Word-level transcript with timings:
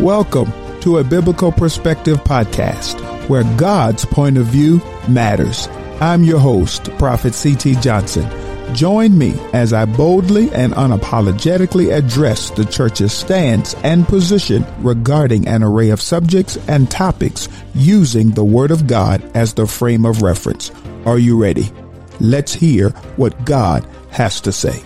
Welcome 0.00 0.52
to 0.80 0.98
a 0.98 1.04
Biblical 1.04 1.52
Perspective 1.52 2.16
podcast 2.24 2.98
where 3.28 3.44
God's 3.56 4.04
point 4.04 4.36
of 4.36 4.46
view 4.46 4.80
matters. 5.06 5.68
I'm 6.00 6.24
your 6.24 6.40
host, 6.40 6.84
Prophet 6.98 7.34
C.T. 7.34 7.76
Johnson. 7.76 8.26
Join 8.74 9.16
me 9.16 9.34
as 9.52 9.72
I 9.72 9.84
boldly 9.84 10.50
and 10.54 10.72
unapologetically 10.72 11.94
address 11.94 12.50
the 12.50 12.64
church's 12.64 13.12
stance 13.12 13.74
and 13.84 14.08
position 14.08 14.64
regarding 14.78 15.46
an 15.46 15.62
array 15.62 15.90
of 15.90 16.00
subjects 16.00 16.56
and 16.68 16.90
topics 16.90 17.48
using 17.74 18.30
the 18.30 18.44
Word 18.44 18.70
of 18.72 18.86
God 18.88 19.22
as 19.36 19.54
the 19.54 19.66
frame 19.66 20.04
of 20.04 20.22
reference. 20.22 20.72
Are 21.04 21.18
you 21.18 21.40
ready? 21.40 21.70
Let's 22.18 22.54
hear 22.54 22.88
what 23.16 23.44
God 23.44 23.86
has 24.10 24.40
to 24.40 24.52
say. 24.52 24.82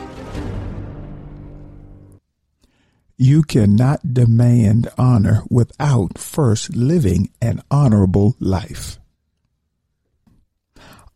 You 3.18 3.42
cannot 3.42 4.12
demand 4.12 4.88
honor 4.98 5.42
without 5.48 6.18
first 6.18 6.77
living 6.77 7.30
an 7.41 7.62
honorable 7.70 8.36
life. 8.41 8.98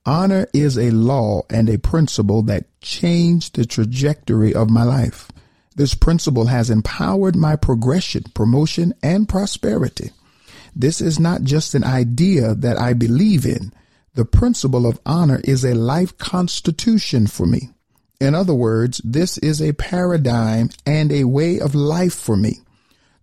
Honor 0.06 0.46
is 0.54 0.78
a 0.78 0.90
law 0.92 1.42
and 1.50 1.68
a 1.68 1.78
principle 1.78 2.42
that 2.44 2.64
changed 2.80 3.54
the 3.54 3.66
trajectory 3.66 4.54
of 4.54 4.70
my 4.70 4.82
life. 4.82 5.28
This 5.76 5.94
principle 5.94 6.46
has 6.46 6.70
empowered 6.70 7.36
my 7.36 7.54
progression, 7.54 8.24
promotion, 8.34 8.94
and 9.02 9.28
prosperity. 9.28 10.10
This 10.74 11.02
is 11.02 11.20
not 11.20 11.42
just 11.42 11.74
an 11.74 11.84
idea 11.84 12.54
that 12.54 12.78
I 12.78 12.94
believe 12.94 13.44
in. 13.44 13.72
The 14.14 14.24
principle 14.24 14.86
of 14.86 15.00
honor 15.04 15.40
is 15.44 15.64
a 15.64 15.74
life 15.74 16.16
constitution 16.16 17.26
for 17.26 17.44
me. 17.44 17.70
In 18.20 18.34
other 18.34 18.54
words, 18.54 19.00
this 19.02 19.38
is 19.38 19.62
a 19.62 19.72
paradigm 19.72 20.68
and 20.84 21.10
a 21.10 21.24
way 21.24 21.58
of 21.58 21.74
life 21.74 22.14
for 22.14 22.36
me. 22.36 22.60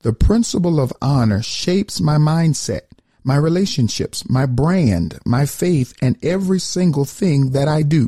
The 0.02 0.14
principle 0.14 0.80
of 0.80 0.92
honor 1.02 1.44
shapes 1.44 2.02
my 2.02 2.18
mindset, 2.18 2.82
my 3.24 3.36
relationships, 3.36 4.28
my 4.28 4.48
brand, 4.48 5.20
my 5.24 5.46
faith, 5.46 5.94
and 6.02 6.18
every 6.24 6.60
single 6.60 7.06
thing 7.06 7.52
that 7.52 7.68
I 7.68 7.84
do. 7.84 8.08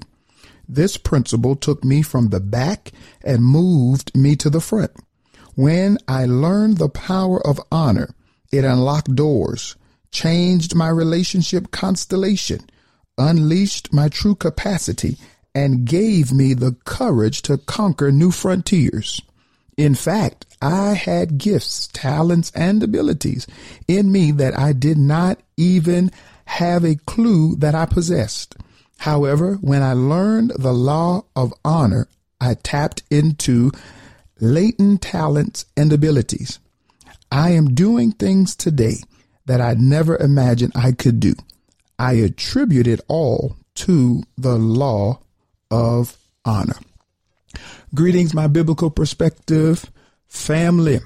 This 0.68 0.98
principle 0.98 1.56
took 1.56 1.84
me 1.84 2.02
from 2.02 2.30
the 2.30 2.40
back 2.40 2.92
and 3.24 3.44
moved 3.44 4.16
me 4.16 4.36
to 4.38 4.50
the 4.50 4.62
front. 4.62 4.92
When 5.56 5.98
I 6.08 6.26
learned 6.26 6.78
the 6.78 6.90
power 6.90 7.46
of 7.46 7.60
honor, 7.72 8.16
it 8.52 8.64
unlocked 8.64 9.14
doors, 9.16 9.76
changed 10.12 10.74
my 10.74 10.90
relationship 10.90 11.70
constellation, 11.72 12.62
unleashed 13.18 13.92
my 13.92 14.10
true 14.10 14.36
capacity, 14.36 15.18
and 15.60 15.84
gave 15.84 16.32
me 16.32 16.54
the 16.54 16.72
courage 16.86 17.42
to 17.42 17.58
conquer 17.58 18.14
new 18.14 18.32
frontiers. 18.32 19.22
In 19.76 19.94
fact, 19.94 20.46
I 20.62 20.94
had 20.94 21.38
gifts, 21.38 21.88
talents, 21.92 22.50
and 22.56 22.82
abilities 22.82 23.46
in 23.86 24.10
me 24.10 24.32
that 24.32 24.58
I 24.58 24.72
did 24.72 24.98
not 24.98 25.38
even 25.58 26.12
have 26.46 26.86
a 26.86 26.96
clue 26.96 27.58
that 27.58 27.76
I 27.76 27.86
possessed. 27.86 28.56
However, 29.00 29.56
when 29.56 29.84
I 29.84 29.92
learned 29.92 30.54
the 30.58 30.72
law 30.72 31.26
of 31.36 31.54
honor, 31.66 32.08
I 32.40 32.54
tapped 32.54 33.04
into 33.10 33.72
latent 34.40 35.02
talents 35.02 35.66
and 35.76 35.92
abilities. 35.92 36.60
I 37.30 37.50
am 37.50 37.76
doing 37.76 38.14
things 38.14 38.56
today 38.56 38.96
that 39.46 39.60
I 39.60 39.74
never 39.74 40.16
imagined 40.16 40.72
I 40.74 40.94
could 40.94 41.20
do. 41.20 41.36
I 41.98 42.14
attribute 42.14 42.88
it 42.88 43.02
all 43.10 43.58
to 43.76 44.24
the 44.38 44.58
law 44.58 45.20
of 45.72 46.18
honor. 46.46 46.78
Greetings, 47.94 48.34
my 48.34 48.48
biblical 48.48 48.90
perspective 48.90 49.92
family. 50.28 51.00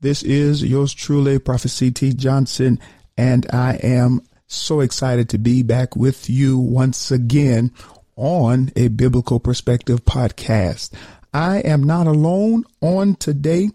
This 0.00 0.22
is 0.22 0.62
yours 0.62 0.92
truly, 0.92 1.38
Prophet 1.38 1.70
C.T. 1.70 2.12
Johnson, 2.14 2.78
and 3.16 3.46
I 3.52 3.74
am 3.82 4.20
so 4.46 4.80
excited 4.80 5.28
to 5.30 5.38
be 5.38 5.62
back 5.62 5.96
with 5.96 6.28
you 6.30 6.58
once 6.58 7.10
again 7.10 7.72
on 8.16 8.70
a 8.76 8.88
biblical 8.88 9.40
perspective 9.40 10.04
podcast. 10.04 10.92
I 11.32 11.58
am 11.58 11.82
not 11.82 12.06
alone 12.06 12.64
on 12.80 13.14
today. 13.16 13.70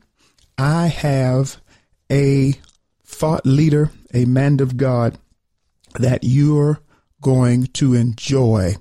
I 0.58 0.88
have 0.88 1.60
a 2.12 2.54
thought 3.04 3.46
leader, 3.46 3.92
a 4.14 4.26
man 4.26 4.60
of 4.62 4.78
God 4.78 5.18
that 6.00 6.24
you're 6.24 6.80
going 7.22 7.68
to 7.68 7.94
enjoy 7.94 8.76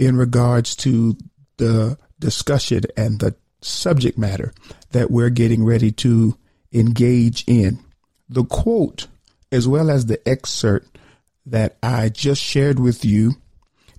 in 0.00 0.16
regards 0.16 0.74
to 0.74 1.14
the 1.58 1.98
discussion 2.18 2.82
and 2.96 3.20
the 3.20 3.34
subject 3.60 4.16
matter 4.16 4.52
that 4.92 5.10
we're 5.10 5.28
getting 5.28 5.62
ready 5.62 5.92
to 5.92 6.36
engage 6.72 7.44
in. 7.46 7.78
The 8.26 8.44
quote, 8.44 9.08
as 9.52 9.68
well 9.68 9.90
as 9.90 10.06
the 10.06 10.26
excerpt 10.26 10.98
that 11.44 11.76
I 11.82 12.08
just 12.08 12.42
shared 12.42 12.80
with 12.80 13.04
you, 13.04 13.34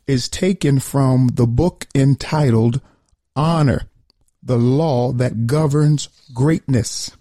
is 0.08 0.28
taken 0.28 0.80
from 0.80 1.30
the 1.34 1.46
book 1.46 1.86
entitled 1.94 2.82
Honor, 3.36 3.84
the 4.42 4.58
Law 4.58 5.12
That 5.12 5.46
Governs 5.46 6.10
Greatness. 6.34 7.12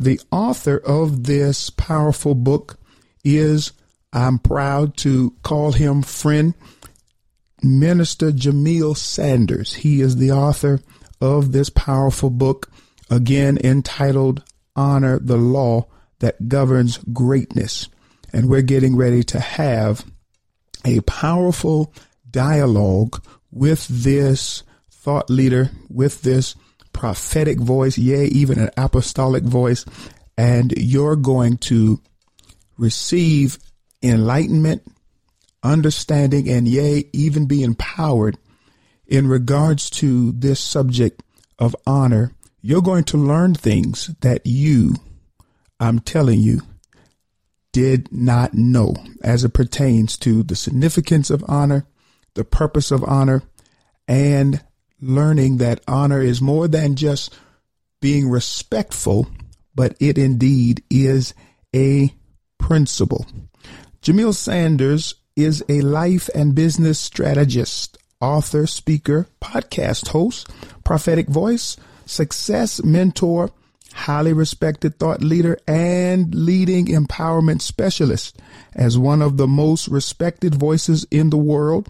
The 0.00 0.18
author 0.32 0.78
of 0.78 1.24
this 1.24 1.68
powerful 1.68 2.34
book 2.34 2.78
is, 3.22 3.72
I'm 4.10 4.38
proud 4.38 4.96
to 4.98 5.34
call 5.42 5.72
him 5.72 6.00
friend, 6.00 6.54
Minister 7.62 8.30
Jamelle 8.30 8.96
Sanders. 8.96 9.74
He 9.74 10.00
is 10.00 10.16
the 10.16 10.32
author 10.32 10.80
of 11.20 11.52
this 11.52 11.70
powerful 11.70 12.30
book, 12.30 12.70
again 13.10 13.58
entitled 13.64 14.42
Honor 14.74 15.18
the 15.18 15.36
Law 15.36 15.86
That 16.18 16.48
Governs 16.48 16.98
Greatness. 17.12 17.88
And 18.32 18.48
we're 18.48 18.62
getting 18.62 18.96
ready 18.96 19.22
to 19.24 19.40
have 19.40 20.04
a 20.84 21.00
powerful 21.00 21.92
dialogue 22.30 23.24
with 23.50 23.86
this 23.88 24.62
thought 24.90 25.30
leader, 25.30 25.70
with 25.88 26.22
this 26.22 26.54
prophetic 26.92 27.58
voice, 27.58 27.96
yea, 27.96 28.26
even 28.26 28.58
an 28.58 28.70
apostolic 28.76 29.42
voice. 29.42 29.84
And 30.36 30.72
you're 30.76 31.16
going 31.16 31.56
to 31.58 32.00
receive 32.76 33.58
enlightenment, 34.02 34.82
understanding, 35.66 36.48
and 36.48 36.66
yea, 36.66 37.04
even 37.12 37.46
be 37.46 37.62
empowered 37.62 38.38
in 39.06 39.26
regards 39.28 39.90
to 39.90 40.32
this 40.32 40.60
subject 40.60 41.22
of 41.58 41.76
honor. 41.86 42.32
You're 42.60 42.82
going 42.82 43.04
to 43.04 43.16
learn 43.16 43.54
things 43.54 44.14
that 44.20 44.42
you, 44.44 44.96
I'm 45.78 46.00
telling 46.00 46.40
you, 46.40 46.62
did 47.72 48.10
not 48.10 48.54
know 48.54 48.94
as 49.22 49.44
it 49.44 49.52
pertains 49.52 50.16
to 50.18 50.42
the 50.42 50.56
significance 50.56 51.30
of 51.30 51.44
honor, 51.46 51.86
the 52.34 52.44
purpose 52.44 52.90
of 52.90 53.04
honor, 53.04 53.42
and 54.08 54.64
learning 55.00 55.58
that 55.58 55.82
honor 55.86 56.22
is 56.22 56.40
more 56.40 56.68
than 56.68 56.96
just 56.96 57.36
being 58.00 58.28
respectful, 58.30 59.28
but 59.74 59.94
it 60.00 60.16
indeed 60.16 60.82
is 60.90 61.34
a 61.74 62.14
principle. 62.58 63.26
Jamelle 64.02 64.34
Sanders 64.34 65.14
is 65.36 65.62
a 65.68 65.82
life 65.82 66.30
and 66.34 66.54
business 66.54 66.98
strategist, 66.98 67.98
author, 68.20 68.66
speaker, 68.66 69.28
podcast 69.40 70.08
host, 70.08 70.48
prophetic 70.82 71.28
voice, 71.28 71.76
success 72.06 72.82
mentor, 72.82 73.50
highly 73.92 74.32
respected 74.32 74.98
thought 74.98 75.22
leader, 75.22 75.58
and 75.68 76.34
leading 76.34 76.86
empowerment 76.86 77.60
specialist. 77.60 78.38
As 78.74 78.98
one 78.98 79.22
of 79.22 79.36
the 79.36 79.46
most 79.46 79.88
respected 79.88 80.54
voices 80.54 81.06
in 81.10 81.30
the 81.30 81.36
world, 81.36 81.88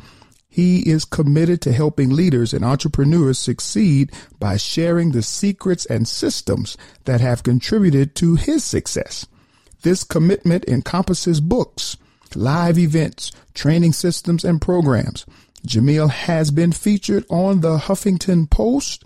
he 0.49 0.89
is 0.89 1.05
committed 1.05 1.61
to 1.62 1.73
helping 1.73 2.11
leaders 2.11 2.55
and 2.55 2.65
entrepreneurs 2.65 3.39
succeed 3.39 4.11
by 4.41 4.56
sharing 4.56 5.12
the 5.12 5.23
secrets 5.23 5.85
and 5.87 6.09
systems 6.09 6.77
that 7.05 7.21
have 7.21 7.43
contributed 7.43 8.15
to 8.17 8.37
his 8.37 8.65
success. 8.65 9.26
This 9.82 10.03
commitment 10.03 10.65
encompasses 10.67 11.41
books, 11.41 11.97
live 12.34 12.78
events, 12.78 13.31
training 13.55 13.93
systems, 13.93 14.44
and 14.44 14.61
programs. 14.61 15.26
Jamelle 15.67 16.11
has 16.11 16.50
been 16.50 16.73
featured 16.73 17.25
on 17.28 17.61
the 17.61 17.78
Huffington 17.78 18.49
Post, 18.49 19.05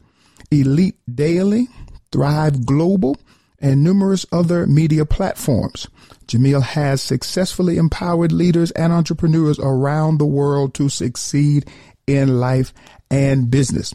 Elite 0.50 0.98
Daily, 1.12 1.68
Thrive 2.12 2.66
Global, 2.66 3.16
and 3.58 3.84
numerous 3.84 4.26
other 4.32 4.66
media 4.66 5.04
platforms. 5.04 5.86
Jamelle 6.26 6.62
has 6.62 7.02
successfully 7.02 7.76
empowered 7.76 8.32
leaders 8.32 8.70
and 8.72 8.92
entrepreneurs 8.92 9.58
around 9.58 10.18
the 10.18 10.26
world 10.26 10.74
to 10.74 10.88
succeed 10.88 11.66
in 12.06 12.40
life 12.40 12.72
and 13.10 13.50
business. 13.50 13.92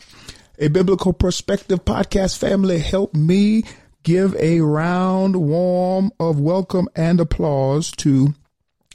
A 0.59 0.69
biblical 0.69 1.13
perspective 1.13 1.83
podcast 1.83 2.37
family 2.37 2.79
help 2.79 3.13
me 3.13 3.63
give 4.03 4.35
a 4.35 4.61
round 4.61 5.35
warm 5.35 6.11
of 6.19 6.39
welcome 6.39 6.87
and 6.95 7.19
applause 7.19 7.91
to 7.91 8.33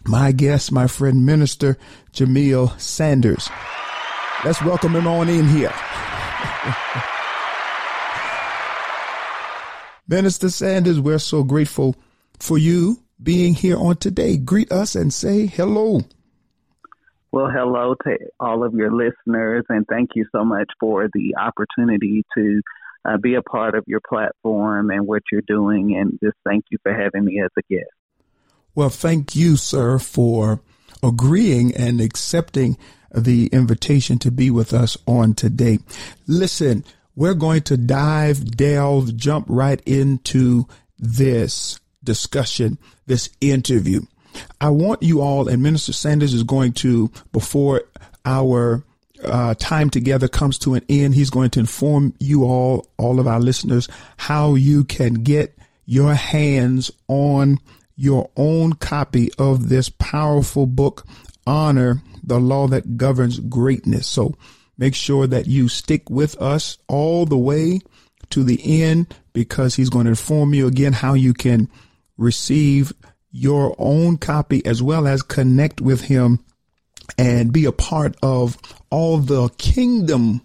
my 0.05 0.33
guest, 0.33 0.73
my 0.73 0.87
friend, 0.87 1.25
Minister 1.27 1.77
Jamelle 2.13 2.79
Sanders. 2.81 3.49
Let's 4.45 4.63
welcome 4.63 4.97
him 4.97 5.07
on 5.07 5.29
in 5.29 5.49
here. 5.49 5.73
Minister 10.09 10.49
Sanders, 10.51 10.99
we're 10.99 11.19
so 11.19 11.45
grateful 11.45 11.95
for 12.39 12.59
you 12.59 13.03
being 13.23 13.55
here 13.55 13.77
on 13.77 13.97
today. 13.97 14.37
Greet 14.37 14.73
us 14.73 14.95
and 14.95 15.13
say 15.13 15.47
hello. 15.47 16.01
Well, 17.33 17.49
hello 17.49 17.95
to 18.05 18.19
all 18.41 18.65
of 18.65 18.75
your 18.75 18.91
listeners, 18.93 19.65
and 19.69 19.87
thank 19.89 20.11
you 20.17 20.27
so 20.33 20.45
much 20.45 20.67
for 20.81 21.09
the 21.13 21.37
opportunity 21.41 22.25
to 22.37 22.61
uh, 23.05 23.19
be 23.19 23.37
a 23.37 23.43
part 23.43 23.77
of 23.77 23.85
your 23.87 24.01
platform 24.01 24.91
and 24.91 25.07
what 25.07 25.23
you're 25.31 25.43
doing. 25.47 25.97
And 25.97 26.19
just 26.23 26.37
thank 26.45 26.65
you 26.71 26.79
for 26.83 26.93
having 26.93 27.25
me 27.25 27.41
as 27.41 27.51
a 27.57 27.63
guest. 27.73 27.87
Well, 28.75 28.91
thank 28.91 29.35
you, 29.35 29.57
sir, 29.57 29.99
for 29.99 30.61
agreeing 31.03 31.75
and 31.75 32.01
accepting 32.01 32.77
the 33.15 33.47
invitation 33.49 34.19
to 34.21 34.31
be 34.31 34.51
with 34.51 34.73
us 34.73 34.97
on 35.07 35.35
today. 35.35 35.79
Listen, 36.27 36.85
we're 37.17 37.35
going 37.35 37.63
to 37.63 37.77
dive, 37.77 38.57
delve, 38.57 39.17
jump 39.17 39.47
right 39.49 39.81
into 39.87 40.67
this 40.99 41.81
discussion, 42.05 42.79
this 43.07 43.29
interview. 43.41 44.03
I 44.61 44.71
want 44.71 45.03
you 45.03 45.21
all, 45.21 45.49
and 45.49 45.63
Minister 45.63 45.93
Sanders 45.93 46.33
is 46.33 46.45
going 46.45 46.73
to, 46.75 47.11
before 47.33 47.83
our 48.25 48.85
uh, 49.25 49.55
time 49.55 49.91
together 49.91 50.29
comes 50.29 50.59
to 50.61 50.75
an 50.75 50.85
end, 50.89 51.15
he's 51.15 51.31
going 51.31 51.51
to 51.51 51.61
inform 51.61 52.15
you 52.21 52.45
all, 52.45 52.87
all 52.97 53.19
of 53.19 53.27
our 53.27 53.41
listeners, 53.41 53.89
how 54.17 54.55
you 54.55 54.85
can 54.85 55.15
get 55.15 55.59
your 55.85 56.15
hands 56.15 56.91
on 57.09 57.59
your 58.01 58.31
own 58.35 58.73
copy 58.73 59.31
of 59.39 59.69
this 59.69 59.91
powerful 59.91 60.67
book, 60.67 61.07
Honor, 61.47 62.03
the 62.23 62.41
Law 62.41 62.67
That 62.67 62.97
Governs 62.97 63.39
Greatness. 63.41 64.07
So 64.07 64.35
make 64.79 64.95
sure 64.95 65.27
that 65.27 65.47
you 65.47 65.69
stick 65.69 66.09
with 66.09 66.41
us 66.41 66.79
all 66.89 67.27
the 67.27 67.37
way 67.37 67.81
to 68.31 68.43
the 68.43 68.83
end 68.83 69.15
because 69.35 69.75
he's 69.75 69.91
going 69.91 70.07
to 70.07 70.13
inform 70.13 70.55
you 70.55 70.67
again 70.67 70.95
how 70.95 71.13
you 71.13 71.35
can 71.35 71.69
receive 72.17 72.91
your 73.33 73.77
own 73.79 74.17
copy 74.17 74.65
as 74.65 74.83
well 74.83 75.07
as 75.07 75.21
connect 75.23 75.83
with 75.83 76.01
him 76.01 76.43
and 77.19 77.53
be 77.53 77.67
a 77.67 77.73
part 77.73 78.17
of 78.23 78.57
all 78.89 79.19
the 79.19 79.51
kingdom 79.59 80.41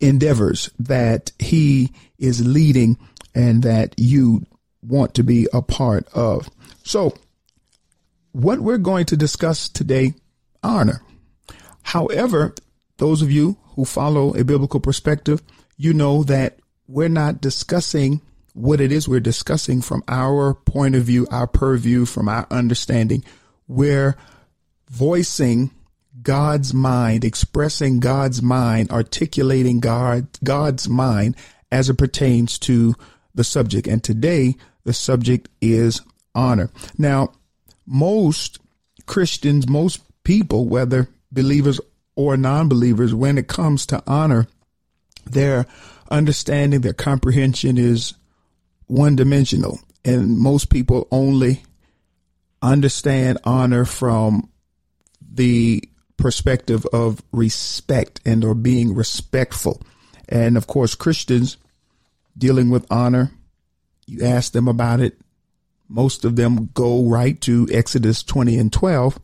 endeavors 0.00 0.70
that 0.80 1.30
he 1.38 1.92
is 2.18 2.44
leading 2.44 2.98
and 3.32 3.62
that 3.62 3.94
you 3.96 4.44
want 4.82 5.14
to 5.14 5.22
be 5.22 5.46
a 5.52 5.62
part 5.62 6.06
of. 6.14 6.48
So, 6.84 7.14
what 8.32 8.60
we're 8.60 8.78
going 8.78 9.06
to 9.06 9.16
discuss 9.16 9.68
today, 9.68 10.14
honor. 10.62 11.02
However, 11.82 12.54
those 12.96 13.22
of 13.22 13.30
you 13.30 13.58
who 13.74 13.84
follow 13.84 14.34
a 14.34 14.44
biblical 14.44 14.80
perspective, 14.80 15.42
you 15.76 15.92
know 15.92 16.22
that 16.24 16.58
we're 16.86 17.08
not 17.08 17.40
discussing 17.40 18.20
what 18.54 18.80
it 18.80 18.92
is 18.92 19.08
we're 19.08 19.20
discussing 19.20 19.80
from 19.80 20.02
our 20.08 20.54
point 20.54 20.94
of 20.94 21.04
view, 21.04 21.26
our 21.30 21.46
purview, 21.46 22.04
from 22.04 22.28
our 22.28 22.46
understanding. 22.50 23.24
We're 23.66 24.16
voicing 24.90 25.70
God's 26.20 26.74
mind, 26.74 27.24
expressing 27.24 28.00
God's 28.00 28.42
mind, 28.42 28.90
articulating 28.90 29.80
God, 29.80 30.26
God's 30.44 30.88
mind 30.88 31.36
as 31.70 31.88
it 31.88 31.94
pertains 31.94 32.58
to 32.60 32.94
the 33.34 33.44
subject. 33.44 33.86
And 33.86 34.04
today, 34.04 34.56
the 34.84 34.92
subject 34.92 35.48
is 35.60 36.00
honor. 36.34 36.70
Now, 36.98 37.32
most 37.86 38.58
Christians, 39.06 39.68
most 39.68 40.00
people, 40.24 40.66
whether 40.68 41.08
believers 41.30 41.80
or 42.14 42.36
non 42.36 42.68
believers, 42.68 43.14
when 43.14 43.38
it 43.38 43.48
comes 43.48 43.86
to 43.86 44.02
honor, 44.06 44.46
their 45.24 45.66
understanding, 46.10 46.80
their 46.80 46.92
comprehension 46.92 47.78
is 47.78 48.14
one 48.86 49.16
dimensional. 49.16 49.80
And 50.04 50.38
most 50.38 50.68
people 50.68 51.06
only 51.10 51.62
understand 52.60 53.38
honor 53.44 53.84
from 53.84 54.48
the 55.20 55.82
perspective 56.16 56.86
of 56.92 57.22
respect 57.32 58.20
and 58.24 58.44
or 58.44 58.54
being 58.54 58.94
respectful. 58.94 59.80
And 60.28 60.56
of 60.56 60.66
course, 60.66 60.94
Christians 60.94 61.56
dealing 62.36 62.70
with 62.70 62.86
honor 62.90 63.32
you 64.12 64.24
ask 64.24 64.52
them 64.52 64.68
about 64.68 65.00
it, 65.00 65.18
most 65.88 66.24
of 66.24 66.36
them 66.36 66.70
go 66.74 67.04
right 67.04 67.40
to 67.42 67.68
Exodus 67.72 68.22
20 68.22 68.56
and 68.58 68.72
12, 68.72 69.18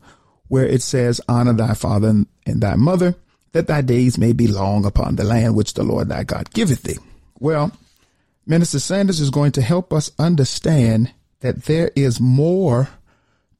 where 0.47 0.65
it 0.65 0.81
says, 0.81 1.21
Honor 1.27 1.53
thy 1.53 1.73
father 1.73 2.25
and, 2.45 2.61
thy 2.61 2.75
mother, 2.75 3.15
that 3.53 3.67
thy 3.67 3.81
days 3.81 4.17
may 4.17 4.33
be 4.33 4.47
long 4.47 4.85
upon 4.85 5.15
the 5.15 5.23
land 5.23 5.55
which 5.55 5.73
the 5.73 5.83
Lord 5.83 6.09
thy 6.09 6.23
God 6.23 6.51
giveth 6.51 6.83
thee. 6.83 6.97
Well, 7.39 7.71
Minister 8.45 8.79
Sanders 8.79 9.19
is 9.19 9.29
going 9.29 9.51
to 9.53 9.61
help 9.61 9.93
us 9.93 10.11
understand 10.19 11.11
that 11.39 11.63
there 11.63 11.91
is 11.95 12.19
more 12.19 12.89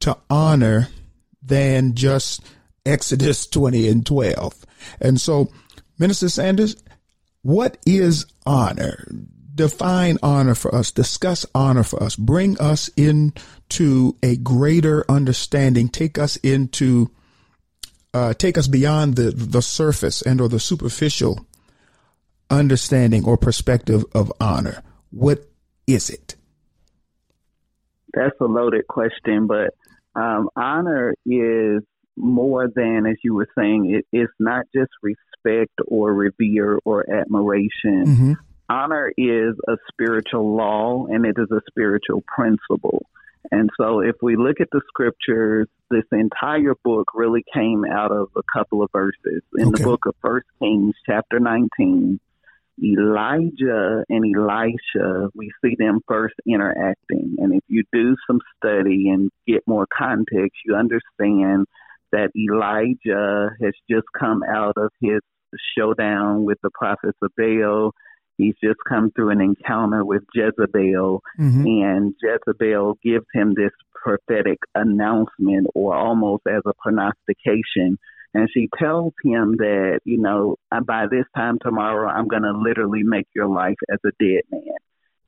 to 0.00 0.16
honor 0.28 0.88
than 1.42 1.94
just 1.94 2.42
Exodus 2.84 3.46
20 3.46 3.88
and 3.88 4.06
12. 4.06 4.66
And 5.00 5.20
so, 5.20 5.50
Minister 5.98 6.28
Sanders, 6.28 6.76
what 7.42 7.78
is 7.86 8.26
honor? 8.46 9.06
Define 9.54 10.18
honor 10.22 10.54
for 10.54 10.74
us, 10.74 10.90
discuss 10.90 11.46
honor 11.54 11.82
for 11.82 12.02
us, 12.02 12.16
bring 12.16 12.58
us 12.58 12.88
into 12.96 14.16
a 14.22 14.36
greater 14.36 15.04
understanding, 15.10 15.88
take 15.88 16.18
us 16.18 16.36
into, 16.36 17.10
uh, 18.14 18.34
take 18.34 18.58
us 18.58 18.68
beyond 18.68 19.16
the, 19.16 19.30
the 19.30 19.62
surface 19.62 20.22
and 20.22 20.40
or 20.40 20.48
the 20.48 20.60
superficial 20.60 21.46
understanding 22.50 23.24
or 23.24 23.36
perspective 23.36 24.04
of 24.14 24.32
honor. 24.40 24.82
What 25.10 25.48
is 25.86 26.10
it? 26.10 26.36
That's 28.12 28.34
a 28.40 28.44
loaded 28.44 28.86
question, 28.88 29.46
but 29.46 29.74
um, 30.14 30.48
honor 30.56 31.14
is 31.24 31.82
more 32.16 32.68
than, 32.74 33.06
as 33.06 33.16
you 33.22 33.34
were 33.34 33.48
saying, 33.56 33.94
it, 33.94 34.06
it's 34.12 34.32
not 34.40 34.66
just 34.74 34.90
respect 35.02 35.72
or 35.86 36.12
revere 36.12 36.78
or 36.84 37.08
admiration. 37.08 38.04
Mm-hmm 38.06 38.32
honor 38.70 39.12
is 39.18 39.54
a 39.68 39.76
spiritual 39.90 40.56
law 40.56 41.06
and 41.06 41.26
it 41.26 41.36
is 41.36 41.50
a 41.50 41.60
spiritual 41.68 42.22
principle. 42.26 43.06
And 43.50 43.70
so 43.78 44.00
if 44.00 44.16
we 44.22 44.36
look 44.36 44.60
at 44.60 44.68
the 44.70 44.80
scriptures, 44.88 45.66
this 45.90 46.04
entire 46.12 46.74
book 46.84 47.08
really 47.14 47.44
came 47.52 47.84
out 47.84 48.12
of 48.12 48.28
a 48.36 48.42
couple 48.56 48.82
of 48.82 48.90
verses. 48.92 49.42
In 49.56 49.68
okay. 49.68 49.78
the 49.82 49.84
book 49.84 50.06
of 50.06 50.14
First 50.22 50.46
Kings, 50.60 50.94
chapter 51.06 51.40
19, 51.40 52.20
Elijah 52.82 54.04
and 54.08 54.36
Elisha, 54.36 55.30
we 55.34 55.50
see 55.62 55.74
them 55.78 56.00
first 56.06 56.34
interacting. 56.46 57.36
And 57.38 57.54
if 57.54 57.64
you 57.66 57.82
do 57.92 58.14
some 58.26 58.40
study 58.56 59.08
and 59.08 59.30
get 59.46 59.62
more 59.66 59.86
context, 59.96 60.58
you 60.64 60.76
understand 60.76 61.66
that 62.12 62.30
Elijah 62.36 63.50
has 63.62 63.72
just 63.90 64.06
come 64.18 64.42
out 64.42 64.74
of 64.76 64.90
his 65.00 65.20
showdown 65.76 66.44
with 66.44 66.58
the 66.62 66.70
prophets 66.70 67.18
of 67.22 67.30
Baal 67.36 67.92
He's 68.40 68.56
just 68.62 68.78
come 68.88 69.10
through 69.10 69.30
an 69.30 69.40
encounter 69.40 70.04
with 70.04 70.22
Jezebel, 70.34 71.22
mm-hmm. 71.38 71.66
and 71.66 72.14
Jezebel 72.22 72.98
gives 73.02 73.26
him 73.34 73.54
this 73.54 73.72
prophetic 73.94 74.58
announcement 74.74 75.66
or 75.74 75.94
almost 75.94 76.42
as 76.48 76.62
a 76.66 76.72
prognostication. 76.80 77.98
And 78.32 78.48
she 78.54 78.68
tells 78.78 79.12
him 79.24 79.56
that, 79.58 80.00
you 80.04 80.18
know, 80.18 80.56
by 80.86 81.06
this 81.10 81.26
time 81.36 81.58
tomorrow, 81.60 82.08
I'm 82.08 82.28
going 82.28 82.44
to 82.44 82.52
literally 82.52 83.02
make 83.02 83.26
your 83.34 83.48
life 83.48 83.76
as 83.92 83.98
a 84.04 84.10
dead 84.18 84.42
man. 84.50 84.62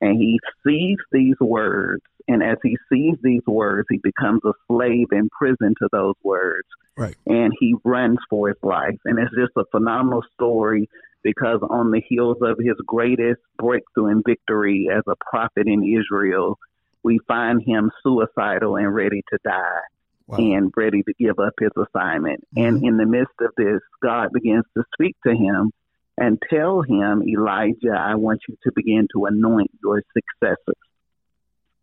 And 0.01 0.17
he 0.17 0.39
sees 0.65 0.97
these 1.11 1.35
words. 1.39 2.01
And 2.27 2.41
as 2.41 2.57
he 2.63 2.77
sees 2.91 3.15
these 3.21 3.45
words, 3.45 3.87
he 3.89 3.99
becomes 4.01 4.41
a 4.45 4.53
slave 4.67 5.07
in 5.11 5.29
prison 5.37 5.75
to 5.81 5.89
those 5.91 6.15
words. 6.23 6.67
Right. 6.97 7.15
And 7.25 7.53
he 7.59 7.75
runs 7.83 8.19
for 8.29 8.47
his 8.47 8.57
life. 8.63 8.99
And 9.03 9.19
it's 9.19 9.35
just 9.35 9.51
a 9.57 9.65
phenomenal 9.71 10.23
story 10.33 10.87
because 11.23 11.59
on 11.69 11.91
the 11.91 12.01
heels 12.07 12.37
of 12.41 12.57
his 12.59 12.75
greatest 12.85 13.41
breakthrough 13.57 14.07
and 14.07 14.23
victory 14.25 14.89
as 14.91 15.03
a 15.07 15.15
prophet 15.29 15.67
in 15.67 15.83
Israel, 15.83 16.57
we 17.03 17.19
find 17.27 17.61
him 17.65 17.91
suicidal 18.01 18.77
and 18.77 18.93
ready 18.93 19.23
to 19.31 19.39
die 19.43 19.81
wow. 20.27 20.37
and 20.37 20.71
ready 20.75 21.03
to 21.03 21.13
give 21.19 21.39
up 21.39 21.53
his 21.59 21.71
assignment. 21.77 22.45
Mm-hmm. 22.55 22.65
And 22.65 22.85
in 22.85 22.97
the 22.97 23.05
midst 23.05 23.35
of 23.41 23.51
this, 23.57 23.81
God 24.01 24.29
begins 24.33 24.65
to 24.75 24.83
speak 24.93 25.15
to 25.25 25.33
him 25.33 25.71
and 26.17 26.41
tell 26.49 26.81
him, 26.81 27.23
Elijah, 27.27 27.97
I 27.97 28.15
want 28.15 28.41
you 28.47 28.55
to 28.63 28.71
begin 28.75 29.07
to 29.13 29.25
anoint 29.25 29.71
your 29.83 30.03
successors. 30.13 30.75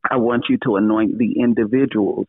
I 0.08 0.16
want 0.16 0.44
you 0.48 0.58
to 0.64 0.76
anoint 0.76 1.18
the 1.18 1.40
individuals 1.40 2.26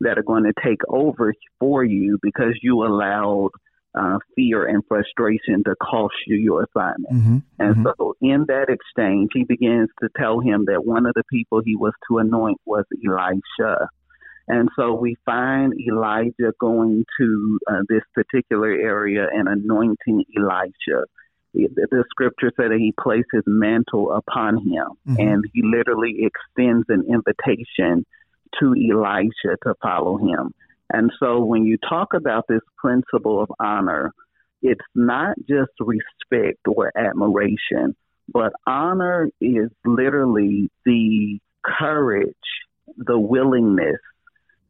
that 0.00 0.18
are 0.18 0.22
going 0.22 0.44
to 0.44 0.52
take 0.62 0.80
over 0.88 1.32
for 1.58 1.84
you 1.84 2.18
because 2.22 2.54
you 2.60 2.84
allowed 2.84 3.50
uh, 3.94 4.18
fear 4.34 4.66
and 4.66 4.82
frustration 4.88 5.62
to 5.64 5.74
cost 5.76 6.14
you 6.26 6.36
your 6.36 6.64
assignment. 6.64 7.14
Mm-hmm, 7.14 7.38
and 7.58 7.76
mm-hmm. 7.76 7.86
so, 7.98 8.14
in 8.20 8.44
that 8.48 8.66
exchange, 8.68 9.30
he 9.32 9.44
begins 9.44 9.88
to 10.02 10.08
tell 10.16 10.40
him 10.40 10.64
that 10.66 10.84
one 10.84 11.06
of 11.06 11.14
the 11.14 11.22
people 11.30 11.62
he 11.64 11.76
was 11.76 11.92
to 12.08 12.18
anoint 12.18 12.60
was 12.64 12.84
Elisha. 13.06 13.88
And 14.46 14.68
so 14.76 14.92
we 14.92 15.16
find 15.24 15.72
Elijah 15.88 16.52
going 16.60 17.04
to 17.18 17.58
uh, 17.70 17.80
this 17.88 18.02
particular 18.14 18.70
area 18.70 19.26
and 19.32 19.48
anointing 19.48 20.24
Elisha. 20.36 21.04
the, 21.54 21.68
the 21.74 22.04
scripture 22.10 22.52
said 22.56 22.70
that 22.70 22.78
he 22.78 22.92
placed 23.00 23.28
his 23.32 23.44
mantle 23.46 24.12
upon 24.12 24.58
him, 24.58 24.88
mm-hmm. 25.08 25.16
and 25.18 25.44
he 25.54 25.62
literally 25.64 26.26
extends 26.26 26.84
an 26.88 27.04
invitation 27.08 28.04
to 28.60 28.74
Elisha 28.74 29.56
to 29.62 29.74
follow 29.82 30.18
him. 30.18 30.52
And 30.94 31.10
so 31.18 31.44
when 31.44 31.64
you 31.64 31.76
talk 31.76 32.14
about 32.14 32.44
this 32.48 32.60
principle 32.78 33.42
of 33.42 33.50
honor, 33.58 34.12
it's 34.62 34.84
not 34.94 35.36
just 35.40 35.72
respect 35.80 36.60
or 36.68 36.92
admiration, 36.96 37.96
but 38.32 38.52
honor 38.64 39.28
is 39.40 39.70
literally 39.84 40.70
the 40.86 41.40
courage, 41.64 42.36
the 42.96 43.18
willingness, 43.18 43.98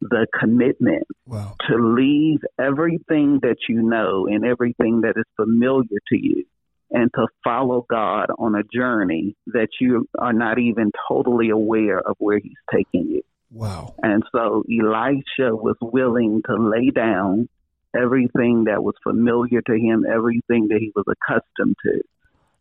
the 0.01 0.25
commitment 0.39 1.05
wow. 1.27 1.55
to 1.69 1.75
leave 1.77 2.39
everything 2.59 3.39
that 3.43 3.57
you 3.69 3.83
know 3.83 4.25
and 4.25 4.43
everything 4.43 5.01
that 5.01 5.13
is 5.17 5.25
familiar 5.35 5.99
to 6.09 6.17
you 6.17 6.43
and 6.89 7.11
to 7.13 7.27
follow 7.43 7.85
God 7.87 8.31
on 8.39 8.55
a 8.55 8.63
journey 8.63 9.35
that 9.47 9.69
you 9.79 10.07
are 10.17 10.33
not 10.33 10.57
even 10.57 10.91
totally 11.07 11.51
aware 11.51 11.99
of 11.99 12.15
where 12.17 12.39
He's 12.39 12.57
taking 12.73 13.11
you. 13.11 13.21
Wow. 13.55 13.95
And 14.03 14.21
so 14.33 14.65
Elisha 14.69 15.55
was 15.55 15.77
willing 15.81 16.41
to 16.45 16.55
lay 16.57 16.89
down 16.89 17.47
everything 17.97 18.65
that 18.65 18.83
was 18.83 18.95
familiar 19.01 19.61
to 19.61 19.73
him, 19.73 20.05
everything 20.05 20.67
that 20.67 20.79
he 20.81 20.91
was 20.93 21.05
accustomed 21.07 21.77
to, 21.85 22.01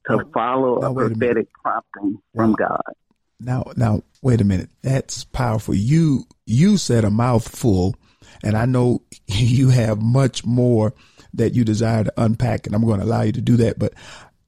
to 0.09 0.17
now, 0.19 0.31
follow 0.33 0.79
now, 0.79 0.93
a 0.93 0.95
prophetic 0.95 1.49
a 1.49 1.63
prompting 1.63 2.23
from 2.33 2.51
wow. 2.51 2.69
God. 2.69 2.95
Now, 3.41 3.65
now, 3.77 4.03
wait 4.23 4.41
a 4.41 4.45
minute. 4.45 4.71
That's 4.83 5.25
powerful. 5.25 5.75
You, 5.75 6.29
you 6.47 6.77
said 6.77 7.05
a 7.05 7.11
mouthful, 7.11 7.97
and 8.45 8.57
I 8.57 8.65
know 8.65 9.03
you 9.27 9.71
have 9.71 10.01
much 10.01 10.47
more 10.47 10.95
that 11.35 11.55
you 11.55 11.65
desire 11.65 12.05
to 12.05 12.13
unpack, 12.17 12.69
and 12.69 12.77
I'm 12.77 12.85
going 12.85 13.01
to 13.01 13.07
allow 13.07 13.23
you 13.23 13.33
to 13.33 13.41
do 13.41 13.57
that. 13.57 13.81
But 13.81 13.95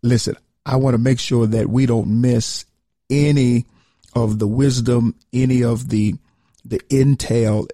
listen, 0.00 0.36
I 0.64 0.76
want 0.76 0.94
to 0.94 1.02
make 1.02 1.18
sure 1.18 1.48
that 1.48 1.68
we 1.68 1.86
don't 1.86 2.20
miss 2.20 2.66
any 3.10 3.66
of 4.14 4.38
the 4.38 4.46
wisdom, 4.46 5.16
any 5.32 5.64
of 5.64 5.88
the 5.88 6.14
the 6.68 6.80
intel, 6.90 7.68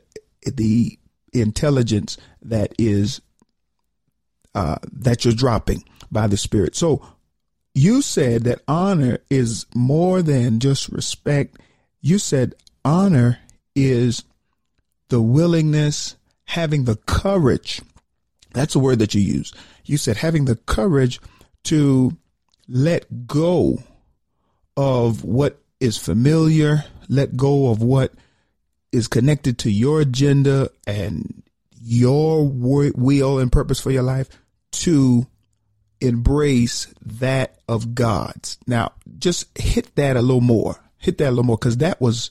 the 0.45 0.99
intelligence 1.33 2.19
that 2.43 2.75
is 2.79 3.21
uh, 4.55 4.77
that 4.93 5.25
you're 5.25 5.35
dropping 5.35 5.85
by 6.11 6.27
the 6.27 6.37
Spirit. 6.37 6.77
So 6.77 7.05
you 7.75 8.03
said 8.03 8.45
that 8.45 8.63
honor 8.69 9.19
is 9.31 9.67
more 9.75 10.21
than 10.21 10.61
just 10.61 10.91
respect. 10.91 11.59
You 12.01 12.19
said 12.19 12.55
honor 12.85 13.39
is 13.75 14.25
the 15.09 15.23
willingness, 15.23 16.17
having 16.45 16.85
the 16.85 16.97
courage. 16.97 17.81
That's 18.53 18.75
a 18.75 18.79
word 18.79 18.99
that 18.99 19.15
you 19.15 19.23
use. 19.23 19.53
You 19.85 19.97
said 19.97 20.19
having 20.19 20.45
the 20.45 20.57
courage 20.57 21.19
to 21.65 22.17
let 22.69 23.27
go 23.27 23.83
of 24.77 25.25
what 25.25 25.59
is 25.81 25.97
familiar, 25.97 26.85
let 27.09 27.37
go 27.37 27.71
of 27.71 27.83
what 27.83 28.13
is 28.93 29.09
connected 29.09 29.59
to 29.59 29.71
your 29.71 30.01
agenda 30.01 30.71
and 30.87 31.43
your 31.81 32.47
will 32.47 33.39
and 33.39 33.51
purpose 33.51 33.81
for 33.81 33.91
your 33.91 34.03
life 34.03 34.29
to 34.71 35.27
embrace 36.01 36.93
that 37.05 37.59
of 37.69 37.95
God's. 37.95 38.59
Now, 38.67 38.93
just 39.19 39.57
hit 39.59 39.95
that 39.97 40.17
a 40.17 40.23
little 40.23 40.41
more. 40.41 40.77
Hit 40.99 41.19
that 41.19 41.29
a 41.29 41.31
little 41.31 41.45
more 41.45 41.57
because 41.57 41.79
that 41.79 42.01
was 42.01 42.31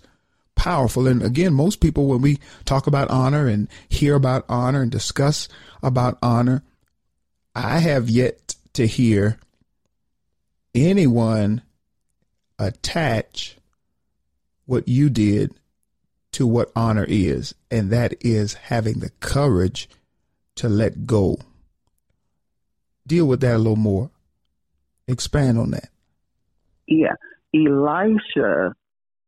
powerful. 0.56 1.08
And 1.08 1.24
again, 1.24 1.54
most 1.54 1.80
people, 1.80 2.08
when 2.08 2.22
we 2.22 2.40
talk 2.66 2.88
about 2.88 3.10
honor 3.10 3.48
and 3.48 3.68
hear 3.90 4.16
about 4.16 4.46
honor 4.48 4.82
and 4.82 4.92
discuss 4.92 5.50
about 5.82 6.18
honor, 6.22 6.64
I 7.56 7.80
have 7.80 8.10
yet 8.10 8.56
to 8.74 8.86
hear 8.86 9.38
anyone 10.74 11.62
attach 12.60 13.58
what 14.66 14.88
you 14.88 15.10
did 15.10 15.54
to 16.34 16.48
what 16.48 16.72
honor 16.76 17.06
mm-hmm. 17.06 17.40
is, 17.40 17.56
and 17.70 17.90
that 17.90 18.14
is 18.22 18.54
having 18.54 19.00
the 19.00 19.12
courage 19.20 19.90
to 20.56 20.70
let 20.70 21.06
go. 21.06 21.38
Deal 23.06 23.26
with 23.26 23.42
that 23.42 23.56
a 23.56 23.58
little 23.58 23.76
more. 23.76 24.10
Expand 25.08 25.58
on 25.58 25.72
that. 25.72 25.90
Yeah. 26.88 27.16
Elisha, 27.54 28.74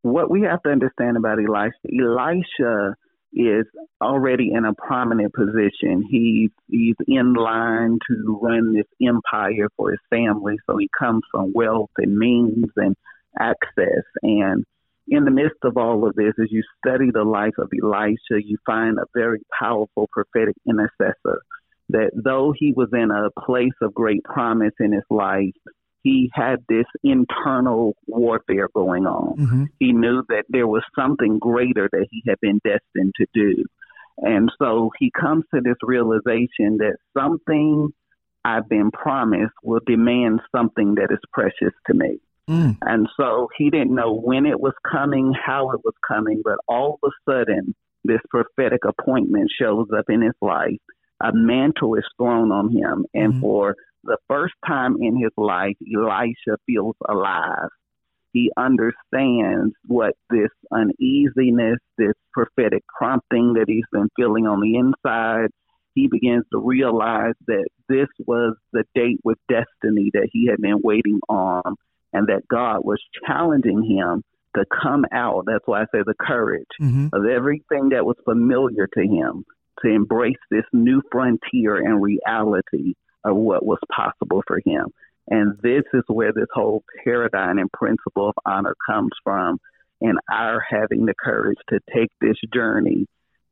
what 0.01 0.29
we 0.29 0.41
have 0.43 0.61
to 0.63 0.69
understand 0.69 1.17
about 1.17 1.39
Elisha, 1.39 1.73
Elisha 1.91 2.95
is 3.33 3.65
already 3.99 4.51
in 4.53 4.63
a 4.63 4.73
prominent 4.73 5.33
position. 5.33 6.03
He's 6.07 6.51
he's 6.69 6.95
in 7.07 7.33
line 7.33 7.97
to 8.07 8.39
run 8.41 8.73
this 8.73 8.85
empire 9.01 9.69
for 9.75 9.91
his 9.91 9.99
family, 10.09 10.57
so 10.67 10.77
he 10.77 10.89
comes 10.97 11.23
from 11.31 11.51
wealth 11.53 11.89
and 11.97 12.17
means 12.17 12.67
and 12.75 12.95
access. 13.39 14.03
And 14.21 14.65
in 15.07 15.25
the 15.25 15.31
midst 15.31 15.59
of 15.63 15.77
all 15.77 16.07
of 16.07 16.15
this, 16.15 16.33
as 16.41 16.51
you 16.51 16.63
study 16.79 17.11
the 17.11 17.23
life 17.23 17.57
of 17.57 17.69
Elisha, 17.81 18.43
you 18.43 18.57
find 18.65 18.97
a 18.97 19.05
very 19.13 19.41
powerful 19.59 20.07
prophetic 20.11 20.55
intercessor. 20.67 21.41
That 21.89 22.11
though 22.15 22.53
he 22.57 22.73
was 22.73 22.89
in 22.93 23.11
a 23.11 23.29
place 23.45 23.75
of 23.81 23.93
great 23.93 24.23
promise 24.23 24.73
in 24.79 24.93
his 24.93 25.03
life, 25.09 25.53
he 26.01 26.29
had 26.33 26.57
this 26.67 26.85
internal 27.03 27.95
warfare 28.07 28.67
going 28.73 29.05
on. 29.05 29.37
Mm-hmm. 29.37 29.63
He 29.79 29.93
knew 29.93 30.23
that 30.29 30.45
there 30.49 30.67
was 30.67 30.83
something 30.97 31.39
greater 31.39 31.89
that 31.91 32.07
he 32.11 32.23
had 32.27 32.39
been 32.41 32.59
destined 32.63 33.13
to 33.17 33.25
do. 33.33 33.63
And 34.17 34.51
so 34.61 34.91
he 34.99 35.11
comes 35.11 35.45
to 35.53 35.61
this 35.61 35.77
realization 35.81 36.77
that 36.77 36.97
something 37.17 37.89
I've 38.45 38.67
been 38.67 38.91
promised 38.91 39.53
will 39.63 39.79
demand 39.85 40.41
something 40.55 40.95
that 40.95 41.11
is 41.11 41.19
precious 41.31 41.73
to 41.87 41.93
me. 41.93 42.19
Mm. 42.49 42.77
And 42.81 43.07
so 43.17 43.47
he 43.57 43.69
didn't 43.69 43.95
know 43.95 44.13
when 44.13 44.45
it 44.45 44.59
was 44.59 44.73
coming, 44.89 45.33
how 45.33 45.71
it 45.71 45.81
was 45.83 45.93
coming, 46.07 46.41
but 46.43 46.57
all 46.67 46.99
of 47.01 47.09
a 47.09 47.31
sudden, 47.31 47.75
this 48.03 48.19
prophetic 48.29 48.81
appointment 48.85 49.49
shows 49.57 49.87
up 49.97 50.05
in 50.09 50.21
his 50.21 50.35
life. 50.41 50.79
A 51.21 51.31
mantle 51.33 51.95
is 51.95 52.03
thrown 52.17 52.51
on 52.51 52.69
him. 52.75 53.05
And 53.13 53.35
mm. 53.35 53.41
for 53.41 53.75
the 54.03 54.17
first 54.27 54.55
time 54.67 54.97
in 54.99 55.15
his 55.15 55.31
life, 55.37 55.77
Elisha 55.95 56.57
feels 56.65 56.95
alive. 57.07 57.69
He 58.33 58.51
understands 58.57 59.73
what 59.85 60.15
this 60.29 60.49
uneasiness, 60.71 61.77
this 61.97 62.13
prophetic 62.33 62.83
prompting 62.97 63.53
that 63.53 63.65
he's 63.67 63.85
been 63.91 64.09
feeling 64.17 64.47
on 64.47 64.59
the 64.59 64.75
inside, 64.75 65.49
he 65.93 66.07
begins 66.07 66.43
to 66.51 66.59
realize 66.59 67.35
that 67.47 67.67
this 67.87 68.07
was 68.25 68.55
the 68.73 68.83
date 68.95 69.19
with 69.23 69.37
destiny 69.47 70.09
that 70.13 70.29
he 70.31 70.47
had 70.47 70.59
been 70.59 70.81
waiting 70.83 71.19
on 71.29 71.75
and 72.13 72.27
that 72.27 72.47
God 72.47 72.79
was 72.83 73.01
challenging 73.25 73.83
him 73.83 74.23
to 74.55 74.65
come 74.81 75.05
out. 75.11 75.45
That's 75.47 75.65
why 75.65 75.81
I 75.81 75.85
say 75.85 76.03
the 76.05 76.13
courage 76.19 76.67
mm-hmm. 76.81 77.07
of 77.11 77.25
everything 77.25 77.89
that 77.89 78.05
was 78.05 78.15
familiar 78.23 78.87
to 78.87 79.01
him 79.01 79.45
to 79.81 79.89
embrace 79.89 80.37
this 80.51 80.65
new 80.71 81.01
frontier 81.11 81.75
and 81.75 82.01
reality 82.01 82.93
of 83.25 83.35
what 83.35 83.65
was 83.65 83.79
possible 83.91 84.43
for 84.47 84.59
him. 84.63 84.87
And 85.27 85.57
this 85.61 85.83
is 85.93 86.03
where 86.07 86.33
this 86.33 86.47
whole 86.53 86.83
paradigm 87.03 87.57
and 87.57 87.71
principle 87.71 88.29
of 88.29 88.35
honor 88.45 88.75
comes 88.87 89.11
from, 89.23 89.57
and 90.01 90.19
our 90.31 90.61
having 90.69 91.05
the 91.05 91.13
courage 91.17 91.57
to 91.69 91.79
take 91.93 92.09
this 92.19 92.35
journey 92.53 93.07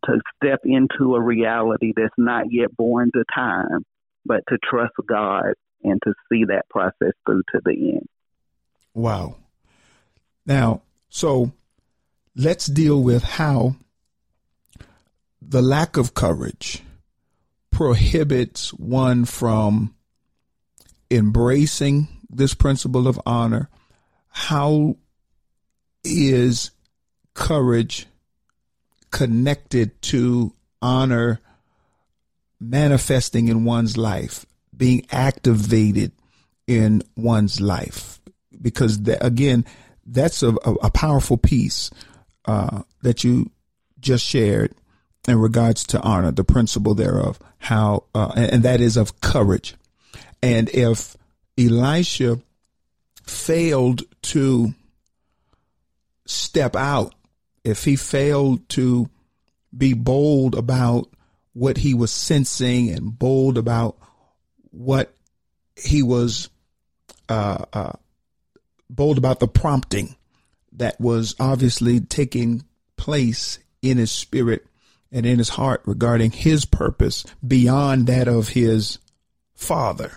to 0.05 0.19
step 0.35 0.59
into 0.65 1.15
a 1.15 1.21
reality 1.21 1.93
that's 1.95 2.13
not 2.17 2.45
yet 2.51 2.75
born 2.75 3.11
to 3.13 3.23
time, 3.33 3.85
but 4.25 4.41
to 4.49 4.57
trust 4.69 4.93
God 5.07 5.53
and 5.83 6.01
to 6.03 6.13
see 6.29 6.45
that 6.45 6.67
process 6.69 7.13
through 7.25 7.43
to 7.53 7.61
the 7.63 7.71
end. 7.71 8.07
Wow. 8.93 9.35
Now, 10.45 10.81
so 11.09 11.51
let's 12.35 12.65
deal 12.65 13.01
with 13.01 13.23
how 13.23 13.75
the 15.41 15.61
lack 15.61 15.97
of 15.97 16.13
courage 16.13 16.83
prohibits 17.71 18.73
one 18.73 19.25
from 19.25 19.93
embracing 21.09 22.07
this 22.29 22.53
principle 22.53 23.07
of 23.07 23.19
honor. 23.25 23.69
How 24.29 24.97
is 26.03 26.71
courage 27.33 28.07
connected 29.11 30.01
to 30.01 30.53
honor 30.81 31.39
manifesting 32.59 33.47
in 33.49 33.65
one's 33.65 33.97
life, 33.97 34.45
being 34.75 35.05
activated 35.11 36.13
in 36.67 37.03
one's 37.15 37.59
life? 37.59 38.20
Because 38.61 39.03
that, 39.03 39.25
again, 39.25 39.65
that's 40.05 40.43
a, 40.43 40.49
a, 40.49 40.89
powerful 40.89 41.37
piece 41.37 41.89
uh, 42.45 42.81
that 43.01 43.23
you 43.23 43.51
just 43.99 44.25
shared 44.25 44.73
in 45.27 45.39
regards 45.39 45.83
to 45.85 46.01
honor, 46.01 46.31
the 46.31 46.43
principle 46.43 46.95
thereof, 46.95 47.39
how, 47.59 48.03
uh, 48.15 48.31
and 48.35 48.63
that 48.63 48.81
is 48.81 48.97
of 48.97 49.21
courage. 49.21 49.75
And 50.41 50.69
if 50.69 51.15
Elisha 51.57 52.39
failed 53.25 54.01
to 54.23 54.73
step 56.25 56.75
out, 56.75 57.13
if 57.63 57.83
he 57.83 57.95
failed 57.95 58.67
to 58.69 59.09
be 59.75 59.93
bold 59.93 60.55
about 60.55 61.07
what 61.53 61.77
he 61.77 61.93
was 61.93 62.11
sensing 62.11 62.89
and 62.89 63.17
bold 63.17 63.57
about 63.57 63.97
what 64.71 65.13
he 65.75 66.01
was 66.01 66.49
uh, 67.29 67.65
uh, 67.73 67.93
bold 68.95 69.17
about 69.17 69.39
the 69.39 69.47
prompting 69.47 70.15
that 70.73 70.99
was 70.99 71.35
obviously 71.39 71.99
taking 71.99 72.63
place 72.97 73.59
in 73.81 73.97
his 73.97 74.11
spirit 74.11 74.65
and 75.11 75.25
in 75.25 75.37
his 75.37 75.49
heart 75.49 75.81
regarding 75.85 76.31
his 76.31 76.65
purpose 76.65 77.25
beyond 77.45 78.07
that 78.07 78.27
of 78.27 78.49
his 78.49 78.99
father, 79.55 80.11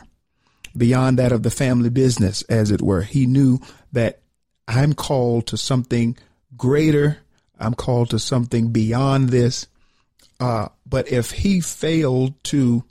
beyond 0.76 1.18
that 1.18 1.32
of 1.32 1.42
the 1.42 1.50
family 1.50 1.90
business, 1.90 2.42
as 2.42 2.70
it 2.70 2.82
were. 2.82 3.02
He 3.02 3.26
knew 3.26 3.58
that 3.92 4.20
I'm 4.68 4.92
called 4.92 5.46
to 5.48 5.56
something 5.56 6.16
greater. 6.56 7.18
I'm 7.58 7.74
called 7.74 8.10
to 8.10 8.18
something 8.18 8.72
beyond 8.72 9.30
this. 9.30 9.66
Uh, 10.38 10.68
but 10.86 11.10
if 11.10 11.30
he 11.30 11.60
failed 11.60 12.42
to 12.44 12.84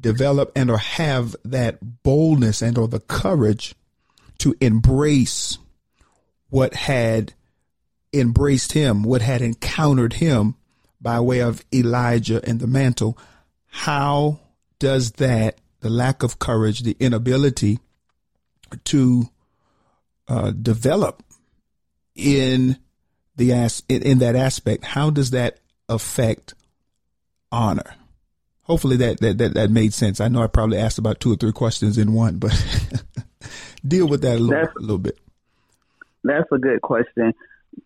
develop 0.00 0.52
and 0.54 0.70
or 0.70 0.78
have 0.78 1.34
that 1.44 2.02
boldness 2.02 2.62
and 2.62 2.78
or 2.78 2.88
the 2.88 3.00
courage 3.00 3.74
to 4.38 4.54
embrace 4.60 5.58
what 6.50 6.74
had 6.74 7.34
embraced 8.12 8.72
him, 8.72 9.02
what 9.02 9.22
had 9.22 9.42
encountered 9.42 10.14
him 10.14 10.54
by 11.00 11.20
way 11.20 11.40
of 11.40 11.64
Elijah 11.72 12.40
and 12.44 12.60
the 12.60 12.66
mantle, 12.66 13.18
how 13.66 14.40
does 14.78 15.12
that, 15.12 15.58
the 15.80 15.90
lack 15.90 16.22
of 16.22 16.38
courage, 16.38 16.80
the 16.80 16.96
inability 16.98 17.78
to 18.84 19.28
uh, 20.26 20.50
develop 20.50 21.22
in 22.14 22.76
the 23.36 23.52
as 23.52 23.82
in, 23.88 24.18
that 24.18 24.34
aspect, 24.34 24.84
how 24.84 25.10
does 25.10 25.30
that 25.30 25.60
affect 25.88 26.54
honor? 27.52 27.94
Hopefully 28.62 28.96
that, 28.96 29.20
that 29.20 29.38
that 29.38 29.54
that 29.54 29.70
made 29.70 29.94
sense. 29.94 30.20
I 30.20 30.28
know 30.28 30.42
I 30.42 30.46
probably 30.48 30.76
asked 30.76 30.98
about 30.98 31.20
two 31.20 31.32
or 31.32 31.36
three 31.36 31.52
questions 31.52 31.96
in 31.96 32.12
one, 32.12 32.38
but 32.38 32.52
deal 33.86 34.08
with 34.08 34.22
that 34.22 34.36
a 34.36 34.40
little, 34.40 34.64
a 34.64 34.80
little 34.80 34.98
bit. 34.98 35.18
That's 36.24 36.50
a 36.52 36.58
good 36.58 36.82
question. 36.82 37.34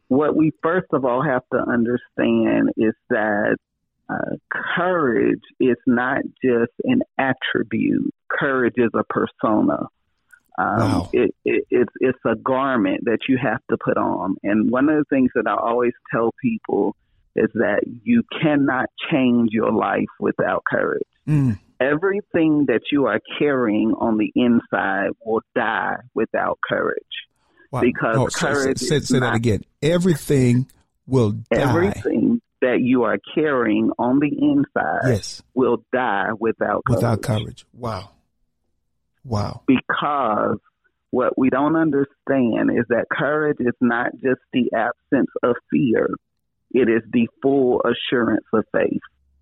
What 0.08 0.34
we 0.34 0.52
first 0.62 0.88
of 0.92 1.04
all 1.04 1.22
have 1.22 1.42
to 1.52 1.58
understand 1.58 2.70
is 2.76 2.94
that 3.10 3.56
uh, 4.08 4.36
courage 4.50 5.42
is 5.60 5.76
not 5.86 6.22
just 6.42 6.72
an 6.84 7.02
attribute. 7.18 8.12
Courage 8.28 8.74
is 8.76 8.90
a 8.94 9.04
persona. 9.04 9.88
Um, 10.58 10.78
wow. 10.78 11.10
it, 11.12 11.34
it, 11.44 11.64
it's 11.70 11.92
it's 12.00 12.18
a 12.26 12.36
garment 12.36 13.04
that 13.04 13.20
you 13.28 13.38
have 13.42 13.60
to 13.70 13.76
put 13.78 13.96
on. 13.96 14.36
And 14.42 14.70
one 14.70 14.88
of 14.88 14.96
the 14.96 15.04
things 15.08 15.30
that 15.34 15.46
I 15.46 15.54
always 15.54 15.92
tell 16.10 16.34
people 16.42 16.94
is 17.34 17.48
that 17.54 17.84
you 18.04 18.22
cannot 18.40 18.86
change 19.10 19.50
your 19.52 19.72
life 19.72 20.10
without 20.20 20.62
courage. 20.70 21.02
Mm. 21.26 21.58
Everything 21.82 22.66
that 22.68 22.82
you 22.92 23.06
are 23.06 23.20
carrying 23.38 23.92
on 23.98 24.18
the 24.18 24.32
inside 24.34 25.10
will 25.24 25.40
die 25.54 25.96
without 26.14 26.58
courage. 26.66 27.02
Wow. 27.70 27.80
Because 27.80 28.16
oh, 28.16 28.26
courage. 28.26 28.78
Say, 28.78 29.00
say, 29.00 29.00
say 29.00 29.18
that 29.20 29.34
again. 29.34 29.64
Everything 29.82 30.70
will 31.06 31.32
die. 31.32 31.44
Everything 31.52 32.40
that 32.60 32.80
you 32.80 33.02
are 33.02 33.18
carrying 33.34 33.90
on 33.98 34.20
the 34.20 34.28
inside 34.28 35.08
yes. 35.08 35.42
will 35.54 35.84
die 35.92 36.30
without 36.38 36.84
courage. 36.84 36.96
Without 36.96 37.22
courage. 37.22 37.66
Wow. 37.72 38.10
Wow. 39.24 39.62
Because 39.66 40.58
what 41.10 41.36
we 41.36 41.50
don't 41.50 41.76
understand 41.76 42.70
is 42.70 42.86
that 42.88 43.06
courage 43.10 43.58
is 43.60 43.74
not 43.80 44.12
just 44.14 44.40
the 44.52 44.70
absence 44.74 45.30
of 45.42 45.56
fear, 45.70 46.08
it 46.70 46.88
is 46.88 47.02
the 47.12 47.28
full 47.42 47.82
assurance 47.82 48.46
of 48.52 48.64
faith. 48.72 49.00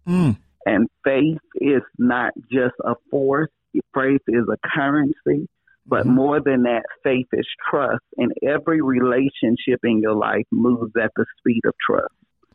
Mm. 0.08 0.36
And 0.66 0.88
faith 1.04 1.38
is 1.54 1.82
not 1.98 2.32
just 2.52 2.74
a 2.84 2.94
force, 3.10 3.50
faith 3.94 4.22
is 4.28 4.44
a 4.52 4.56
currency. 4.74 5.48
But 5.86 6.04
mm-hmm. 6.04 6.14
more 6.14 6.40
than 6.40 6.64
that, 6.64 6.82
faith 7.02 7.26
is 7.32 7.46
trust. 7.68 8.04
And 8.16 8.32
every 8.46 8.80
relationship 8.80 9.80
in 9.82 10.00
your 10.00 10.14
life 10.14 10.44
moves 10.52 10.92
at 11.02 11.10
the 11.16 11.24
speed 11.38 11.62
of 11.64 11.74
trust. 11.84 12.14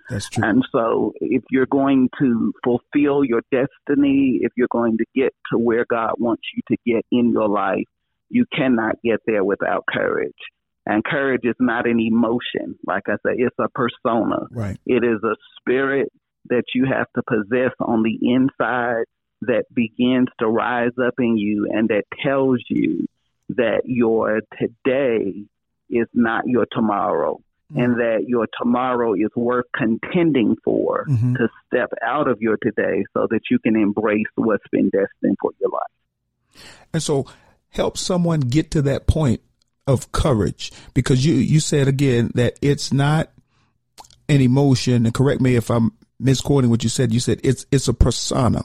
That's 0.09 0.29
true. 0.29 0.43
And 0.43 0.63
so, 0.71 1.13
if 1.19 1.43
you're 1.49 1.65
going 1.65 2.09
to 2.19 2.53
fulfill 2.63 3.25
your 3.25 3.41
destiny, 3.51 4.39
if 4.41 4.51
you're 4.55 4.67
going 4.71 4.97
to 4.97 5.05
get 5.15 5.33
to 5.51 5.57
where 5.57 5.85
God 5.89 6.13
wants 6.19 6.43
you 6.55 6.61
to 6.69 6.77
get 6.85 7.05
in 7.11 7.31
your 7.31 7.49
life, 7.49 7.85
you 8.29 8.45
cannot 8.55 9.01
get 9.03 9.21
there 9.25 9.43
without 9.43 9.83
courage. 9.91 10.33
And 10.85 11.03
courage 11.03 11.41
is 11.43 11.55
not 11.59 11.87
an 11.87 11.99
emotion. 11.99 12.77
Like 12.85 13.03
I 13.07 13.15
said, 13.25 13.37
it's 13.37 13.55
a 13.59 13.67
persona. 13.69 14.45
Right. 14.51 14.77
It 14.85 15.03
is 15.03 15.23
a 15.23 15.35
spirit 15.59 16.11
that 16.49 16.63
you 16.73 16.85
have 16.85 17.07
to 17.15 17.23
possess 17.23 17.71
on 17.79 18.03
the 18.03 18.17
inside 18.21 19.05
that 19.41 19.65
begins 19.73 20.27
to 20.39 20.47
rise 20.47 20.91
up 21.03 21.15
in 21.19 21.37
you 21.37 21.67
and 21.71 21.89
that 21.89 22.03
tells 22.23 22.63
you 22.69 23.07
that 23.49 23.81
your 23.85 24.41
today 24.59 25.45
is 25.89 26.07
not 26.13 26.47
your 26.47 26.65
tomorrow 26.71 27.39
mm-hmm. 27.71 27.79
and 27.79 27.99
that 27.99 28.25
your 28.27 28.47
tomorrow 28.59 29.13
is 29.13 29.29
worth 29.35 29.65
contending 29.75 30.55
for 30.63 31.05
mm-hmm. 31.07 31.35
to 31.35 31.47
step 31.67 31.91
out 32.03 32.27
of 32.27 32.41
your 32.41 32.57
today 32.57 33.03
so 33.13 33.27
that 33.29 33.41
you 33.49 33.59
can 33.59 33.75
embrace 33.75 34.25
what's 34.35 34.67
been 34.71 34.89
destined 34.89 35.37
for 35.39 35.51
your 35.59 35.69
life. 35.69 36.65
And 36.93 37.03
so 37.03 37.25
help 37.69 37.97
someone 37.97 38.39
get 38.39 38.71
to 38.71 38.81
that 38.83 39.07
point 39.07 39.41
of 39.87 40.11
courage 40.11 40.71
because 40.93 41.25
you 41.25 41.35
you 41.35 41.59
said 41.59 41.87
again 41.87 42.31
that 42.33 42.57
it's 42.61 42.91
not 42.91 43.31
an 44.27 44.41
emotion 44.41 45.05
and 45.05 45.13
correct 45.13 45.41
me 45.41 45.55
if 45.55 45.69
I'm 45.69 45.91
misquoting 46.19 46.69
what 46.69 46.83
you 46.83 46.89
said 46.89 47.13
you 47.13 47.19
said 47.19 47.39
it's 47.43 47.65
it's 47.71 47.87
a 47.87 47.93
persona 47.93 48.63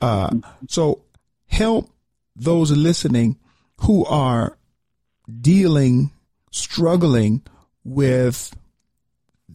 uh, 0.00 0.30
so 0.68 1.02
help 1.46 1.90
those 2.34 2.70
listening 2.70 3.36
who 3.80 4.04
are 4.06 4.56
dealing 5.40 6.12
struggling 6.50 7.42
with 7.84 8.56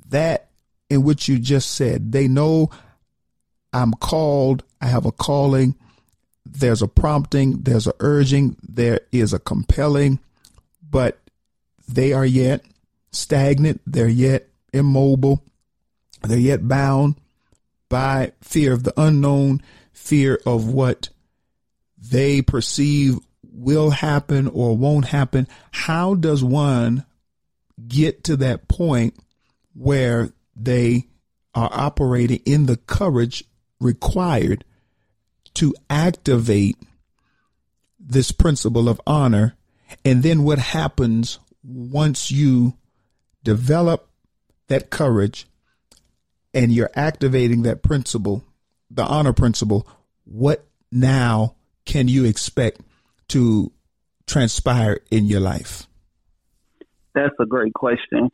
that 0.09 0.49
in 0.89 1.03
which 1.03 1.27
you 1.27 1.39
just 1.39 1.71
said. 1.71 2.11
They 2.11 2.27
know 2.27 2.69
I'm 3.73 3.93
called, 3.93 4.63
I 4.81 4.87
have 4.87 5.05
a 5.05 5.11
calling, 5.11 5.75
there's 6.45 6.81
a 6.81 6.87
prompting, 6.87 7.61
there's 7.61 7.87
a 7.87 7.93
urging, 7.99 8.57
there 8.61 9.01
is 9.11 9.33
a 9.33 9.39
compelling, 9.39 10.19
but 10.87 11.19
they 11.87 12.13
are 12.13 12.25
yet 12.25 12.63
stagnant, 13.11 13.81
they're 13.85 14.09
yet 14.09 14.47
immobile, 14.73 15.43
they're 16.23 16.37
yet 16.37 16.67
bound 16.67 17.15
by 17.91 18.31
fear 18.41 18.73
of 18.73 18.83
the 18.83 18.93
unknown, 18.97 19.61
fear 19.93 20.39
of 20.47 20.67
what 20.67 21.09
they 21.97 22.41
perceive 22.41 23.19
will 23.43 23.91
happen 23.91 24.47
or 24.47 24.75
won't 24.75 25.05
happen. 25.05 25.47
How 25.71 26.15
does 26.15 26.43
one 26.43 27.05
get 27.87 28.23
to 28.23 28.37
that 28.37 28.67
point 28.67 29.15
where 29.73 30.29
they 30.55 31.07
are 31.53 31.69
operating 31.71 32.39
in 32.45 32.65
the 32.65 32.77
courage 32.77 33.43
required 33.79 34.63
to 35.55 35.75
activate 35.89 36.77
this 37.99 38.31
principle 38.31 38.87
of 38.87 39.01
honor. 39.05 39.55
And 40.05 40.23
then 40.23 40.43
what 40.43 40.59
happens 40.59 41.39
once 41.63 42.31
you 42.31 42.77
develop 43.43 44.09
that 44.67 44.89
courage 44.89 45.47
and 46.53 46.71
you're 46.71 46.91
activating 46.95 47.63
that 47.63 47.81
principle, 47.81 48.43
the 48.89 49.03
honor 49.03 49.33
principle, 49.33 49.87
what 50.25 50.65
now 50.91 51.55
can 51.85 52.07
you 52.07 52.25
expect 52.25 52.81
to 53.29 53.71
transpire 54.27 54.99
in 55.09 55.25
your 55.25 55.39
life? 55.39 55.87
That's 57.13 57.35
a 57.39 57.45
great 57.45 57.73
question. 57.73 58.29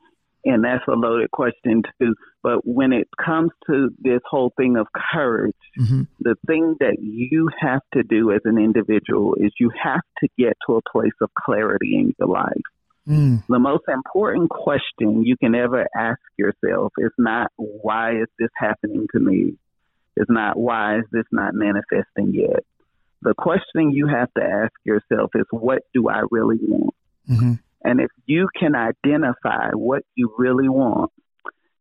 And 0.46 0.64
that's 0.64 0.84
a 0.88 0.92
loaded 0.92 1.30
question 1.32 1.84
too. 2.00 2.16
But 2.42 2.60
when 2.66 2.94
it 2.94 3.08
comes 3.24 3.52
to 3.70 3.90
this 4.00 4.22
whole 4.26 4.54
thing 4.56 4.78
of 4.78 4.88
courage, 5.14 5.56
mm-hmm. 5.78 6.04
the 6.22 6.36
thing 6.48 6.76
that 6.80 6.98
you 7.02 7.50
have 7.60 7.82
to 7.94 8.04
do 8.04 8.32
as 8.32 8.42
an 8.46 8.58
individual 8.58 9.36
is 9.36 9.52
you 9.60 9.72
have 9.84 10.02
to 10.22 10.30
get 10.38 10.54
to 10.68 10.76
a 10.78 10.82
place 10.90 11.12
of 11.22 11.30
clarity 11.34 11.96
in 11.96 12.14
your 12.18 12.30
life. 12.30 12.54
Mm. 13.08 13.44
The 13.48 13.60
most 13.60 13.84
important 13.88 14.50
question 14.50 15.24
you 15.24 15.38
can 15.38 15.56
ever 15.56 15.88
ask 15.96 16.20
yourself 16.38 16.92
is 16.98 17.12
not 17.18 17.52
why 17.56 18.20
is 18.22 18.28
this 18.38 18.50
happening 18.56 19.08
to 19.14 19.20
me? 19.20 19.56
It's 20.18 20.30
not 20.30 20.58
why 20.58 21.00
is 21.00 21.06
this 21.12 21.26
not 21.32 21.54
manifesting 21.54 22.34
yet? 22.34 22.66
The 23.22 23.34
question 23.34 23.92
you 23.92 24.08
have 24.08 24.32
to 24.34 24.44
ask 24.44 24.74
yourself 24.84 25.32
is 25.36 25.46
what 25.52 25.84
do 25.94 26.10
I 26.10 26.24
really 26.30 26.58
want? 26.62 26.96
Mm-hmm. 27.30 27.54
And 27.84 28.02
if 28.02 28.12
you 28.26 28.50
can 28.60 28.76
identify 28.76 29.72
what 29.74 30.04
you 30.16 30.34
really 30.38 30.68
want, 30.68 31.12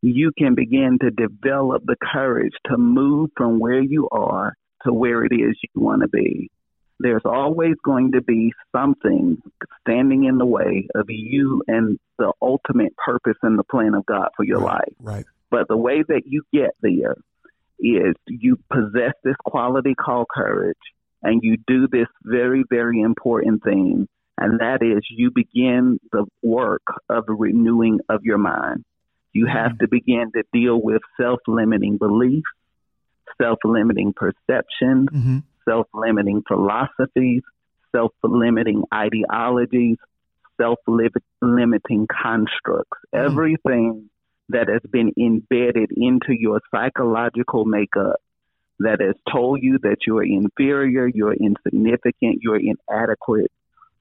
you 0.02 0.30
can 0.36 0.54
begin 0.54 0.98
to 1.00 1.10
develop 1.10 1.82
the 1.84 1.96
courage 2.12 2.52
to 2.66 2.78
move 2.78 3.30
from 3.36 3.58
where 3.58 3.82
you 3.82 4.08
are 4.12 4.54
to 4.84 4.92
where 4.92 5.24
it 5.24 5.32
is 5.32 5.56
you 5.62 5.82
want 5.82 6.02
to 6.02 6.08
be. 6.08 6.50
There's 6.98 7.22
always 7.24 7.74
going 7.84 8.12
to 8.12 8.22
be 8.22 8.52
something 8.74 9.42
standing 9.82 10.24
in 10.24 10.38
the 10.38 10.46
way 10.46 10.88
of 10.94 11.06
you 11.08 11.62
and 11.68 11.98
the 12.18 12.32
ultimate 12.40 12.96
purpose 12.96 13.36
and 13.42 13.58
the 13.58 13.64
plan 13.64 13.94
of 13.94 14.06
God 14.06 14.28
for 14.36 14.44
your 14.44 14.60
right, 14.60 14.78
life. 14.78 14.94
Right. 15.00 15.24
But 15.50 15.68
the 15.68 15.76
way 15.76 16.02
that 16.08 16.22
you 16.24 16.42
get 16.52 16.70
there 16.80 17.16
is 17.78 18.14
you 18.26 18.58
possess 18.72 19.12
this 19.22 19.36
quality 19.44 19.94
called 19.94 20.28
courage 20.34 20.78
and 21.22 21.42
you 21.42 21.58
do 21.66 21.86
this 21.86 22.08
very, 22.24 22.64
very 22.70 23.00
important 23.00 23.62
thing 23.62 24.08
and 24.38 24.60
that 24.60 24.82
is 24.82 25.02
you 25.10 25.30
begin 25.30 25.98
the 26.12 26.26
work 26.42 26.82
of 27.08 27.26
the 27.26 27.32
renewing 27.32 28.00
of 28.08 28.22
your 28.22 28.38
mind. 28.38 28.84
You 29.32 29.46
have 29.46 29.72
mm-hmm. 29.72 29.78
to 29.78 29.88
begin 29.88 30.32
to 30.34 30.42
deal 30.52 30.80
with 30.80 31.02
self 31.20 31.40
limiting 31.46 31.96
beliefs, 31.96 32.48
self 33.40 33.58
limiting 33.64 34.12
perceptions, 34.12 35.08
mm-hmm. 35.08 35.38
Self 35.68 35.86
limiting 35.94 36.42
philosophies, 36.46 37.42
self 37.94 38.12
limiting 38.22 38.84
ideologies, 38.92 39.98
self 40.60 40.78
limiting 40.86 42.06
constructs. 42.06 42.98
Mm-hmm. 43.14 43.26
Everything 43.26 44.10
that 44.48 44.68
has 44.68 44.82
been 44.90 45.12
embedded 45.18 45.90
into 45.96 46.32
your 46.32 46.60
psychological 46.70 47.64
makeup 47.64 48.20
that 48.78 49.00
has 49.00 49.14
told 49.32 49.60
you 49.62 49.78
that 49.82 49.96
you're 50.06 50.24
inferior, 50.24 51.08
you're 51.08 51.34
insignificant, 51.34 52.38
you're 52.42 52.60
inadequate. 52.60 53.50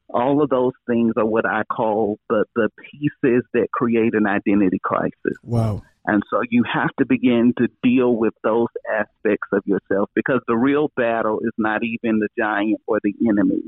All 0.10 0.44
of 0.44 0.50
those 0.50 0.74
things 0.86 1.14
are 1.18 1.26
what 1.26 1.46
I 1.46 1.64
call 1.64 2.20
the, 2.30 2.46
the 2.56 2.70
pieces 2.92 3.44
that 3.54 3.72
create 3.72 4.14
an 4.14 4.28
identity 4.28 4.80
crisis. 4.84 5.38
Wow. 5.42 5.82
And 6.08 6.22
so 6.30 6.42
you 6.50 6.64
have 6.72 6.90
to 7.00 7.06
begin 7.06 7.54
to 7.58 7.68
deal 7.82 8.16
with 8.16 8.34
those 8.44 8.68
aspects 8.92 9.48
of 9.52 9.64
yourself 9.66 10.10
because 10.16 10.42
the 10.48 10.56
real 10.56 10.92
battle 10.96 11.40
is 11.40 11.54
not 11.58 11.84
even 11.84 12.20
the 12.20 12.30
giant 12.38 12.82
or 12.88 13.00
the 13.04 13.14
enemy. 13.28 13.64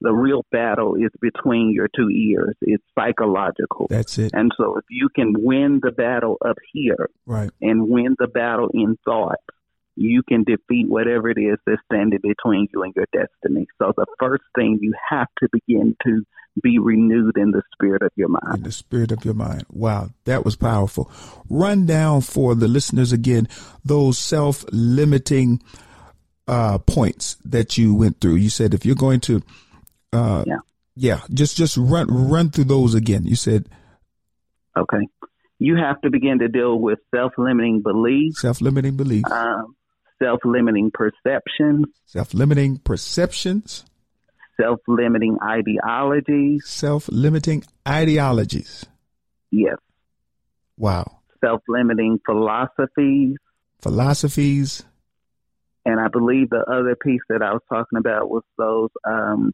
The 0.00 0.12
real 0.12 0.44
battle 0.52 0.94
is 0.94 1.10
between 1.20 1.72
your 1.74 1.88
two 1.94 2.08
ears. 2.08 2.54
It's 2.60 2.84
psychological. 2.96 3.88
That's 3.90 4.16
it. 4.18 4.30
And 4.32 4.52
so 4.56 4.76
if 4.76 4.84
you 4.90 5.08
can 5.14 5.34
win 5.36 5.80
the 5.82 5.90
battle 5.90 6.36
up 6.44 6.56
here 6.72 7.10
right. 7.26 7.50
and 7.60 7.88
win 7.88 8.14
the 8.18 8.28
battle 8.28 8.68
in 8.72 8.96
thought, 9.04 9.40
you 9.98 10.22
can 10.22 10.44
defeat 10.44 10.88
whatever 10.88 11.28
it 11.28 11.38
is 11.38 11.58
that's 11.66 11.82
standing 11.92 12.20
between 12.22 12.68
you 12.72 12.82
and 12.82 12.94
your 12.94 13.06
destiny. 13.12 13.66
So 13.78 13.92
the 13.96 14.06
first 14.18 14.44
thing 14.54 14.78
you 14.80 14.94
have 15.10 15.26
to 15.40 15.48
begin 15.52 15.96
to 16.04 16.24
be 16.62 16.78
renewed 16.78 17.36
in 17.36 17.50
the 17.50 17.62
spirit 17.72 18.02
of 18.02 18.10
your 18.16 18.28
mind. 18.28 18.58
In 18.58 18.62
the 18.62 18.72
spirit 18.72 19.12
of 19.12 19.24
your 19.24 19.34
mind. 19.34 19.64
Wow, 19.70 20.10
that 20.24 20.44
was 20.44 20.56
powerful. 20.56 21.10
Run 21.48 21.86
down 21.86 22.20
for 22.20 22.54
the 22.54 22.68
listeners 22.68 23.12
again 23.12 23.48
those 23.84 24.18
self 24.18 24.64
limiting 24.70 25.62
uh, 26.46 26.78
points 26.78 27.36
that 27.44 27.76
you 27.76 27.94
went 27.94 28.20
through. 28.20 28.36
You 28.36 28.50
said 28.50 28.74
if 28.74 28.86
you're 28.86 28.94
going 28.94 29.20
to, 29.20 29.42
uh, 30.12 30.44
yeah, 30.46 30.58
yeah, 30.94 31.20
just 31.32 31.56
just 31.56 31.76
run 31.76 32.06
run 32.08 32.50
through 32.50 32.64
those 32.64 32.94
again. 32.94 33.24
You 33.24 33.36
said, 33.36 33.68
okay, 34.76 35.08
you 35.58 35.76
have 35.76 36.00
to 36.02 36.10
begin 36.10 36.38
to 36.38 36.48
deal 36.48 36.78
with 36.78 37.00
self 37.14 37.32
limiting 37.36 37.82
beliefs. 37.82 38.40
Self 38.40 38.60
limiting 38.60 38.96
beliefs. 38.96 39.30
Um, 39.30 39.74
self 40.22 40.40
limiting 40.44 40.90
perceptions. 40.92 41.86
Self 42.06 42.34
limiting 42.34 42.78
perceptions 42.78 43.84
self 44.60 44.80
limiting 44.86 45.38
ideologies. 45.42 46.66
Self 46.66 47.08
limiting 47.08 47.64
ideologies. 47.86 48.84
Yes. 49.50 49.76
Wow. 50.76 51.20
Self 51.40 51.62
limiting 51.68 52.20
philosophies. 52.24 53.36
Philosophies. 53.80 54.84
And 55.84 56.00
I 56.00 56.08
believe 56.08 56.50
the 56.50 56.64
other 56.68 56.96
piece 56.96 57.22
that 57.28 57.42
I 57.42 57.52
was 57.52 57.62
talking 57.68 57.98
about 57.98 58.28
was 58.28 58.42
those 58.58 58.90
um, 59.08 59.52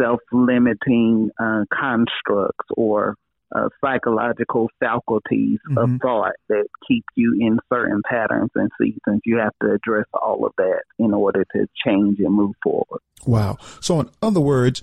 self 0.00 0.20
limiting 0.32 1.30
uh, 1.38 1.64
constructs 1.72 2.66
or 2.76 3.16
uh, 3.54 3.68
psychological 3.80 4.68
faculties 4.80 5.58
mm-hmm. 5.70 5.78
of 5.78 6.00
thought 6.00 6.34
that 6.48 6.66
keep 6.86 7.04
you 7.14 7.36
in 7.40 7.58
certain 7.72 8.02
patterns 8.08 8.50
and 8.54 8.70
seasons. 8.80 9.20
You 9.24 9.38
have 9.38 9.54
to 9.62 9.72
address 9.72 10.06
all 10.12 10.44
of 10.44 10.52
that 10.58 10.82
in 10.98 11.14
order 11.14 11.44
to 11.54 11.66
change 11.84 12.18
and 12.18 12.34
move 12.34 12.54
forward. 12.62 13.00
Wow. 13.26 13.56
So, 13.80 14.00
in 14.00 14.10
other 14.22 14.40
words, 14.40 14.82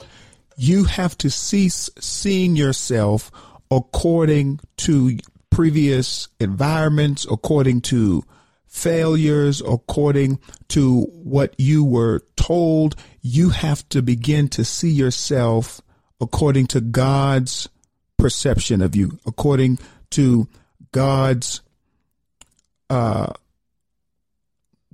you 0.57 0.85
have 0.85 1.17
to 1.19 1.29
cease 1.29 1.89
seeing 1.99 2.55
yourself 2.55 3.31
according 3.69 4.59
to 4.77 5.17
previous 5.49 6.27
environments, 6.39 7.25
according 7.29 7.81
to 7.81 8.23
failures, 8.67 9.61
according 9.61 10.39
to 10.69 11.01
what 11.01 11.53
you 11.57 11.83
were 11.83 12.21
told. 12.35 12.95
You 13.21 13.49
have 13.49 13.87
to 13.89 14.01
begin 14.01 14.49
to 14.49 14.65
see 14.65 14.91
yourself 14.91 15.81
according 16.19 16.67
to 16.67 16.81
God's 16.81 17.69
perception 18.17 18.81
of 18.81 18.95
you, 18.95 19.19
according 19.25 19.79
to 20.11 20.47
God's 20.91 21.61
uh, 22.89 23.33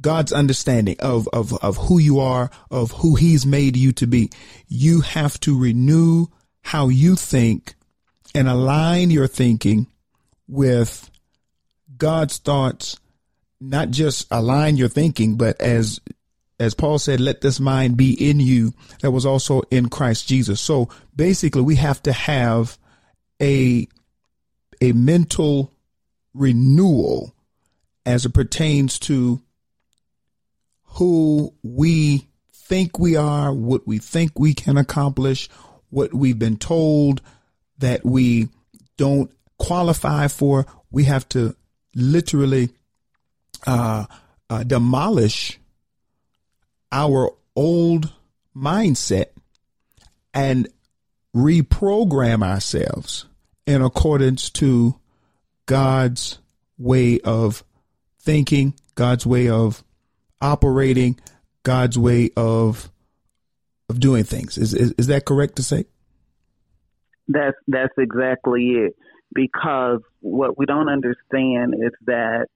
God's 0.01 0.33
understanding 0.33 0.95
of, 0.99 1.27
of, 1.31 1.53
of 1.63 1.77
who 1.77 1.99
you 1.99 2.19
are, 2.19 2.49
of 2.71 2.91
who 2.91 3.15
he's 3.15 3.45
made 3.45 3.77
you 3.77 3.91
to 3.93 4.07
be. 4.07 4.31
You 4.67 5.01
have 5.01 5.39
to 5.41 5.57
renew 5.57 6.25
how 6.61 6.89
you 6.89 7.15
think 7.15 7.75
and 8.33 8.47
align 8.47 9.11
your 9.11 9.27
thinking 9.27 9.87
with 10.47 11.09
God's 11.97 12.39
thoughts, 12.39 12.99
not 13.59 13.91
just 13.91 14.27
align 14.31 14.77
your 14.77 14.89
thinking, 14.89 15.35
but 15.35 15.61
as 15.61 15.99
as 16.59 16.75
Paul 16.75 16.99
said, 16.99 17.19
let 17.19 17.41
this 17.41 17.59
mind 17.59 17.97
be 17.97 18.29
in 18.29 18.39
you 18.39 18.73
that 19.01 19.09
was 19.09 19.25
also 19.25 19.61
in 19.71 19.89
Christ 19.89 20.27
Jesus. 20.27 20.61
So 20.61 20.89
basically 21.15 21.63
we 21.63 21.75
have 21.77 22.03
to 22.03 22.11
have 22.11 22.77
a 23.41 23.87
a 24.81 24.91
mental 24.93 25.71
renewal 26.33 27.33
as 28.05 28.25
it 28.25 28.33
pertains 28.33 28.97
to 28.99 29.41
who 30.83 31.53
we 31.63 32.27
think 32.53 32.99
we 32.99 33.15
are, 33.15 33.53
what 33.53 33.85
we 33.85 33.97
think 33.97 34.39
we 34.39 34.53
can 34.53 34.77
accomplish, 34.77 35.49
what 35.89 36.13
we've 36.13 36.39
been 36.39 36.57
told 36.57 37.21
that 37.77 38.05
we 38.05 38.49
don't 38.97 39.31
qualify 39.57 40.27
for. 40.27 40.65
We 40.89 41.05
have 41.05 41.27
to 41.29 41.55
literally 41.95 42.69
uh, 43.67 44.05
uh, 44.49 44.63
demolish 44.63 45.59
our 46.91 47.31
old 47.55 48.11
mindset 48.55 49.27
and 50.33 50.67
reprogram 51.35 52.43
ourselves 52.43 53.25
in 53.65 53.81
accordance 53.81 54.49
to 54.49 54.95
God's 55.65 56.39
way 56.77 57.19
of 57.21 57.63
thinking, 58.19 58.73
God's 58.95 59.25
way 59.25 59.49
of 59.49 59.83
operating, 60.41 61.19
God's 61.63 61.97
way 61.97 62.31
of 62.35 62.89
of 63.89 63.99
doing 63.99 64.23
things. 64.23 64.57
Is, 64.57 64.73
is 64.73 64.93
is 64.97 65.07
that 65.07 65.25
correct 65.25 65.57
to 65.57 65.63
say? 65.63 65.85
That's 67.27 67.57
that's 67.67 67.93
exactly 67.97 68.71
it. 68.71 68.95
Because 69.33 70.01
what 70.19 70.57
we 70.57 70.65
don't 70.65 70.89
understand 70.89 71.75
is 71.75 71.91
that 72.05 72.47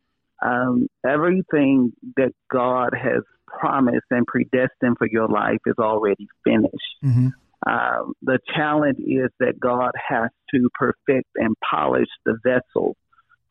um, 0.46 0.88
everything 1.08 1.94
that 2.18 2.34
God 2.52 2.90
has 2.94 3.24
promised 3.48 4.06
and 4.12 4.26
predestined 4.28 4.98
for 4.98 5.08
your 5.10 5.28
life 5.28 5.60
is 5.66 5.76
already 5.80 6.28
finished. 6.44 6.74
Mm-hmm. 7.04 7.30
Um, 7.66 8.14
the 8.22 8.40
challenge 8.56 9.00
is 9.00 9.32
that 9.40 9.60
God 9.60 9.92
has 10.08 10.30
to 10.54 10.70
perfect 10.76 11.30
and 11.36 11.56
polish 11.70 12.10
the 12.26 12.38
vessel 12.44 12.96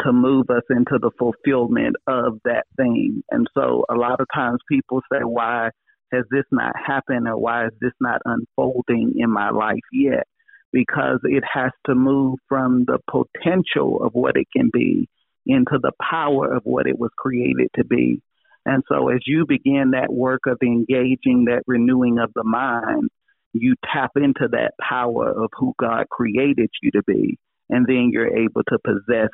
to 0.03 0.13
move 0.13 0.47
us 0.51 0.63
into 0.71 0.99
the 1.01 1.11
fulfillment 1.19 1.97
of 2.07 2.39
that 2.45 2.65
thing. 2.77 3.23
And 3.31 3.49
so 3.55 3.85
a 3.91 3.95
lot 3.95 4.21
of 4.21 4.27
times 4.35 4.59
people 4.69 5.01
say, 5.13 5.21
why 5.21 5.71
has 6.13 6.25
this 6.31 6.45
not 6.53 6.75
happened 6.77 7.27
or 7.27 7.37
why 7.37 7.67
is 7.67 7.73
this 7.81 7.93
not 8.01 8.21
unfolding 8.25 9.15
in 9.17 9.31
my 9.31 9.51
life 9.51 9.79
yet? 9.93 10.27
Because 10.73 11.21
it 11.25 11.45
has 11.53 11.71
to 11.87 11.95
move 11.95 12.39
from 12.49 12.85
the 12.85 12.99
potential 13.11 14.03
of 14.05 14.13
what 14.13 14.37
it 14.37 14.47
can 14.55 14.71
be 14.73 15.09
into 15.47 15.79
the 15.81 15.93
power 16.01 16.55
of 16.55 16.63
what 16.65 16.87
it 16.87 16.99
was 16.99 17.11
created 17.17 17.69
to 17.77 17.85
be. 17.85 18.21
And 18.67 18.83
so 18.89 19.09
as 19.09 19.21
you 19.27 19.45
begin 19.47 19.91
that 19.93 20.13
work 20.13 20.43
of 20.47 20.59
engaging 20.63 21.47
that 21.47 21.63
renewing 21.67 22.19
of 22.19 22.33
the 22.35 22.45
mind, 22.45 23.11
you 23.55 23.77
tap 23.93 24.11
into 24.17 24.49
that 24.51 24.73
power 24.81 25.31
of 25.31 25.51
who 25.57 25.75
God 25.79 26.09
created 26.11 26.71
you 26.83 26.91
to 26.93 27.03
be. 27.07 27.39
And 27.71 27.87
then 27.87 28.11
you're 28.13 28.37
able 28.37 28.63
to 28.69 28.79
possess 28.85 29.31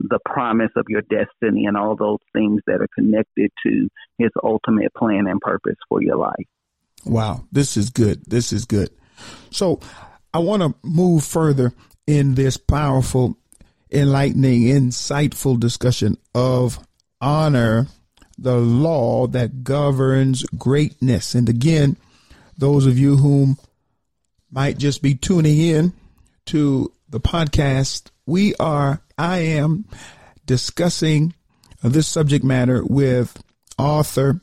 the 0.00 0.18
promise 0.24 0.70
of 0.76 0.86
your 0.88 1.02
destiny 1.02 1.66
and 1.66 1.76
all 1.76 1.96
those 1.96 2.18
things 2.32 2.60
that 2.66 2.80
are 2.80 2.88
connected 2.94 3.50
to 3.66 3.88
his 4.18 4.30
ultimate 4.42 4.94
plan 4.94 5.26
and 5.26 5.40
purpose 5.40 5.76
for 5.88 6.02
your 6.02 6.16
life. 6.16 6.46
Wow, 7.04 7.44
this 7.52 7.76
is 7.76 7.90
good. 7.90 8.22
This 8.26 8.52
is 8.52 8.64
good. 8.64 8.90
So 9.50 9.80
I 10.32 10.38
want 10.38 10.62
to 10.62 10.74
move 10.82 11.24
further 11.24 11.72
in 12.06 12.34
this 12.34 12.56
powerful, 12.56 13.36
enlightening, 13.90 14.62
insightful 14.62 15.58
discussion 15.58 16.16
of 16.34 16.78
honor, 17.20 17.88
the 18.38 18.56
law 18.56 19.26
that 19.28 19.62
governs 19.62 20.42
greatness. 20.58 21.34
And 21.34 21.48
again, 21.48 21.96
those 22.58 22.86
of 22.86 22.98
you 22.98 23.16
whom 23.16 23.58
might 24.54 24.78
just 24.78 25.02
be 25.02 25.16
tuning 25.16 25.58
in 25.58 25.92
to 26.46 26.92
the 27.08 27.18
podcast, 27.18 28.10
we 28.24 28.54
are, 28.56 29.02
I 29.18 29.38
am 29.38 29.84
discussing 30.46 31.34
this 31.82 32.06
subject 32.06 32.44
matter 32.44 32.84
with 32.84 33.42
author 33.76 34.40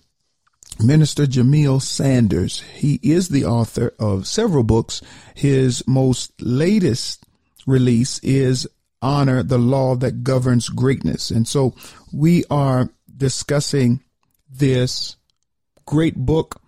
Minister 0.81 1.25
Jamelle 1.25 1.81
Sanders. 1.81 2.59
He 2.59 2.99
is 3.01 3.29
the 3.29 3.45
author 3.45 3.93
of 3.99 4.27
several 4.27 4.63
books. 4.63 5.01
His 5.33 5.87
most 5.87 6.33
latest 6.41 7.25
release 7.65 8.19
is 8.19 8.67
Honor 9.01 9.43
the 9.43 9.57
Law 9.57 9.95
That 9.95 10.23
Governs 10.23 10.67
Greatness. 10.67 11.31
And 11.31 11.47
so 11.47 11.73
we 12.11 12.43
are 12.49 12.89
discussing 13.15 14.03
this 14.49 15.15
great 15.85 16.17
book. 16.17 16.60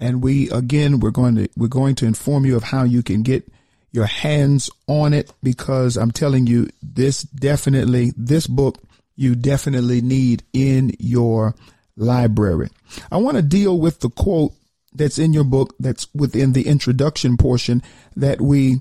And 0.00 0.22
we, 0.22 0.50
again, 0.50 1.00
we're 1.00 1.10
going 1.10 1.36
to, 1.36 1.48
we're 1.56 1.68
going 1.68 1.94
to 1.96 2.06
inform 2.06 2.46
you 2.46 2.56
of 2.56 2.64
how 2.64 2.84
you 2.84 3.02
can 3.02 3.22
get 3.22 3.50
your 3.90 4.06
hands 4.06 4.70
on 4.86 5.12
it 5.12 5.32
because 5.42 5.96
I'm 5.96 6.10
telling 6.10 6.46
you, 6.46 6.68
this 6.82 7.22
definitely, 7.22 8.12
this 8.16 8.46
book 8.46 8.78
you 9.16 9.34
definitely 9.34 10.00
need 10.00 10.44
in 10.52 10.92
your 10.98 11.54
library. 11.96 12.68
I 13.10 13.16
want 13.16 13.36
to 13.36 13.42
deal 13.42 13.78
with 13.78 14.00
the 14.00 14.10
quote 14.10 14.52
that's 14.92 15.18
in 15.18 15.32
your 15.32 15.44
book 15.44 15.74
that's 15.80 16.06
within 16.14 16.52
the 16.52 16.66
introduction 16.66 17.36
portion 17.36 17.82
that 18.16 18.40
we 18.40 18.80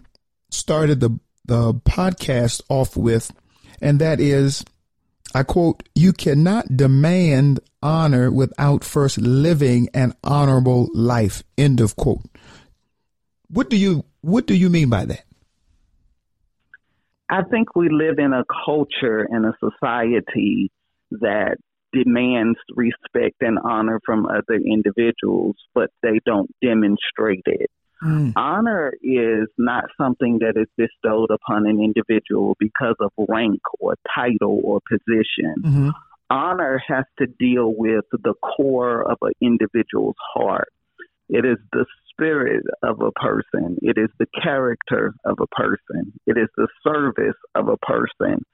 started 0.51 0.99
the, 0.99 1.19
the 1.45 1.73
podcast 1.73 2.61
off 2.69 2.95
with. 2.95 3.31
And 3.81 3.99
that 3.99 4.19
is, 4.19 4.63
I 5.37 5.43
quote, 5.43 5.87
you 5.93 6.13
cannot 6.13 6.75
demand 6.75 7.59
honor 7.83 8.31
without 8.31 8.83
first 8.83 9.19
living 9.19 9.87
an 9.93 10.15
honorable 10.23 10.89
life. 10.95 11.43
End 11.59 11.79
of 11.79 11.95
quote. 11.95 12.25
What 13.47 13.69
do 13.69 13.77
you, 13.77 14.03
what 14.21 14.47
do 14.47 14.55
you 14.55 14.71
mean 14.71 14.89
by 14.89 15.05
that? 15.05 15.25
I 17.29 17.43
think 17.43 17.75
we 17.75 17.87
live 17.91 18.17
in 18.17 18.33
a 18.33 18.45
culture 18.65 19.27
and 19.29 19.45
a 19.45 19.53
society 19.59 20.71
that 21.11 21.57
demands 21.93 22.57
respect 22.75 23.35
and 23.41 23.59
honor 23.63 23.99
from 24.03 24.25
other 24.25 24.55
individuals, 24.55 25.55
but 25.75 25.91
they 26.01 26.19
don't 26.25 26.49
demonstrate 26.63 27.43
it. 27.45 27.69
Mm. 28.03 28.33
Honor 28.35 28.93
is 29.01 29.47
not 29.57 29.85
something 29.99 30.39
that 30.39 30.59
is 30.59 30.67
bestowed 30.77 31.31
upon 31.31 31.65
an 31.65 31.81
individual 31.81 32.55
because 32.59 32.95
of 32.99 33.11
rank 33.27 33.61
or 33.79 33.95
title 34.13 34.61
or 34.63 34.79
position. 34.89 35.55
Mm-hmm. 35.61 35.89
Honor 36.29 36.81
has 36.87 37.05
to 37.19 37.25
deal 37.25 37.73
with 37.75 38.05
the 38.11 38.33
core 38.41 39.09
of 39.09 39.17
an 39.21 39.33
individual's 39.41 40.15
heart. 40.33 40.71
It 41.29 41.45
is 41.45 41.57
the 41.71 41.85
spirit 42.11 42.63
of 42.83 43.01
a 43.01 43.11
person. 43.11 43.77
It 43.81 43.97
is 43.97 44.09
the 44.19 44.27
character 44.41 45.13
of 45.25 45.37
a 45.41 45.47
person. 45.47 46.13
It 46.25 46.37
is 46.37 46.49
the 46.55 46.67
service 46.83 47.37
of 47.55 47.67
a 47.67 47.77
person 47.77 48.45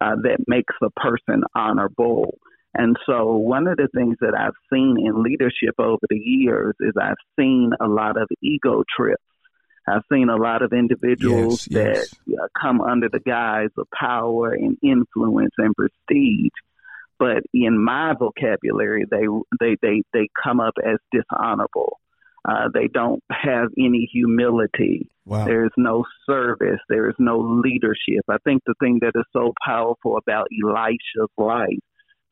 uh, 0.00 0.16
that 0.22 0.38
makes 0.46 0.74
a 0.82 0.90
person 0.90 1.42
honorable. 1.54 2.38
And 2.74 2.96
so, 3.04 3.34
one 3.34 3.66
of 3.66 3.76
the 3.76 3.88
things 3.94 4.16
that 4.20 4.34
I've 4.38 4.54
seen 4.72 4.96
in 5.04 5.22
leadership 5.22 5.74
over 5.78 5.98
the 6.08 6.18
years 6.18 6.74
is 6.80 6.92
I've 7.00 7.16
seen 7.38 7.72
a 7.80 7.88
lot 7.88 8.16
of 8.16 8.28
ego 8.42 8.84
trips. 8.96 9.22
I've 9.88 10.02
seen 10.12 10.28
a 10.28 10.36
lot 10.36 10.62
of 10.62 10.72
individuals 10.72 11.66
yes, 11.68 11.96
yes. 11.96 12.10
that 12.26 12.48
come 12.60 12.80
under 12.80 13.08
the 13.08 13.18
guise 13.18 13.70
of 13.76 13.88
power 13.98 14.52
and 14.52 14.76
influence 14.82 15.54
and 15.58 15.74
prestige, 15.74 16.52
but 17.18 17.42
in 17.52 17.82
my 17.82 18.14
vocabulary, 18.16 19.04
they 19.10 19.26
they 19.58 19.76
they 19.82 20.02
they 20.12 20.28
come 20.40 20.60
up 20.60 20.74
as 20.84 20.98
dishonorable. 21.10 21.98
Uh, 22.48 22.68
they 22.72 22.86
don't 22.86 23.22
have 23.30 23.68
any 23.76 24.08
humility. 24.10 25.10
Wow. 25.26 25.44
There's 25.44 25.72
no 25.76 26.04
service. 26.24 26.80
There 26.88 27.10
is 27.10 27.16
no 27.18 27.60
leadership. 27.62 28.24
I 28.30 28.38
think 28.44 28.62
the 28.64 28.74
thing 28.80 29.00
that 29.02 29.12
is 29.14 29.26
so 29.32 29.52
powerful 29.64 30.16
about 30.16 30.46
Elisha's 30.64 31.28
life 31.36 31.80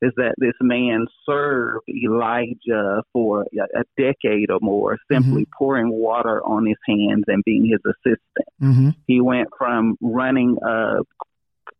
is 0.01 0.13
that 0.17 0.35
this 0.39 0.55
man 0.61 1.07
served 1.27 1.85
Elijah 1.89 3.03
for 3.13 3.43
a, 3.43 3.85
decade 3.97 4.51
or 4.51 4.59
more, 4.61 4.97
simply 5.11 5.43
mm-hmm. 5.43 5.59
pouring 5.59 5.91
water 5.91 6.41
on 6.45 6.67
his 6.67 6.77
hands 6.87 7.25
and 7.27 7.43
being 7.45 7.65
his 7.65 7.81
assistant. 7.85 8.49
Mm-hmm. 8.63 8.91
He 9.07 9.21
went 9.21 9.49
from 9.59 9.97
running 10.01 10.57
a 10.65 10.99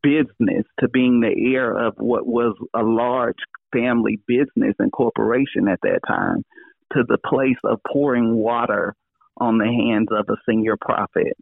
business 0.03 0.65
to 0.81 0.89
being 0.89 1.21
the 1.21 1.55
heir 1.55 1.73
of 1.73 1.95
what 1.97 2.27
was 2.27 2.57
a 2.75 2.83
large 2.83 3.37
family 3.73 4.19
business 4.27 4.75
and 4.79 4.91
corporation 4.93 5.69
at 5.69 5.81
that 5.83 6.01
time 6.07 6.45
to 6.93 7.05
the 7.07 7.19
place 7.19 7.59
of 7.65 7.79
pouring 7.91 8.35
water 8.35 8.95
on 9.37 9.59
the 9.59 9.67
hands 9.67 10.09
of 10.11 10.27
a 10.29 10.39
senior 10.49 10.77
prophet. 10.81 11.37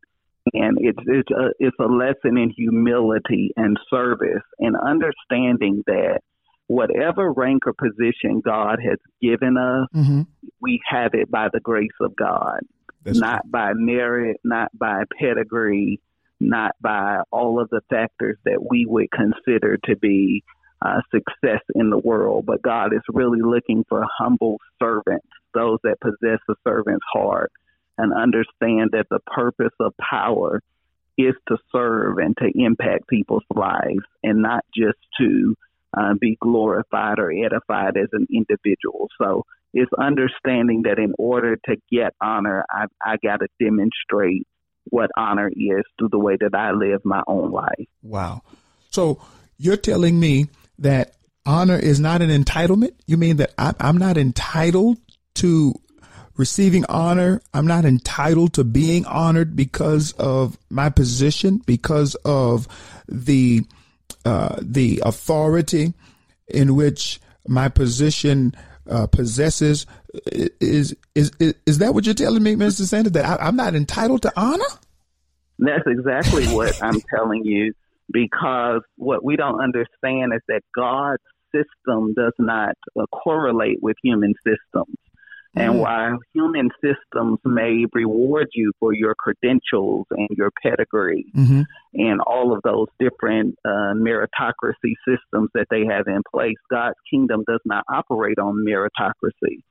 And 0.52 0.78
it's 0.80 0.98
it's 1.06 1.30
a, 1.30 1.48
it's 1.58 1.76
a 1.80 1.86
lesson 1.86 2.36
in 2.38 2.50
humility 2.50 3.52
and 3.56 3.76
service 3.90 4.44
and 4.58 4.76
understanding 4.76 5.82
that 5.86 6.20
whatever 6.68 7.32
rank 7.32 7.66
or 7.66 7.72
position 7.72 8.40
God 8.44 8.78
has 8.82 8.98
given 9.20 9.56
us, 9.56 9.88
mm-hmm. 9.94 10.22
we 10.60 10.80
have 10.88 11.12
it 11.14 11.30
by 11.30 11.48
the 11.52 11.60
grace 11.60 11.88
of 12.00 12.16
God, 12.16 12.60
That's 13.04 13.18
not 13.18 13.42
true. 13.42 13.50
by 13.50 13.72
merit, 13.74 14.40
not 14.44 14.76
by 14.76 15.04
pedigree, 15.18 16.00
not 16.40 16.72
by 16.80 17.20
all 17.30 17.60
of 17.60 17.70
the 17.70 17.80
factors 17.88 18.36
that 18.44 18.64
we 18.68 18.84
would 18.86 19.08
consider 19.10 19.78
to 19.84 19.96
be 19.96 20.42
uh, 20.84 21.00
success 21.10 21.62
in 21.74 21.90
the 21.90 21.98
world. 21.98 22.44
But 22.46 22.62
God 22.62 22.92
is 22.92 23.02
really 23.08 23.40
looking 23.40 23.84
for 23.88 24.04
humble 24.18 24.58
servants, 24.82 25.28
those 25.54 25.78
that 25.84 26.00
possess 26.00 26.40
a 26.50 26.54
servant's 26.66 27.06
heart 27.12 27.52
and 27.98 28.12
understand 28.12 28.90
that 28.92 29.06
the 29.10 29.20
purpose 29.20 29.72
of 29.80 29.94
power 29.98 30.60
is 31.16 31.34
to 31.48 31.56
serve 31.72 32.18
and 32.18 32.36
to 32.36 32.50
impact 32.54 33.08
people's 33.08 33.44
lives 33.54 34.04
and 34.22 34.42
not 34.42 34.64
just 34.76 34.98
to 35.18 35.56
uh, 35.96 36.14
be 36.20 36.36
glorified 36.40 37.18
or 37.18 37.30
edified 37.30 37.96
as 37.96 38.08
an 38.12 38.26
individual. 38.30 39.08
So 39.20 39.44
it's 39.72 39.90
understanding 39.98 40.82
that 40.82 40.98
in 40.98 41.14
order 41.18 41.56
to 41.66 41.76
get 41.90 42.14
honor, 42.20 42.64
I, 42.70 42.86
I 43.04 43.16
got 43.22 43.38
to 43.38 43.48
demonstrate 43.60 44.46
what 44.84 45.10
honor 45.16 45.48
is 45.48 45.84
through 45.98 46.10
the 46.10 46.18
way 46.18 46.36
that 46.40 46.54
I 46.54 46.70
live 46.72 47.00
my 47.04 47.22
own 47.26 47.50
life. 47.50 47.86
Wow. 48.02 48.42
So 48.90 49.20
you're 49.58 49.76
telling 49.76 50.18
me 50.20 50.48
that 50.78 51.14
honor 51.44 51.76
is 51.76 52.00
not 52.00 52.22
an 52.22 52.30
entitlement? 52.30 52.92
You 53.06 53.16
mean 53.16 53.36
that 53.38 53.52
I, 53.58 53.74
I'm 53.80 53.98
not 53.98 54.16
entitled 54.16 54.98
to 55.36 55.74
receiving 56.36 56.84
honor. 56.88 57.40
I'm 57.54 57.66
not 57.66 57.84
entitled 57.84 58.54
to 58.54 58.64
being 58.64 59.06
honored 59.06 59.56
because 59.56 60.12
of 60.12 60.58
my 60.70 60.90
position, 60.90 61.62
because 61.66 62.14
of 62.24 62.68
the 63.08 63.62
uh, 64.26 64.56
the 64.60 65.00
authority 65.04 65.94
in 66.48 66.74
which 66.74 67.20
my 67.46 67.68
position 67.68 68.54
uh, 68.90 69.06
possesses. 69.06 69.86
Is, 70.32 70.96
is 71.14 71.30
is 71.40 71.54
is 71.66 71.78
that 71.78 71.94
what 71.94 72.06
you're 72.06 72.14
telling 72.14 72.42
me, 72.42 72.54
Mr. 72.56 72.82
Sanders? 72.82 73.12
That 73.12 73.24
I, 73.24 73.46
I'm 73.46 73.56
not 73.56 73.74
entitled 73.74 74.22
to 74.22 74.32
honor? 74.36 74.64
That's 75.58 75.86
exactly 75.86 76.46
what 76.48 76.76
I'm 76.82 77.00
telling 77.14 77.44
you. 77.44 77.72
Because 78.12 78.82
what 78.96 79.24
we 79.24 79.36
don't 79.36 79.60
understand 79.60 80.32
is 80.34 80.40
that 80.48 80.62
God's 80.74 81.22
system 81.52 82.14
does 82.14 82.34
not 82.38 82.74
uh, 82.98 83.06
correlate 83.06 83.82
with 83.82 83.96
human 84.02 84.34
systems. 84.44 84.96
And 85.56 85.74
mm. 85.74 85.78
while 85.78 86.18
human 86.34 86.68
systems 86.82 87.38
may 87.44 87.86
reward 87.94 88.48
you 88.52 88.72
for 88.78 88.92
your 88.92 89.14
credentials 89.14 90.06
and 90.10 90.28
your 90.30 90.50
pedigree 90.62 91.24
mm-hmm. 91.34 91.62
and 91.94 92.20
all 92.20 92.52
of 92.54 92.60
those 92.62 92.88
different 93.00 93.56
uh, 93.64 93.94
meritocracy 93.94 94.92
systems 95.08 95.48
that 95.54 95.66
they 95.70 95.86
have 95.86 96.06
in 96.08 96.20
place, 96.30 96.56
God's 96.70 96.98
kingdom 97.10 97.42
does 97.48 97.60
not 97.64 97.84
operate 97.88 98.38
on 98.38 98.64
meritocracy. 98.68 99.62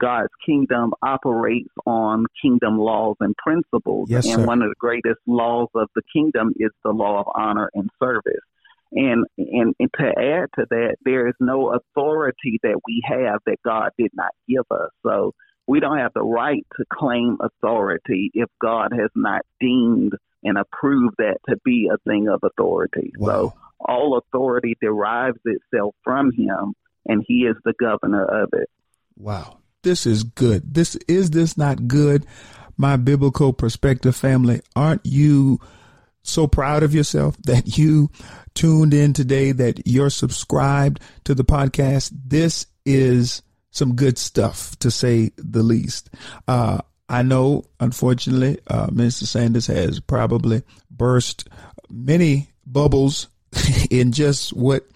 God's 0.00 0.32
kingdom 0.44 0.92
operates 1.02 1.70
on 1.86 2.24
kingdom 2.42 2.78
laws 2.78 3.16
and 3.20 3.34
principles. 3.36 4.10
Yes, 4.10 4.26
and 4.26 4.40
sir. 4.40 4.46
one 4.46 4.62
of 4.62 4.68
the 4.68 4.74
greatest 4.78 5.20
laws 5.26 5.68
of 5.74 5.88
the 5.94 6.02
kingdom 6.12 6.52
is 6.56 6.70
the 6.82 6.90
law 6.90 7.20
of 7.20 7.26
honor 7.34 7.70
and 7.74 7.88
service. 8.02 8.42
And, 8.92 9.24
and, 9.38 9.74
and 9.78 9.90
to 9.98 10.06
add 10.06 10.48
to 10.56 10.66
that, 10.70 10.96
there 11.04 11.26
is 11.28 11.34
no 11.40 11.74
authority 11.74 12.60
that 12.62 12.80
we 12.86 13.02
have 13.06 13.40
that 13.46 13.56
God 13.64 13.90
did 13.98 14.10
not 14.14 14.30
give 14.48 14.64
us. 14.70 14.90
So 15.04 15.32
we 15.66 15.80
don't 15.80 15.98
have 15.98 16.12
the 16.14 16.22
right 16.22 16.64
to 16.76 16.84
claim 16.92 17.38
authority 17.40 18.30
if 18.34 18.48
God 18.60 18.92
has 18.92 19.10
not 19.14 19.42
deemed 19.60 20.12
and 20.42 20.58
approved 20.58 21.16
that 21.18 21.38
to 21.48 21.56
be 21.64 21.88
a 21.92 21.96
thing 22.08 22.28
of 22.28 22.40
authority. 22.44 23.12
Wow. 23.16 23.28
So 23.30 23.54
all 23.80 24.18
authority 24.18 24.76
derives 24.80 25.38
itself 25.44 25.94
from 26.04 26.30
Him, 26.32 26.74
and 27.06 27.24
He 27.26 27.40
is 27.40 27.56
the 27.64 27.74
governor 27.78 28.24
of 28.24 28.50
it. 28.52 28.68
Wow, 29.16 29.58
this 29.82 30.06
is 30.06 30.22
good. 30.22 30.74
This 30.74 30.96
is 31.08 31.30
this 31.30 31.56
not 31.56 31.88
good, 31.88 32.26
my 32.76 32.96
biblical 32.96 33.52
perspective 33.52 34.16
family. 34.16 34.60
Aren't 34.76 35.04
you 35.04 35.60
so 36.24 36.46
proud 36.46 36.82
of 36.82 36.94
yourself 36.94 37.36
that 37.44 37.78
you 37.78 38.10
tuned 38.54 38.94
in 38.94 39.12
today, 39.12 39.52
that 39.52 39.86
you're 39.86 40.10
subscribed 40.10 41.00
to 41.24 41.34
the 41.34 41.44
podcast. 41.44 42.12
This 42.26 42.66
is 42.84 43.42
some 43.70 43.94
good 43.94 44.18
stuff 44.18 44.76
to 44.78 44.90
say 44.90 45.30
the 45.36 45.62
least. 45.62 46.10
Uh, 46.48 46.78
I 47.08 47.22
know, 47.22 47.64
unfortunately, 47.78 48.58
uh, 48.66 48.86
Mr. 48.86 49.24
Sanders 49.24 49.66
has 49.66 50.00
probably 50.00 50.62
burst 50.90 51.48
many 51.90 52.50
bubbles 52.66 53.28
in 53.90 54.12
just 54.12 54.52
what 54.52 54.86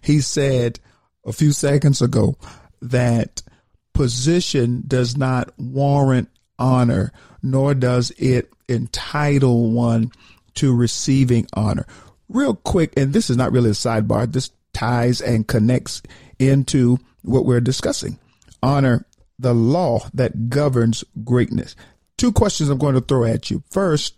he 0.00 0.20
said 0.20 0.80
a 1.26 1.32
few 1.32 1.52
seconds 1.52 2.00
ago 2.00 2.36
that 2.80 3.42
position 3.92 4.84
does 4.86 5.16
not 5.16 5.52
warrant 5.58 6.30
honor, 6.58 7.12
nor 7.42 7.74
does 7.74 8.10
it 8.12 8.50
entitle 8.68 9.70
one 9.72 10.10
to 10.58 10.74
receiving 10.74 11.46
honor. 11.52 11.86
Real 12.28 12.54
quick, 12.54 12.92
and 12.96 13.12
this 13.12 13.30
is 13.30 13.36
not 13.36 13.52
really 13.52 13.70
a 13.70 13.74
sidebar, 13.74 14.30
this 14.30 14.50
ties 14.72 15.20
and 15.20 15.46
connects 15.46 16.02
into 16.38 16.98
what 17.22 17.44
we're 17.44 17.60
discussing. 17.60 18.18
Honor 18.62 19.06
the 19.38 19.54
law 19.54 20.00
that 20.14 20.48
governs 20.48 21.04
greatness. 21.24 21.76
Two 22.16 22.32
questions 22.32 22.68
I'm 22.68 22.78
going 22.78 22.96
to 22.96 23.00
throw 23.00 23.24
at 23.24 23.50
you. 23.50 23.62
First, 23.70 24.16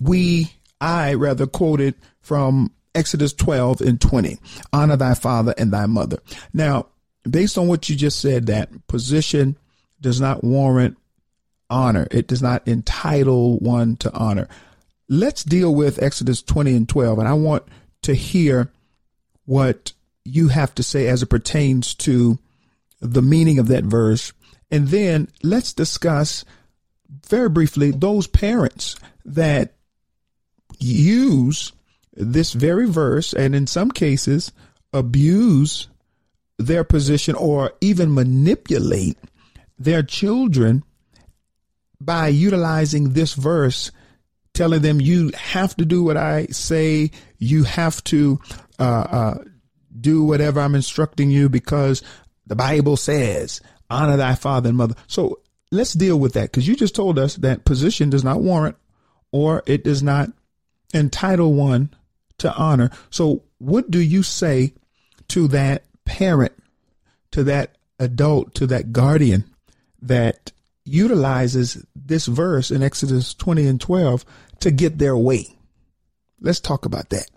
we, 0.00 0.52
I 0.80 1.14
rather 1.14 1.46
quoted 1.46 1.94
from 2.20 2.70
Exodus 2.94 3.32
12 3.32 3.80
and 3.80 4.00
20. 4.00 4.38
Honor 4.74 4.96
thy 4.96 5.14
father 5.14 5.54
and 5.56 5.72
thy 5.72 5.86
mother. 5.86 6.18
Now, 6.52 6.88
based 7.28 7.56
on 7.56 7.68
what 7.68 7.88
you 7.88 7.96
just 7.96 8.20
said, 8.20 8.46
that 8.46 8.86
position 8.86 9.56
does 10.00 10.20
not 10.20 10.44
warrant 10.44 10.98
honor. 11.70 12.06
It 12.10 12.26
does 12.26 12.42
not 12.42 12.68
entitle 12.68 13.58
one 13.58 13.96
to 13.96 14.12
honor. 14.12 14.48
Let's 15.08 15.44
deal 15.44 15.74
with 15.74 16.02
Exodus 16.02 16.42
20 16.42 16.74
and 16.74 16.88
12. 16.88 17.18
And 17.18 17.28
I 17.28 17.32
want 17.32 17.64
to 18.02 18.14
hear 18.14 18.70
what 19.44 19.92
you 20.24 20.48
have 20.48 20.74
to 20.74 20.82
say 20.82 21.06
as 21.08 21.22
it 21.22 21.30
pertains 21.30 21.94
to 21.94 22.38
the 23.00 23.22
meaning 23.22 23.58
of 23.58 23.68
that 23.68 23.84
verse. 23.84 24.32
And 24.70 24.88
then 24.88 25.28
let's 25.42 25.72
discuss 25.72 26.44
very 27.26 27.48
briefly 27.48 27.90
those 27.90 28.26
parents 28.26 28.96
that 29.24 29.74
use 30.78 31.72
this 32.12 32.52
very 32.52 32.86
verse 32.86 33.32
and 33.32 33.54
in 33.54 33.66
some 33.66 33.90
cases 33.90 34.52
abuse 34.92 35.88
their 36.58 36.84
position 36.84 37.34
or 37.34 37.72
even 37.80 38.12
manipulate 38.12 39.16
their 39.78 40.02
children 40.02 40.82
by 42.00 42.28
utilizing 42.28 43.12
this 43.12 43.34
verse, 43.34 43.90
telling 44.58 44.82
them 44.82 45.00
you 45.00 45.30
have 45.36 45.76
to 45.76 45.84
do 45.84 46.02
what 46.02 46.16
I 46.16 46.46
say, 46.46 47.12
you 47.38 47.62
have 47.62 48.02
to 48.04 48.40
uh, 48.80 48.82
uh, 48.82 49.38
do 50.00 50.24
whatever 50.24 50.58
I'm 50.58 50.74
instructing 50.74 51.30
you 51.30 51.48
because 51.48 52.02
the 52.44 52.56
Bible 52.56 52.96
says, 52.96 53.60
honor 53.88 54.16
thy 54.16 54.34
father 54.34 54.70
and 54.70 54.76
mother. 54.76 54.96
So 55.06 55.42
let's 55.70 55.92
deal 55.92 56.18
with 56.18 56.32
that 56.32 56.50
because 56.50 56.66
you 56.66 56.74
just 56.74 56.96
told 56.96 57.20
us 57.20 57.36
that 57.36 57.64
position 57.64 58.10
does 58.10 58.24
not 58.24 58.40
warrant 58.40 58.76
or 59.30 59.62
it 59.64 59.84
does 59.84 60.02
not 60.02 60.32
entitle 60.92 61.54
one 61.54 61.94
to 62.38 62.52
honor. 62.52 62.90
So 63.10 63.44
what 63.58 63.88
do 63.92 64.00
you 64.00 64.24
say 64.24 64.74
to 65.28 65.46
that 65.48 65.84
parent, 66.04 66.52
to 67.30 67.44
that 67.44 67.76
adult, 68.00 68.56
to 68.56 68.66
that 68.66 68.92
guardian 68.92 69.44
that 70.02 70.50
utilizes 70.88 71.84
this 71.94 72.26
verse 72.26 72.70
in 72.70 72.82
Exodus 72.82 73.34
20 73.34 73.66
and 73.66 73.80
12 73.80 74.24
to 74.60 74.70
get 74.70 74.98
their 74.98 75.16
way. 75.16 75.56
Let's 76.40 76.60
talk 76.60 76.84
about 76.84 77.10
that. 77.10 77.28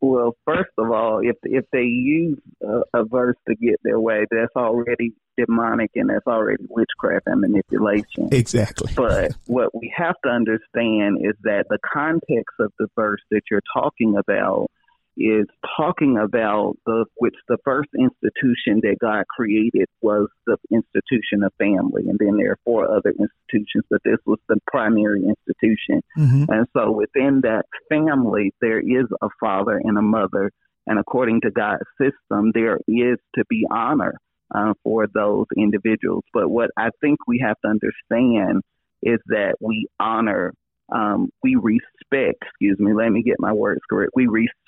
Well, 0.00 0.36
first 0.44 0.70
of 0.78 0.90
all, 0.90 1.20
if 1.22 1.36
if 1.42 1.64
they 1.72 1.82
use 1.82 2.38
a, 2.62 3.00
a, 3.00 3.04
verse 3.04 3.36
to 3.48 3.56
get 3.56 3.80
their 3.82 3.98
way, 3.98 4.26
that's 4.30 4.54
already 4.54 5.14
demonic 5.36 5.90
and 5.94 6.10
that's 6.10 6.26
already 6.26 6.64
witchcraft 6.68 7.26
and 7.26 7.40
manipulation. 7.40 8.28
Exactly. 8.30 8.92
But 8.94 9.32
what 9.46 9.74
we 9.74 9.92
have 9.96 10.14
to 10.24 10.30
understand 10.30 11.18
is 11.22 11.34
that 11.42 11.66
the 11.70 11.78
context 11.82 12.54
of 12.60 12.72
the 12.78 12.88
verse 12.94 13.22
that 13.30 13.42
you're 13.50 13.62
talking 13.74 14.16
about 14.16 14.70
is 15.16 15.46
talking 15.76 16.18
about 16.18 16.76
the 16.84 17.06
which 17.16 17.34
the 17.48 17.56
first 17.64 17.88
institution 17.98 18.80
that 18.82 18.96
God 19.00 19.24
created 19.34 19.86
was 20.00 20.28
the 20.46 20.56
institution 20.70 21.42
of 21.42 21.52
family, 21.58 22.02
and 22.08 22.18
then 22.18 22.36
there 22.36 22.52
are 22.52 22.58
four 22.64 22.84
other 22.84 23.10
institutions, 23.10 23.84
but 23.90 24.00
this 24.04 24.18
was 24.26 24.38
the 24.48 24.58
primary 24.66 25.24
institution. 25.24 26.02
Mm-hmm. 26.18 26.44
And 26.48 26.66
so 26.76 26.92
within 26.92 27.40
that 27.42 27.64
family, 27.88 28.52
there 28.60 28.80
is 28.80 29.06
a 29.22 29.28
father 29.40 29.80
and 29.82 29.96
a 29.96 30.02
mother, 30.02 30.50
and 30.86 30.98
according 30.98 31.40
to 31.42 31.50
God's 31.50 31.84
system, 31.98 32.52
there 32.54 32.78
is 32.86 33.18
to 33.36 33.44
be 33.48 33.66
honor 33.70 34.14
uh, 34.54 34.74
for 34.84 35.06
those 35.12 35.46
individuals. 35.56 36.24
But 36.32 36.50
what 36.50 36.70
I 36.76 36.90
think 37.00 37.18
we 37.26 37.42
have 37.44 37.56
to 37.64 37.68
understand 37.68 38.62
is 39.02 39.18
that 39.28 39.56
we 39.60 39.86
honor 39.98 40.52
um, 40.92 41.30
we 41.42 41.56
respect, 41.56 42.42
excuse 42.42 42.78
me, 42.78 42.92
let 42.94 43.10
me 43.10 43.22
get 43.22 43.36
my 43.40 43.52
words 43.52 43.80
correct. 43.90 44.12
We 44.14 44.26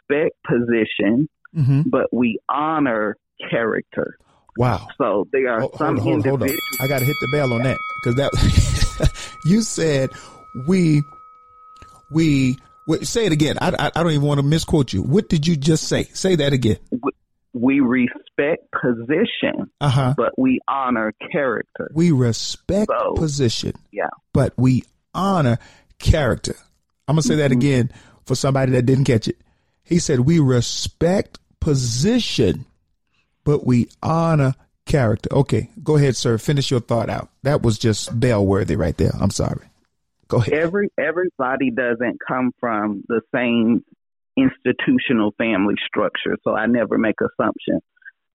respect 0.09 0.37
position, 0.45 1.29
mm-hmm. 1.55 1.83
but 1.87 2.13
we 2.13 2.39
honor 2.49 3.17
character. 3.51 4.19
Wow. 4.57 4.89
So 4.99 5.29
there 5.33 5.49
are 5.53 5.61
hold, 5.61 5.77
some 5.79 5.97
hold, 5.97 6.27
hold, 6.27 6.43
individuals. 6.43 6.61
I 6.81 6.89
got 6.89 6.99
to 6.99 7.05
hit 7.05 7.17
the 7.21 7.29
bell 7.33 7.53
on 7.53 7.63
that 7.63 7.79
because 8.03 8.17
that 8.17 9.33
you 9.47 9.63
said 9.63 10.11
we 10.67 11.03
we 12.11 12.57
wait, 12.89 13.07
say 13.07 13.27
it 13.27 13.33
again. 13.33 13.59
I, 13.61 13.69
I, 13.79 13.91
I 13.95 14.03
don't 14.03 14.13
even 14.13 14.27
want 14.27 14.39
to 14.39 14.47
misquote 14.47 14.93
you. 14.93 15.03
What 15.03 15.29
did 15.29 15.47
you 15.47 15.57
just 15.57 15.85
say? 15.85 16.05
Say 16.05 16.37
that 16.37 16.53
again. 16.53 16.79
We 17.53 17.81
respect 17.81 18.67
position, 18.73 19.71
uh-huh. 19.81 20.15
but 20.17 20.39
we 20.39 20.61
honor 20.69 21.13
character. 21.33 21.91
We 21.95 22.13
respect 22.13 22.91
so, 22.91 23.15
position, 23.15 23.73
yeah, 23.91 24.11
but 24.33 24.55
we 24.57 24.85
honor 25.15 25.59
character. 25.99 26.55
I'm 27.07 27.15
going 27.15 27.23
to 27.23 27.29
say 27.29 27.37
that 27.37 27.51
mm-hmm. 27.51 27.59
again 27.59 27.93
for 28.27 28.35
somebody 28.35 28.73
that 28.73 28.83
didn't 28.83 29.05
catch 29.05 29.29
it. 29.29 29.39
He 29.89 29.99
said, 29.99 30.21
We 30.21 30.39
respect 30.39 31.39
position, 31.61 32.67
but 33.45 33.67
we 33.67 33.89
honor 34.03 34.55
character. 34.85 35.33
Okay, 35.33 35.71
go 35.83 35.97
ahead, 35.97 36.17
sir. 36.17 36.39
Finish 36.39 36.71
your 36.71 36.81
thought 36.81 37.09
out. 37.09 37.31
That 37.43 37.63
was 37.63 37.79
just 37.79 38.19
bell 38.19 38.45
worthy 38.45 38.77
right 38.77 38.97
there. 38.97 39.13
I'm 39.19 39.31
sorry. 39.31 39.67
Go 40.29 40.39
ahead. 40.39 40.53
Every 40.53 40.91
everybody 40.99 41.71
doesn't 41.71 42.19
come 42.27 42.53
from 42.61 43.03
the 43.09 43.23
same 43.35 43.83
institutional 44.37 45.33
family 45.39 45.75
structure, 45.87 46.37
so 46.45 46.55
I 46.55 46.67
never 46.67 46.99
make 46.99 47.17
assumptions. 47.21 47.83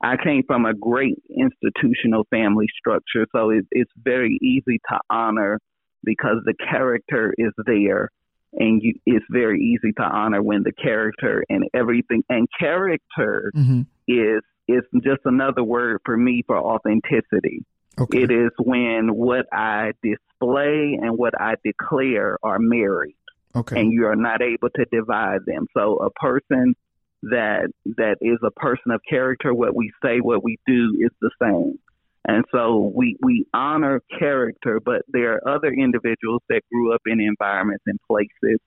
I 0.02 0.18
came 0.22 0.44
from 0.46 0.66
a 0.66 0.74
great 0.74 1.22
institutional 1.30 2.26
family 2.30 2.66
structure, 2.78 3.26
so 3.32 3.52
it, 3.52 3.66
it's 3.72 3.92
very 3.96 4.38
easy 4.42 4.80
to 4.90 5.00
honor 5.10 5.60
because 6.04 6.38
the 6.46 6.54
character 6.70 7.34
is 7.38 7.54
there 7.66 8.10
and 8.56 8.82
you, 8.82 8.94
it's 9.06 9.26
very 9.30 9.60
easy 9.60 9.94
to 9.94 10.04
honor 10.04 10.42
when 10.42 10.64
the 10.64 10.72
character 10.72 11.44
and 11.50 11.66
everything 11.74 12.24
and 12.30 12.48
character 12.60 13.52
mm-hmm. 13.56 13.82
is 14.08 14.42
is 14.68 14.84
just 15.04 15.22
another 15.26 15.64
word 15.64 16.00
for 16.06 16.16
me 16.16 16.44
for 16.46 16.58
authenticity. 16.58 17.66
Okay. 18.00 18.24
It 18.24 18.32
is 18.32 18.52
when 18.60 19.10
what 19.10 19.46
I 19.52 19.92
display 20.02 20.98
and 21.02 21.18
what 21.18 21.34
I 21.40 21.56
declare 21.64 22.38
are 22.42 22.60
married. 22.60 23.18
Okay. 23.56 23.80
And 23.80 23.92
you 23.92 24.08
are 24.08 24.16
not 24.16 24.42
able 24.42 24.70
to 24.70 24.86
divide 24.92 25.42
them. 25.46 25.68
So 25.76 25.98
a 25.98 26.10
person 26.12 26.76
that 27.24 27.68
that 27.98 28.18
is 28.22 28.40
a 28.44 28.52
person 28.52 28.92
of 28.92 29.02
character, 29.08 29.54
what 29.54 29.76
we 29.76 29.92
say, 30.04 30.20
what 30.20 30.44
we 30.44 30.58
do 30.66 30.98
is 31.00 31.12
the 31.22 31.32
same. 31.42 31.78
And 32.26 32.46
so 32.52 32.92
we, 32.96 33.18
we 33.22 33.46
honor 33.54 34.02
character, 34.18 34.80
but 34.80 35.02
there 35.10 35.34
are 35.34 35.56
other 35.56 35.68
individuals 35.68 36.42
that 36.50 36.62
grew 36.72 36.94
up 36.94 37.02
in 37.06 37.20
environments 37.20 37.84
and 37.86 38.00
places 38.08 38.60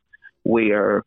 where 0.43 1.03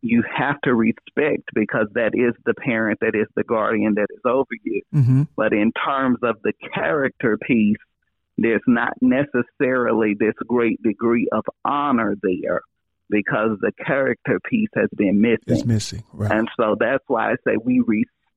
you 0.00 0.22
have 0.32 0.60
to 0.62 0.74
respect 0.74 1.42
because 1.54 1.88
that 1.94 2.12
is 2.14 2.34
the 2.46 2.54
parent, 2.54 3.00
that 3.00 3.16
is 3.16 3.26
the 3.34 3.42
guardian 3.42 3.94
that 3.94 4.06
is 4.10 4.20
over 4.24 4.46
you. 4.62 4.82
Mm-hmm. 4.94 5.22
But 5.36 5.52
in 5.52 5.72
terms 5.72 6.18
of 6.22 6.36
the 6.44 6.52
character 6.72 7.36
piece, 7.36 7.76
there's 8.36 8.62
not 8.68 8.92
necessarily 9.00 10.14
this 10.18 10.34
great 10.46 10.80
degree 10.82 11.28
of 11.32 11.44
honor 11.64 12.14
there 12.22 12.60
because 13.10 13.58
the 13.60 13.72
character 13.84 14.38
piece 14.48 14.68
has 14.76 14.88
been 14.96 15.20
missing. 15.20 15.38
It's 15.48 15.64
missing, 15.64 16.04
right. 16.12 16.30
And 16.30 16.48
so 16.56 16.76
that's 16.78 17.02
why 17.08 17.32
I 17.32 17.34
say 17.44 17.56
we 17.62 17.80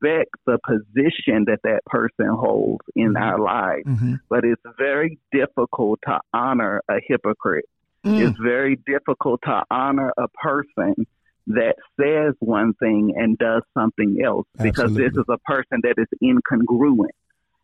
respect 0.02 0.32
the 0.46 0.58
position 0.66 1.46
that 1.46 1.60
that 1.64 1.82
person 1.86 2.28
holds 2.28 2.84
in 2.96 3.14
mm-hmm. 3.14 3.24
our 3.24 3.40
lives. 3.40 3.88
Mm-hmm. 3.88 4.16
But 4.30 4.44
it's 4.44 4.62
very 4.78 5.20
difficult 5.32 6.00
to 6.06 6.20
honor 6.34 6.82
a 6.90 6.96
hypocrite. 7.06 7.66
Mm. 8.06 8.30
It's 8.30 8.40
very 8.40 8.78
difficult 8.86 9.42
to 9.44 9.64
honor 9.70 10.12
a 10.18 10.28
person 10.30 11.06
that 11.48 11.76
says 12.00 12.36
one 12.40 12.74
thing 12.76 13.14
and 13.16 13.38
does 13.38 13.64
something 13.78 14.22
else 14.24 14.48
because 14.62 14.94
this 14.94 15.12
is 15.14 15.26
a 15.30 15.38
person 15.40 15.82
that 15.84 15.96
is 15.98 16.08
incongruent. 16.24 17.10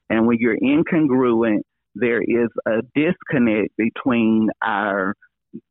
And 0.09 0.27
when 0.27 0.38
you're 0.39 0.57
incongruent, 0.57 1.61
there 1.95 2.21
is 2.21 2.49
a 2.67 2.81
disconnect 2.95 3.75
between 3.77 4.49
our 4.63 5.15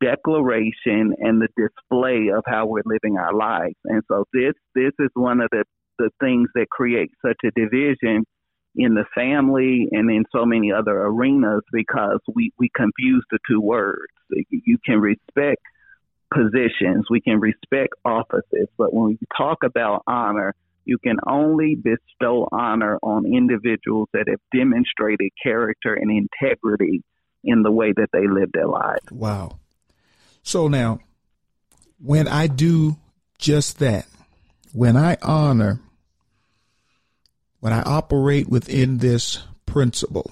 declaration 0.01 1.13
and 1.17 1.41
the 1.41 1.47
display 1.55 2.29
of 2.35 2.43
how 2.45 2.65
we're 2.65 2.81
living 2.85 3.17
our 3.17 3.33
lives. 3.33 3.75
And 3.85 4.01
so 4.07 4.25
this 4.33 4.53
this 4.75 4.91
is 4.99 5.09
one 5.13 5.41
of 5.41 5.49
the 5.51 5.63
the 5.97 6.09
things 6.19 6.49
that 6.55 6.69
create 6.69 7.11
such 7.25 7.37
a 7.43 7.51
division 7.51 8.25
in 8.75 8.93
the 8.93 9.05
family 9.15 9.87
and 9.91 10.09
in 10.11 10.23
so 10.31 10.45
many 10.45 10.71
other 10.71 10.95
arenas 10.95 11.63
because 11.73 12.19
we, 12.35 12.51
we 12.59 12.69
confuse 12.75 13.25
the 13.31 13.39
two 13.49 13.59
words. 13.59 14.13
You 14.49 14.77
can 14.85 14.99
respect 14.99 15.61
positions, 16.33 17.05
we 17.09 17.21
can 17.21 17.39
respect 17.39 17.93
offices, 18.05 18.67
but 18.77 18.93
when 18.93 19.07
we 19.07 19.17
talk 19.37 19.63
about 19.63 20.03
honor, 20.05 20.53
You 20.87 20.97
can 20.97 21.17
only 21.27 21.75
bestow 21.75 22.47
honor 22.49 22.97
on 23.03 23.25
individuals 23.25 24.07
that 24.13 24.29
have 24.29 24.39
demonstrated 24.55 25.31
character 25.43 25.93
and 25.93 26.09
integrity 26.09 27.03
in 27.43 27.61
the 27.61 27.71
way 27.71 27.91
that 27.91 28.07
they 28.13 28.25
live 28.25 28.51
their 28.53 28.67
lives. 28.67 29.01
Wow. 29.11 29.59
So 30.43 30.69
now, 30.69 31.01
when 32.01 32.29
I 32.29 32.47
do 32.47 32.95
just 33.37 33.79
that, 33.79 34.07
when 34.71 34.95
I 34.95 35.17
honor, 35.21 35.81
when 37.59 37.73
I 37.73 37.81
operate 37.81 38.47
within 38.49 38.99
this 38.99 39.43
principle 39.65 40.31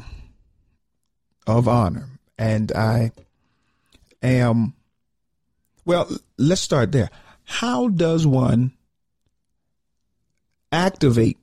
of 1.48 1.68
honor, 1.68 2.10
and 2.38 2.72
I 2.72 3.12
am, 4.22 4.74
well, 5.86 6.10
let's 6.38 6.62
start 6.62 6.92
there. 6.92 7.10
How 7.44 7.88
does 7.88 8.26
one 8.26 8.72
activate 10.72 11.38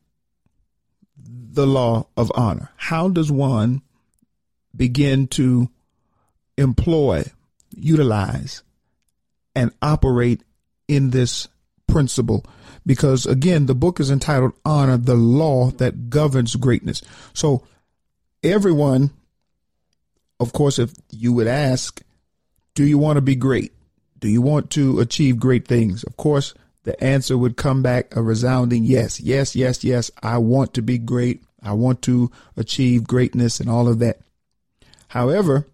the 1.17 1.67
law 1.67 2.07
of 2.17 2.33
honor? 2.35 2.71
How 2.77 3.09
does 3.09 3.31
one 3.31 3.83
begin 4.75 5.29
to 5.29 5.69
employ, 6.57 7.25
utilize, 7.71 8.63
and 9.55 9.71
operate 9.81 10.43
in 10.89 11.11
this 11.11 11.49
principle? 11.87 12.45
Because 12.85 13.27
again, 13.27 13.67
the 13.67 13.75
book 13.75 14.01
is 14.01 14.11
entitled 14.11 14.53
Honor, 14.65 14.97
the 14.97 15.15
Law 15.15 15.71
That 15.71 16.11
Governs 16.11 16.57
Greatness. 16.57 17.03
So, 17.33 17.63
everyone, 18.43 19.11
of 20.41 20.53
course, 20.53 20.79
if 20.79 20.93
you 21.11 21.33
would 21.33 21.47
ask, 21.47 22.03
do 22.75 22.85
you 22.85 22.99
want 22.99 23.17
to 23.19 23.23
be 23.23 23.37
great? 23.37 23.73
Do 24.19 24.29
you 24.29 24.43
want 24.43 24.71
to 24.71 25.01
achieve 25.01 25.39
great 25.39 25.67
things? 25.67 26.05
Of 26.05 26.17
course, 26.17 26.55
the 26.85 27.03
answer 27.03 27.39
would 27.39 27.57
come 27.57 27.83
back 27.83 28.17
a 28.17 28.23
resounding 28.23 28.85
yes, 28.85 29.21
yes, 29.21 29.55
yes, 29.55 29.85
yes. 29.85 30.11
I 30.23 30.39
want 30.39 30.75
to 30.75 30.83
be 30.83 30.99
great. 30.99 31.43
I 31.63 31.73
want 31.73 32.03
to 32.03 32.31
achieve 32.57 33.05
greatness 33.05 33.61
and 33.61 33.71
all 33.71 33.89
of 33.89 34.01
that. 34.01 34.21
However, 35.09 35.69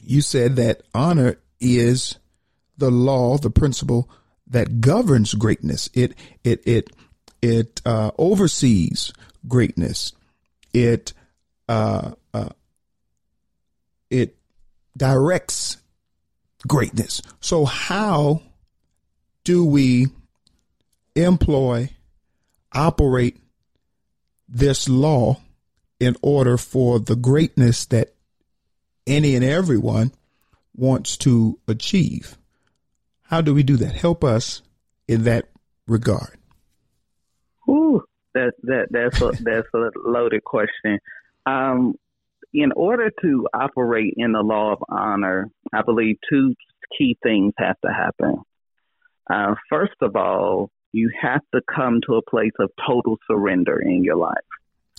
you 0.00 0.22
said 0.22 0.56
that 0.56 0.82
honor 0.94 1.38
is 1.60 2.16
the 2.78 2.90
law, 2.90 3.36
the 3.38 3.50
principle 3.50 4.08
that 4.48 4.80
governs 4.80 5.34
greatness. 5.34 5.90
It 5.94 6.14
it 6.44 6.62
it 6.66 6.90
it 7.42 7.82
uh, 7.84 8.10
oversees 8.18 9.12
greatness. 9.46 10.12
It 10.72 11.12
uh, 11.68 12.12
uh, 12.32 12.50
it 14.10 14.36
directs 14.96 15.78
greatness. 16.66 17.22
So 17.40 17.64
how 17.64 18.42
do 19.44 19.64
we 19.64 20.08
employ, 21.14 21.90
operate 22.72 23.38
this 24.48 24.88
law 24.88 25.40
in 25.98 26.16
order 26.22 26.56
for 26.56 26.98
the 26.98 27.16
greatness 27.16 27.86
that 27.86 28.14
any 29.06 29.34
and 29.34 29.44
everyone 29.44 30.12
wants 30.74 31.16
to 31.18 31.58
achieve? 31.68 32.36
How 33.28 33.40
do 33.40 33.54
we 33.54 33.62
do 33.62 33.76
that? 33.76 33.94
Help 33.94 34.24
us 34.24 34.62
in 35.08 35.24
that 35.24 35.48
regard. 35.86 36.38
Ooh, 37.68 38.02
that 38.34 38.52
that 38.62 38.86
that's 38.90 39.20
a 39.20 39.30
that's 39.42 39.68
a 39.74 39.90
loaded 40.04 40.44
question. 40.44 40.98
Um, 41.44 41.94
in 42.52 42.72
order 42.72 43.10
to 43.22 43.48
operate 43.52 44.14
in 44.16 44.32
the 44.32 44.40
law 44.40 44.72
of 44.72 44.78
honor, 44.88 45.50
I 45.72 45.82
believe 45.82 46.16
two 46.30 46.54
key 46.96 47.16
things 47.22 47.52
have 47.58 47.76
to 47.84 47.92
happen. 47.92 48.42
Uh, 49.28 49.54
first 49.68 49.96
of 50.00 50.16
all, 50.16 50.70
you 50.92 51.10
have 51.20 51.42
to 51.54 51.60
come 51.74 52.00
to 52.06 52.14
a 52.14 52.22
place 52.22 52.52
of 52.58 52.70
total 52.86 53.18
surrender 53.26 53.80
in 53.80 54.04
your 54.04 54.16
life. 54.16 54.34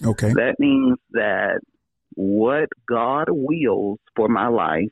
Okay. 0.04 0.34
That 0.34 0.56
means 0.60 0.98
that 1.12 1.62
what 2.16 2.70
God 2.88 3.28
wills 3.30 4.00
for 4.16 4.28
my 4.28 4.48
life 4.48 4.90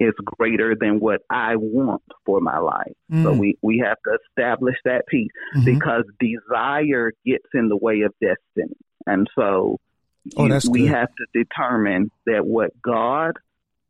is 0.00 0.14
greater 0.24 0.74
than 0.78 1.00
what 1.00 1.22
I 1.30 1.56
want 1.56 2.02
for 2.24 2.40
my 2.40 2.58
life. 2.58 2.92
Mm. 3.12 3.22
So 3.24 3.32
we, 3.32 3.58
we 3.62 3.82
have 3.84 3.96
to 4.04 4.18
establish 4.28 4.76
that 4.84 5.06
piece 5.06 5.30
mm-hmm. 5.56 5.64
because 5.64 6.04
desire 6.20 7.12
gets 7.26 7.46
in 7.54 7.68
the 7.68 7.76
way 7.76 8.02
of 8.02 8.14
destiny. 8.20 8.76
And 9.06 9.28
so 9.34 9.78
oh, 10.36 10.46
you, 10.46 10.60
we 10.70 10.86
have 10.86 11.08
to 11.08 11.26
determine 11.44 12.10
that 12.26 12.46
what 12.46 12.70
God 12.82 13.34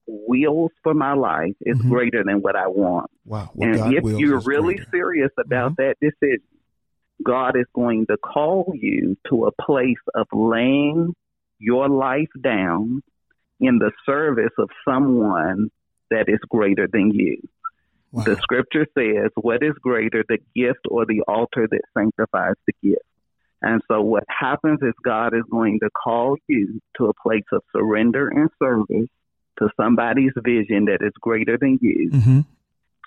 wills 0.06 0.72
for 0.82 0.94
my 0.94 1.12
life 1.12 1.54
is 1.60 1.78
mm-hmm. 1.78 1.90
greater 1.90 2.24
than 2.24 2.40
what 2.40 2.56
I 2.56 2.68
want. 2.68 3.10
Wow. 3.24 3.50
What 3.52 3.68
and 3.68 3.78
God 3.78 3.94
if 3.94 4.18
you're 4.18 4.40
really 4.40 4.76
greater. 4.76 4.90
serious 4.90 5.30
about 5.38 5.72
mm-hmm. 5.72 5.82
that 5.82 5.96
decision, 6.00 6.44
God 7.22 7.56
is 7.56 7.66
going 7.74 8.06
to 8.06 8.16
call 8.16 8.72
you 8.74 9.16
to 9.28 9.46
a 9.46 9.52
place 9.52 9.96
of 10.14 10.26
laying 10.32 11.14
your 11.58 11.88
life 11.88 12.30
down 12.40 13.02
in 13.60 13.78
the 13.78 13.90
service 14.06 14.52
of 14.58 14.70
someone 14.88 15.70
that 16.10 16.28
is 16.28 16.38
greater 16.48 16.88
than 16.90 17.10
you. 17.12 17.38
Wow. 18.12 18.24
The 18.24 18.36
scripture 18.36 18.86
says, 18.96 19.30
What 19.36 19.62
is 19.62 19.74
greater, 19.80 20.24
the 20.28 20.38
gift 20.56 20.80
or 20.88 21.04
the 21.04 21.22
altar 21.28 21.68
that 21.70 21.82
sanctifies 21.96 22.54
the 22.66 22.72
gift? 22.82 23.02
And 23.60 23.82
so, 23.88 24.00
what 24.00 24.24
happens 24.28 24.78
is 24.82 24.92
God 25.04 25.34
is 25.34 25.42
going 25.50 25.80
to 25.80 25.90
call 25.90 26.36
you 26.46 26.80
to 26.96 27.06
a 27.06 27.12
place 27.14 27.44
of 27.52 27.62
surrender 27.74 28.28
and 28.28 28.48
service 28.62 29.08
to 29.58 29.68
somebody's 29.76 30.32
vision 30.36 30.86
that 30.86 30.98
is 31.00 31.12
greater 31.20 31.58
than 31.58 31.78
you 31.82 32.10
mm-hmm. 32.12 32.40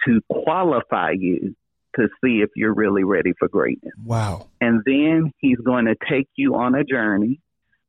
to 0.06 0.22
qualify 0.30 1.12
you 1.18 1.56
to 1.96 2.08
see 2.24 2.42
if 2.42 2.50
you're 2.56 2.74
really 2.74 3.04
ready 3.04 3.32
for 3.38 3.48
greatness. 3.48 3.94
Wow. 4.04 4.48
And 4.60 4.82
then 4.86 5.32
he's 5.40 5.58
going 5.58 5.86
to 5.86 5.96
take 6.10 6.28
you 6.36 6.56
on 6.56 6.76
a 6.76 6.84
journey, 6.84 7.40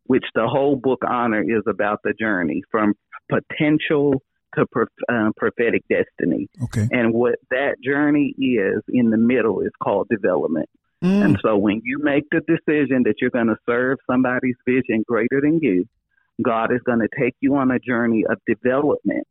which 0.05 0.25
the 0.35 0.47
whole 0.47 0.77
book 0.77 1.01
Honor 1.09 1.43
is 1.43 1.63
about 1.69 2.01
the 2.05 2.13
journey 2.19 2.63
from 2.71 2.95
potential 3.29 4.23
to 4.55 4.67
uh, 5.09 5.31
prophetic 5.37 5.83
destiny. 5.89 6.49
Okay. 6.65 6.89
And 6.91 7.13
what 7.13 7.37
that 7.51 7.77
journey 7.83 8.35
is 8.39 8.83
in 8.89 9.11
the 9.11 9.17
middle 9.17 9.61
is 9.61 9.73
called 9.83 10.09
development. 10.09 10.69
Mm. 11.03 11.25
And 11.25 11.39
so 11.43 11.57
when 11.57 11.81
you 11.85 11.99
make 12.03 12.25
the 12.31 12.41
decision 12.41 13.03
that 13.05 13.15
you're 13.21 13.31
going 13.31 13.49
to 13.49 13.57
serve 13.67 13.99
somebody's 14.09 14.57
vision 14.67 15.05
greater 15.07 15.41
than 15.41 15.59
you, 15.61 15.87
God 16.43 16.73
is 16.73 16.81
going 16.85 17.01
to 17.01 17.09
take 17.19 17.35
you 17.41 17.57
on 17.57 17.71
a 17.71 17.79
journey 17.79 18.25
of 18.29 18.39
development. 18.47 19.27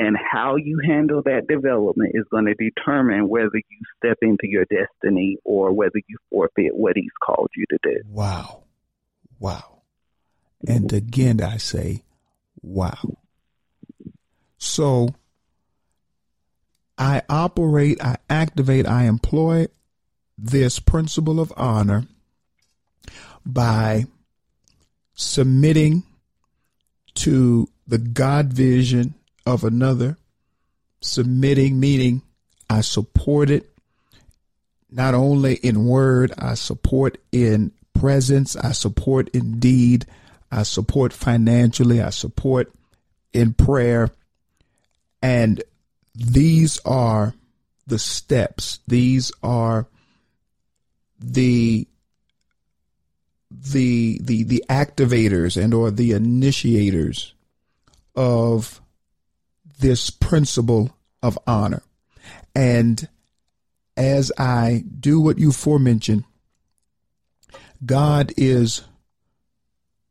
And 0.00 0.16
how 0.16 0.54
you 0.54 0.80
handle 0.86 1.22
that 1.24 1.48
development 1.48 2.12
is 2.14 2.24
going 2.30 2.46
to 2.46 2.54
determine 2.54 3.28
whether 3.28 3.56
you 3.56 3.80
step 3.96 4.18
into 4.22 4.46
your 4.46 4.64
destiny 4.66 5.38
or 5.44 5.72
whether 5.72 6.00
you 6.08 6.18
forfeit 6.30 6.76
what 6.76 6.92
He's 6.94 7.10
called 7.26 7.50
you 7.56 7.64
to 7.70 7.78
do. 7.82 8.00
Wow. 8.06 8.62
Wow. 9.40 9.82
And 10.68 10.92
again, 10.92 11.42
I 11.42 11.56
say, 11.56 12.04
wow. 12.62 13.16
So 14.68 15.14
I 16.98 17.22
operate, 17.28 18.02
I 18.02 18.18
activate, 18.28 18.86
I 18.86 19.04
employ 19.04 19.68
this 20.36 20.78
principle 20.78 21.40
of 21.40 21.52
honor 21.56 22.04
by 23.44 24.04
submitting 25.14 26.02
to 27.14 27.68
the 27.86 27.98
God 27.98 28.52
vision 28.52 29.14
of 29.46 29.64
another, 29.64 30.18
submitting, 31.00 31.80
meaning 31.80 32.22
I 32.68 32.82
support 32.82 33.50
it 33.50 33.70
not 34.90 35.14
only 35.14 35.54
in 35.54 35.86
word, 35.86 36.32
I 36.38 36.54
support 36.54 37.18
in 37.32 37.72
presence, 37.94 38.54
I 38.54 38.72
support 38.72 39.28
in 39.30 39.58
deed, 39.58 40.06
I 40.52 40.62
support 40.62 41.12
financially, 41.12 42.00
I 42.00 42.10
support 42.10 42.72
in 43.32 43.54
prayer. 43.54 44.10
And 45.22 45.62
these 46.14 46.80
are 46.84 47.34
the 47.86 47.98
steps, 47.98 48.80
these 48.86 49.32
are 49.42 49.86
the 51.20 51.86
the 53.50 54.20
the 54.22 54.44
the 54.44 54.64
activators 54.68 55.60
and 55.60 55.72
or 55.72 55.90
the 55.90 56.12
initiators 56.12 57.34
of 58.14 58.80
this 59.80 60.10
principle 60.10 60.96
of 61.22 61.38
honor. 61.46 61.82
And 62.54 63.08
as 63.96 64.30
I 64.38 64.84
do 65.00 65.20
what 65.20 65.38
you 65.38 65.52
forementioned, 65.52 66.24
God 67.84 68.32
is 68.36 68.82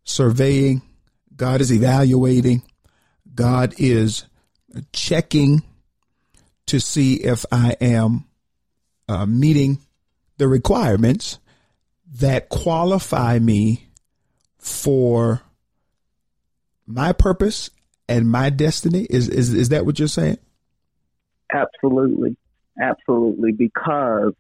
surveying, 0.04 0.82
God 1.36 1.62
is 1.62 1.72
evaluating, 1.72 2.64
God 3.36 3.76
is 3.78 4.26
checking 4.92 5.64
to 6.68 6.80
see 6.80 7.16
if 7.16 7.46
I 7.52 7.76
am 7.82 8.26
uh, 9.08 9.26
meeting 9.26 9.80
the 10.38 10.48
requirements 10.48 11.40
that 12.20 12.50
qualify 12.50 13.40
me 13.40 13.88
for 14.58 15.42
my 16.86 17.14
purpose 17.14 17.70
and 18.08 18.30
my 18.30 18.50
destiny? 18.50 19.08
Is 19.10 19.30
is 19.30 19.54
is 19.54 19.70
that 19.70 19.86
what 19.86 20.00
you're 20.00 20.08
saying? 20.08 20.38
Absolutely, 21.54 22.38
absolutely. 22.82 23.52
Because 23.54 24.34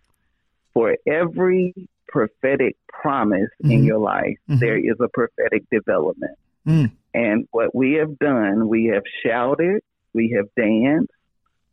for 0.73 0.95
every 1.07 1.73
prophetic 2.07 2.75
promise 2.89 3.49
mm-hmm. 3.63 3.71
in 3.71 3.83
your 3.83 3.99
life, 3.99 4.37
mm-hmm. 4.49 4.59
there 4.59 4.77
is 4.77 4.95
a 4.99 5.07
prophetic 5.07 5.63
development. 5.71 6.37
Mm. 6.67 6.91
And 7.13 7.47
what 7.51 7.73
we 7.73 7.93
have 7.93 8.19
done, 8.19 8.67
we 8.67 8.91
have 8.93 9.03
shouted, 9.25 9.81
we 10.17 10.35
have 10.35 10.47
danced, 10.57 11.11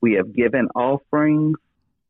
we 0.02 0.12
have 0.14 0.34
given 0.34 0.68
offerings, 0.74 1.56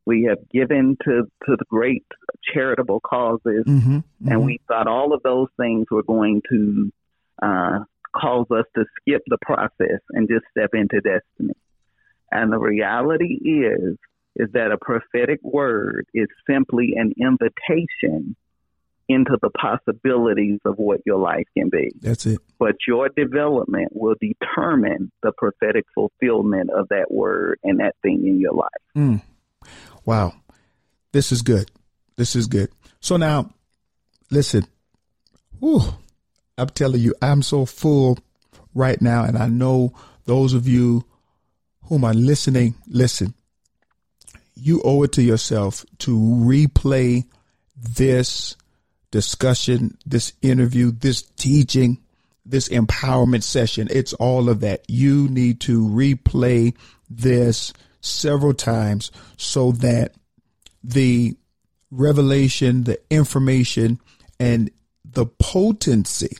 we 0.05 0.25
have 0.25 0.39
given 0.51 0.97
to, 1.05 1.23
to 1.47 1.57
the 1.57 1.65
great 1.69 2.05
charitable 2.53 2.99
causes, 3.01 3.65
mm-hmm. 3.65 3.99
Mm-hmm. 3.99 4.29
and 4.29 4.45
we 4.45 4.59
thought 4.67 4.89
all 4.89 5.15
of 5.15 5.23
those 5.23 5.47
things 5.57 5.87
were 5.93 6.03
going 6.03 6.43
to 6.51 6.93
uh, 7.41 7.79
cause 8.15 8.47
us 8.51 8.65
to 8.75 8.85
skip 9.01 9.23
the 9.29 9.39
process 9.43 10.01
and 10.11 10.29
just 10.29 10.45
step 10.51 10.71
into 10.73 11.01
destiny. 11.01 11.55
And 12.33 12.53
the 12.53 12.59
reality 12.59 13.39
is, 13.45 13.97
is 14.35 14.49
that 14.55 14.73
a 14.73 14.77
prophetic 14.77 15.39
word 15.45 16.07
is 16.13 16.27
simply 16.51 16.95
an 16.97 17.13
invitation 17.17 18.35
into 19.09 19.37
the 19.43 19.51
possibilities 19.51 20.61
of 20.65 20.77
what 20.77 21.01
your 21.05 21.19
life 21.19 21.47
can 21.57 21.69
be. 21.69 21.93
That's 22.01 22.27
it. 22.27 22.39
But 22.59 22.77
your 22.87 23.09
development 23.09 23.91
will 23.93 24.15
determine 24.21 25.13
the 25.23 25.33
prophetic 25.37 25.85
fulfillment 25.95 26.71
of 26.71 26.89
that 26.89 27.11
word 27.11 27.59
and 27.63 27.81
that 27.81 27.95
thing 28.03 28.27
in 28.27 28.41
your 28.41 28.55
life. 28.55 28.69
Mm. 28.97 29.23
Wow. 30.05 30.35
This 31.13 31.33
is 31.33 31.43
good. 31.43 31.71
This 32.17 32.37
is 32.37 32.47
good. 32.47 32.71
So 33.01 33.17
now, 33.17 33.51
listen. 34.31 34.67
Whew, 35.61 35.83
I'm 36.59 36.69
telling 36.69 37.01
you, 37.01 37.15
I'm 37.23 37.43
so 37.43 37.67
full 37.67 38.19
right 38.75 39.01
now, 39.01 39.25
and 39.25 39.39
I 39.39 39.47
know 39.47 39.95
those 40.27 40.55
of 40.55 40.67
you 40.67 41.05
whom 41.85 42.05
are 42.05 42.15
listening, 42.15 42.75
listen. 42.87 43.35
You 44.55 44.81
owe 44.85 45.03
it 45.03 45.13
to 45.13 45.23
yourself 45.23 45.85
to 46.01 46.17
replay 46.19 47.25
this 47.77 48.57
discussion, 49.15 49.97
this 50.05 50.33
interview, 50.43 50.91
this 50.91 51.23
teaching, 51.23 52.03
this 52.45 52.69
empowerment 52.69 53.45
session. 53.45 53.87
It's 53.93 54.13
all 54.15 54.49
of 54.49 54.59
that. 54.59 54.85
You 54.89 55.29
need 55.29 55.61
to 55.61 55.81
replay 55.83 56.75
this 57.09 57.73
several 58.01 58.55
times 58.55 59.13
so 59.37 59.71
that 59.71 60.17
the 60.83 61.37
revelation, 61.93 62.83
the 62.83 62.99
information, 63.09 64.01
and 64.41 64.69
the 65.05 65.27
potency 65.27 66.37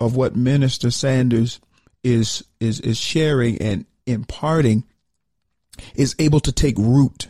of 0.00 0.16
what 0.16 0.34
Minister 0.34 0.90
Sanders 0.90 1.60
is 2.02 2.42
is 2.60 2.80
is 2.80 2.96
sharing 2.96 3.58
and 3.58 3.84
imparting 4.06 4.84
is 5.94 6.16
able 6.18 6.40
to 6.40 6.50
take 6.50 6.78
root 6.78 7.28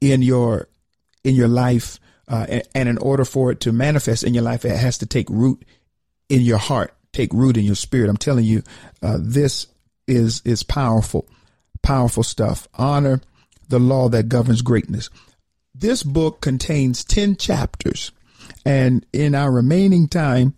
in 0.00 0.22
your 0.22 0.68
in 1.24 1.34
your 1.34 1.48
life 1.48 1.98
uh, 2.28 2.46
and, 2.48 2.62
and, 2.74 2.88
in 2.88 2.98
order 2.98 3.24
for 3.24 3.50
it 3.50 3.60
to 3.60 3.72
manifest 3.72 4.24
in 4.24 4.34
your 4.34 4.42
life 4.42 4.64
it 4.64 4.76
has 4.76 4.98
to 4.98 5.06
take 5.06 5.28
root 5.30 5.64
in 6.28 6.40
your 6.40 6.58
heart 6.58 6.94
take 7.12 7.32
root 7.32 7.56
in 7.56 7.64
your 7.64 7.74
spirit 7.74 8.08
i'm 8.08 8.16
telling 8.16 8.44
you 8.44 8.62
uh, 9.02 9.18
this 9.20 9.66
is 10.06 10.42
is 10.44 10.62
powerful 10.62 11.28
powerful 11.82 12.22
stuff 12.22 12.68
honor 12.74 13.20
the 13.68 13.78
law 13.78 14.08
that 14.08 14.28
governs 14.28 14.62
greatness 14.62 15.10
this 15.74 16.02
book 16.02 16.40
contains 16.40 17.04
10 17.04 17.36
chapters 17.36 18.12
and 18.64 19.04
in 19.12 19.34
our 19.34 19.50
remaining 19.50 20.08
time 20.08 20.54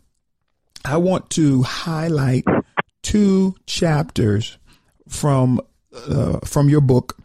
I 0.87 0.99
want 0.99 1.31
to 1.31 1.63
highlight 1.63 2.45
two 3.03 3.57
chapters 3.67 4.57
from 5.09 5.61
uh, 5.93 6.39
from 6.45 6.69
your 6.69 6.81
book. 6.81 7.19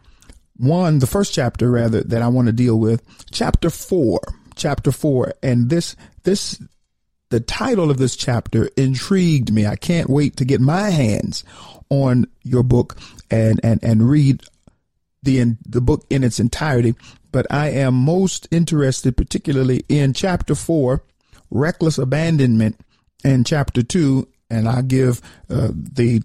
One, 0.62 1.00
the 1.00 1.08
first 1.08 1.34
chapter 1.34 1.68
rather 1.68 2.02
that 2.02 2.22
I 2.22 2.28
want 2.28 2.46
to 2.46 2.52
deal 2.52 2.78
with, 2.78 3.02
chapter 3.32 3.68
4. 3.68 4.20
Chapter 4.54 4.92
4 4.92 5.34
and 5.42 5.70
this 5.70 5.96
this 6.22 6.62
the 7.30 7.40
title 7.40 7.90
of 7.90 7.96
this 7.96 8.14
chapter 8.14 8.68
intrigued 8.76 9.50
me. 9.52 9.66
I 9.66 9.74
can't 9.74 10.08
wait 10.08 10.36
to 10.36 10.44
get 10.44 10.60
my 10.60 10.90
hands 10.90 11.42
on 11.88 12.26
your 12.42 12.62
book 12.62 12.96
and 13.28 13.58
and 13.64 13.82
and 13.82 14.08
read 14.08 14.42
the 15.22 15.40
in, 15.40 15.58
the 15.66 15.80
book 15.80 16.06
in 16.10 16.22
its 16.22 16.38
entirety, 16.38 16.94
but 17.32 17.44
I 17.50 17.70
am 17.70 17.94
most 17.94 18.46
interested 18.52 19.16
particularly 19.16 19.84
in 19.88 20.12
chapter 20.12 20.54
4, 20.54 21.02
reckless 21.50 21.98
abandonment 21.98 22.78
and 23.24 23.44
chapter 23.44 23.82
two, 23.82 24.28
and 24.48 24.68
I 24.68 24.82
give 24.82 25.20
uh, 25.50 25.70
the 25.72 26.22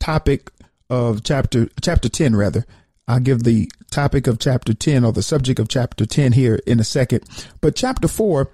topic 0.00 0.50
of 0.90 1.22
chapter 1.22 1.68
chapter 1.80 2.08
ten 2.08 2.34
rather. 2.34 2.66
I'll 3.08 3.20
give 3.20 3.42
the 3.42 3.70
topic 3.90 4.26
of 4.26 4.38
chapter 4.38 4.74
10 4.74 5.02
or 5.02 5.12
the 5.12 5.22
subject 5.22 5.58
of 5.58 5.68
chapter 5.68 6.04
10 6.04 6.32
here 6.32 6.60
in 6.66 6.78
a 6.78 6.84
second. 6.84 7.24
But 7.62 7.74
chapter 7.74 8.06
4 8.06 8.50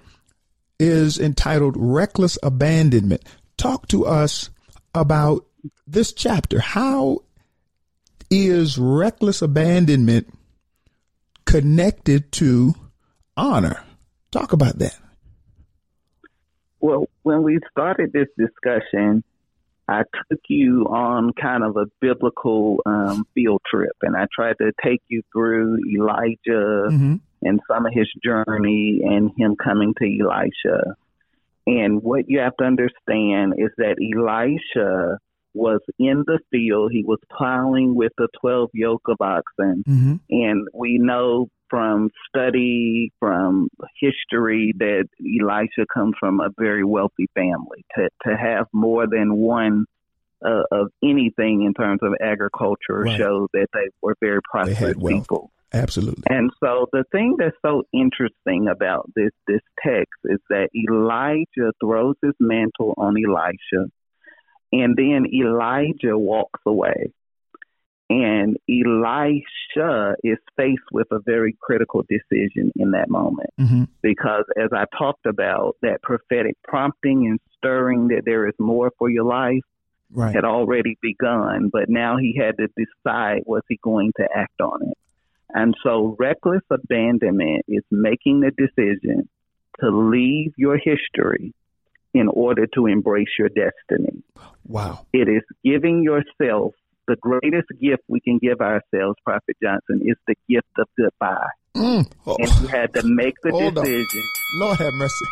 is 0.79 1.19
entitled 1.19 1.75
Reckless 1.77 2.37
Abandonment. 2.41 3.21
Talk 3.57 3.89
to 3.89 4.05
us 4.05 4.49
about 4.93 5.45
this 5.85 6.13
chapter. 6.13 6.59
How 6.59 7.19
is 8.31 8.77
reckless 8.77 9.41
abandonment 9.41 10.33
connected 11.45 12.31
to 12.33 12.75
honor? 13.35 13.83
Talk 14.31 14.53
about 14.53 14.79
that. 14.79 14.97
Well, 16.79 17.09
when 17.23 17.43
we 17.43 17.59
started 17.71 18.13
this 18.13 18.27
discussion, 18.37 19.23
I 19.87 20.03
took 20.29 20.39
you 20.49 20.85
on 20.89 21.31
kind 21.33 21.63
of 21.63 21.77
a 21.77 21.85
biblical 22.01 22.81
um, 22.85 23.25
field 23.35 23.61
trip, 23.69 23.95
and 24.01 24.15
I 24.15 24.25
tried 24.33 24.57
to 24.59 24.71
take 24.83 25.01
you 25.07 25.21
through 25.31 25.77
Elijah 25.93 26.89
mm-hmm. 26.89 27.15
and 27.43 27.59
some 27.69 27.85
of 27.85 27.93
his 27.93 28.07
journey 28.23 29.01
and 29.03 29.31
him 29.37 29.55
coming 29.63 29.93
to 29.99 30.05
Elisha. 30.05 30.95
And 31.67 32.01
what 32.01 32.25
you 32.27 32.39
have 32.39 32.55
to 32.57 32.65
understand 32.65 33.53
is 33.57 33.71
that 33.77 33.97
Elisha 34.01 35.19
was 35.53 35.81
in 35.97 36.23
the 36.27 36.39
field. 36.51 36.91
He 36.91 37.03
was 37.03 37.19
plowing 37.35 37.95
with 37.95 38.11
the 38.17 38.27
12 38.41 38.69
yoke 38.73 39.07
of 39.07 39.17
oxen. 39.19 39.83
Mm-hmm. 39.87 40.15
And 40.29 40.67
we 40.73 40.97
know 40.99 41.49
from 41.69 42.09
study, 42.27 43.11
from 43.19 43.69
history, 43.99 44.73
that 44.77 45.07
Elisha 45.19 45.85
comes 45.93 46.15
from 46.19 46.39
a 46.39 46.49
very 46.57 46.83
wealthy 46.83 47.27
family. 47.33 47.85
To 47.95 48.09
to 48.27 48.37
have 48.37 48.67
more 48.73 49.07
than 49.07 49.35
one 49.35 49.85
uh, 50.45 50.63
of 50.71 50.91
anything 51.03 51.63
in 51.63 51.73
terms 51.73 51.99
of 52.01 52.13
agriculture 52.21 53.01
right. 53.01 53.17
shows 53.17 53.47
that 53.53 53.67
they 53.73 53.89
were 54.01 54.15
very 54.21 54.39
prosperous 54.49 54.97
people. 54.97 55.51
Absolutely. 55.73 56.23
And 56.29 56.51
so 56.63 56.87
the 56.93 57.03
thing 57.11 57.35
that's 57.37 57.55
so 57.65 57.83
interesting 57.91 58.67
about 58.69 59.09
this 59.15 59.31
this 59.47 59.61
text 59.83 60.19
is 60.23 60.39
that 60.49 60.69
Elijah 60.73 61.73
throws 61.81 62.15
his 62.21 62.33
mantle 62.39 62.93
on 62.97 63.15
Elisha, 63.17 63.89
and 64.71 64.95
then 64.95 65.25
Elijah 65.33 66.17
walks 66.17 66.61
away. 66.65 67.11
And 68.09 68.57
Elisha 68.69 70.15
is 70.23 70.37
faced 70.55 70.91
with 70.91 71.07
a 71.11 71.19
very 71.25 71.57
critical 71.59 72.03
decision 72.07 72.71
in 72.75 72.91
that 72.91 73.09
moment. 73.09 73.49
Mm-hmm. 73.59 73.85
Because 74.03 74.45
as 74.57 74.69
I 74.73 74.85
talked 74.95 75.25
about, 75.25 75.75
that 75.81 76.03
prophetic 76.03 76.55
prompting 76.63 77.25
and 77.25 77.39
stirring 77.57 78.09
that 78.09 78.21
there 78.25 78.47
is 78.47 78.53
more 78.59 78.91
for 78.99 79.09
your 79.09 79.23
life 79.23 79.63
right. 80.11 80.35
had 80.35 80.45
already 80.45 80.97
begun, 81.01 81.69
but 81.71 81.89
now 81.89 82.17
he 82.17 82.37
had 82.39 82.57
to 82.57 82.67
decide 82.77 83.41
was 83.45 83.63
he 83.67 83.79
going 83.83 84.11
to 84.17 84.27
act 84.35 84.61
on 84.61 84.87
it. 84.89 84.97
And 85.49 85.73
so 85.83 86.15
reckless 86.19 86.61
abandonment 86.69 87.65
is 87.67 87.83
making 87.89 88.41
the 88.41 88.51
decision 88.51 89.29
to 89.79 89.89
leave 89.89 90.53
your 90.57 90.77
history 90.77 91.53
in 92.13 92.27
order 92.29 92.65
to 92.75 92.85
embrace 92.87 93.29
your 93.37 93.49
destiny. 93.49 94.23
Wow. 94.65 95.05
It 95.11 95.27
is 95.27 95.43
giving 95.63 96.01
yourself 96.01 96.73
the 97.07 97.15
greatest 97.17 97.67
gift 97.81 98.03
we 98.07 98.19
can 98.19 98.39
give 98.39 98.61
ourselves, 98.61 99.15
Prophet 99.23 99.55
Johnson, 99.61 100.01
is 100.03 100.15
the 100.27 100.35
gift 100.49 100.67
of 100.77 100.87
goodbye. 100.97 101.47
Mm. 101.75 102.11
Oh. 102.25 102.37
And 102.39 102.61
you 102.61 102.67
had 102.67 102.93
to 102.95 103.03
make 103.03 103.35
the 103.43 103.51
Hold 103.51 103.75
decision. 103.75 104.21
On. 104.55 104.59
Lord 104.59 104.77
have 104.77 104.93
mercy. 104.93 105.25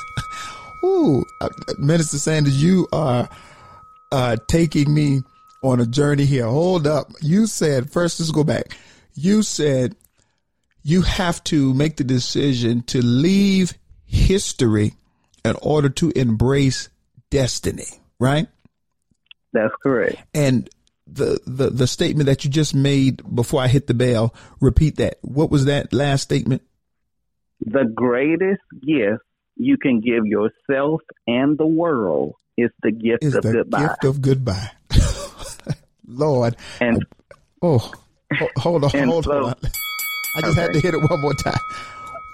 Ooh, 0.84 1.24
uh, 1.40 1.48
Minister 1.78 2.18
Sanders, 2.18 2.62
you 2.62 2.86
are 2.92 3.28
uh, 4.12 4.36
taking 4.48 4.92
me 4.92 5.20
on 5.62 5.80
a 5.80 5.86
journey 5.86 6.24
here. 6.24 6.46
Hold 6.46 6.86
up. 6.86 7.10
You 7.20 7.46
said, 7.46 7.90
first, 7.90 8.20
let's 8.20 8.30
go 8.30 8.44
back. 8.44 8.76
You 9.14 9.42
said 9.42 9.96
you 10.82 11.02
have 11.02 11.42
to 11.44 11.74
make 11.74 11.96
the 11.96 12.04
decision 12.04 12.82
to 12.82 13.02
leave 13.02 13.74
history 14.04 14.92
in 15.44 15.56
order 15.62 15.88
to 15.88 16.12
embrace 16.14 16.88
destiny, 17.30 17.86
right? 18.20 18.46
That's 19.52 19.74
correct. 19.82 20.22
And 20.34 20.68
the, 21.06 21.40
the, 21.46 21.70
the 21.70 21.86
statement 21.86 22.26
that 22.26 22.44
you 22.44 22.50
just 22.50 22.74
made 22.74 23.22
before 23.34 23.62
I 23.62 23.68
hit 23.68 23.86
the 23.86 23.94
bell, 23.94 24.34
repeat 24.60 24.96
that. 24.96 25.18
What 25.22 25.50
was 25.50 25.66
that 25.66 25.92
last 25.92 26.22
statement? 26.22 26.62
The 27.60 27.84
greatest 27.84 28.62
gift 28.82 29.22
you 29.56 29.78
can 29.78 30.00
give 30.00 30.26
yourself 30.26 31.00
and 31.26 31.56
the 31.56 31.66
world 31.66 32.34
is 32.56 32.70
the 32.82 32.90
gift 32.90 33.24
is 33.24 33.34
of 33.34 33.42
the 33.42 33.52
goodbye. 33.52 33.80
gift 33.80 34.04
of 34.04 34.20
goodbye. 34.20 34.70
Lord. 36.06 36.56
And 36.80 37.04
oh, 37.62 37.90
hold 38.58 38.84
on, 38.84 39.08
hold 39.08 39.24
so, 39.24 39.46
on. 39.46 39.54
I 40.36 40.40
just 40.40 40.52
okay. 40.52 40.60
had 40.60 40.72
to 40.74 40.80
hit 40.80 40.94
it 40.94 40.98
one 40.98 41.20
more 41.20 41.34
time. 41.34 41.60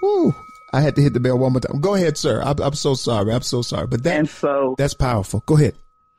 Woo. 0.01 0.35
I 0.73 0.81
had 0.81 0.95
to 0.95 1.01
hit 1.01 1.13
the 1.13 1.19
bell 1.19 1.37
one 1.37 1.53
more 1.53 1.61
time. 1.61 1.79
Go 1.79 1.93
ahead, 1.93 2.17
sir. 2.17 2.41
I'm, 2.43 2.59
I'm 2.59 2.73
so 2.73 2.95
sorry. 2.95 3.31
I'm 3.31 3.43
so 3.43 3.61
sorry. 3.61 3.87
But 3.87 4.03
that, 4.03 4.17
and 4.17 4.29
so 4.29 4.75
that's 4.77 4.95
powerful. 4.95 5.43
Go 5.45 5.55
ahead. 5.55 5.75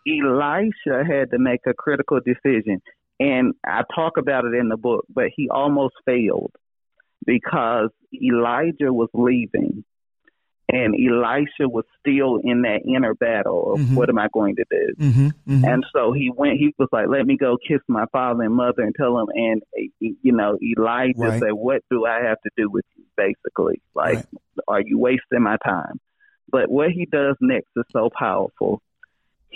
Elisha 0.06 1.04
had 1.06 1.30
to 1.30 1.38
make 1.38 1.60
a 1.66 1.74
critical 1.74 2.20
decision. 2.20 2.80
And 3.20 3.54
I 3.64 3.82
talk 3.94 4.16
about 4.18 4.44
it 4.44 4.54
in 4.54 4.68
the 4.68 4.76
book, 4.76 5.06
but 5.08 5.26
he 5.34 5.48
almost 5.48 5.94
failed 6.04 6.52
because 7.24 7.90
Elijah 8.12 8.92
was 8.92 9.08
leaving 9.14 9.84
and 10.68 10.94
Elisha 10.94 11.68
was 11.68 11.84
still 12.00 12.40
in 12.42 12.62
that 12.62 12.80
inner 12.86 13.14
battle 13.14 13.74
of 13.74 13.80
mm-hmm. 13.80 13.94
what 13.94 14.08
am 14.08 14.18
I 14.18 14.28
going 14.32 14.56
to 14.56 14.64
do? 14.70 14.94
Mm-hmm, 14.98 15.26
mm-hmm. 15.26 15.64
And 15.64 15.84
so 15.94 16.12
he 16.12 16.32
went. 16.34 16.58
He 16.58 16.74
was 16.78 16.88
like, 16.90 17.06
"Let 17.08 17.26
me 17.26 17.36
go 17.36 17.56
kiss 17.56 17.80
my 17.86 18.06
father 18.12 18.42
and 18.42 18.54
mother 18.54 18.82
and 18.82 18.94
tell 18.94 19.14
them." 19.16 19.26
And 19.34 19.62
you 20.00 20.32
know, 20.32 20.58
Elijah 20.62 21.18
right. 21.18 21.40
said, 21.40 21.52
"What 21.52 21.82
do 21.90 22.06
I 22.06 22.22
have 22.24 22.40
to 22.42 22.50
do 22.56 22.70
with 22.70 22.84
you?" 22.96 23.04
Basically, 23.16 23.80
like, 23.94 24.16
right. 24.16 24.26
are 24.66 24.80
you 24.80 24.98
wasting 24.98 25.42
my 25.42 25.56
time? 25.64 26.00
But 26.50 26.70
what 26.70 26.90
he 26.90 27.06
does 27.06 27.36
next 27.40 27.68
is 27.76 27.84
so 27.92 28.10
powerful. 28.16 28.80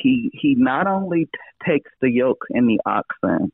He 0.01 0.30
he 0.32 0.55
not 0.55 0.86
only 0.86 1.24
t- 1.24 1.30
takes 1.66 1.90
the 2.01 2.11
yoke 2.11 2.44
and 2.51 2.68
the 2.68 2.80
oxen, 2.84 3.53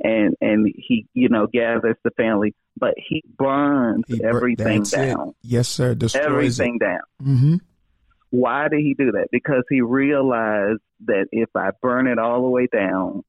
and 0.00 0.34
and 0.40 0.66
he 0.76 1.06
you 1.14 1.28
know 1.28 1.46
gathers 1.46 1.96
the 2.04 2.10
family, 2.10 2.54
but 2.76 2.94
he 2.96 3.22
burns 3.36 4.04
he, 4.08 4.22
everything 4.22 4.82
down. 4.82 5.30
It. 5.30 5.34
Yes, 5.42 5.68
sir. 5.68 5.94
Destroys 5.94 6.24
everything 6.24 6.78
it. 6.80 6.84
down. 6.84 7.00
Mm-hmm. 7.22 7.54
Why 8.30 8.68
did 8.68 8.80
he 8.80 8.94
do 8.94 9.12
that? 9.12 9.28
Because 9.32 9.64
he 9.68 9.80
realized 9.80 10.80
that 11.06 11.26
if 11.32 11.48
I 11.56 11.70
burn 11.82 12.06
it 12.06 12.18
all 12.18 12.42
the 12.42 12.48
way 12.48 12.68
down, 12.70 13.24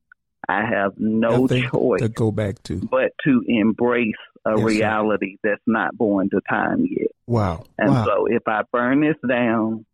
I 0.47 0.64
have 0.66 0.93
no 0.97 1.41
Nothing 1.41 1.70
choice 1.70 2.02
to 2.02 2.10
go 2.10 2.32
back 2.32 2.62
to, 2.64 2.78
but 2.78 3.12
to 3.26 3.43
embrace 3.47 4.14
a 4.45 4.58
yes, 4.58 4.66
reality 4.66 5.36
sir. 5.36 5.52
that's 5.52 5.64
not 5.68 5.97
born 5.97 6.30
to 6.30 6.41
time 6.49 6.86
yet. 6.89 7.12
Wow. 7.28 7.66
And 7.78 7.91
wow. 7.91 8.06
so 8.06 8.26
if 8.28 8.43
I 8.47 8.62
burn 8.72 9.02
this 9.02 9.18
down, 9.28 9.86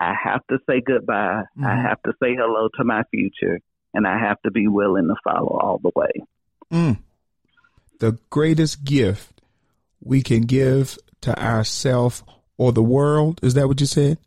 I 0.00 0.14
have 0.22 0.46
to 0.48 0.58
say 0.68 0.80
goodbye. 0.80 1.42
Mm-hmm. 1.56 1.66
I 1.66 1.76
have 1.76 2.02
to 2.02 2.12
say 2.22 2.34
hello 2.34 2.68
to 2.76 2.84
my 2.84 3.02
future 3.10 3.60
and 3.92 4.06
I 4.06 4.18
have 4.18 4.40
to 4.42 4.50
be 4.50 4.68
willing 4.68 5.08
to 5.08 5.14
follow 5.22 5.58
all 5.60 5.78
the 5.78 5.92
way. 5.94 6.10
Mm. 6.72 6.98
The 8.00 8.18
greatest 8.30 8.84
gift 8.84 9.40
we 10.00 10.22
can 10.22 10.42
give 10.42 10.98
to 11.22 11.40
ourselves 11.40 12.22
or 12.56 12.72
the 12.72 12.82
world, 12.82 13.40
is 13.42 13.54
that 13.54 13.66
what 13.68 13.80
you 13.80 13.86
said? 13.86 14.18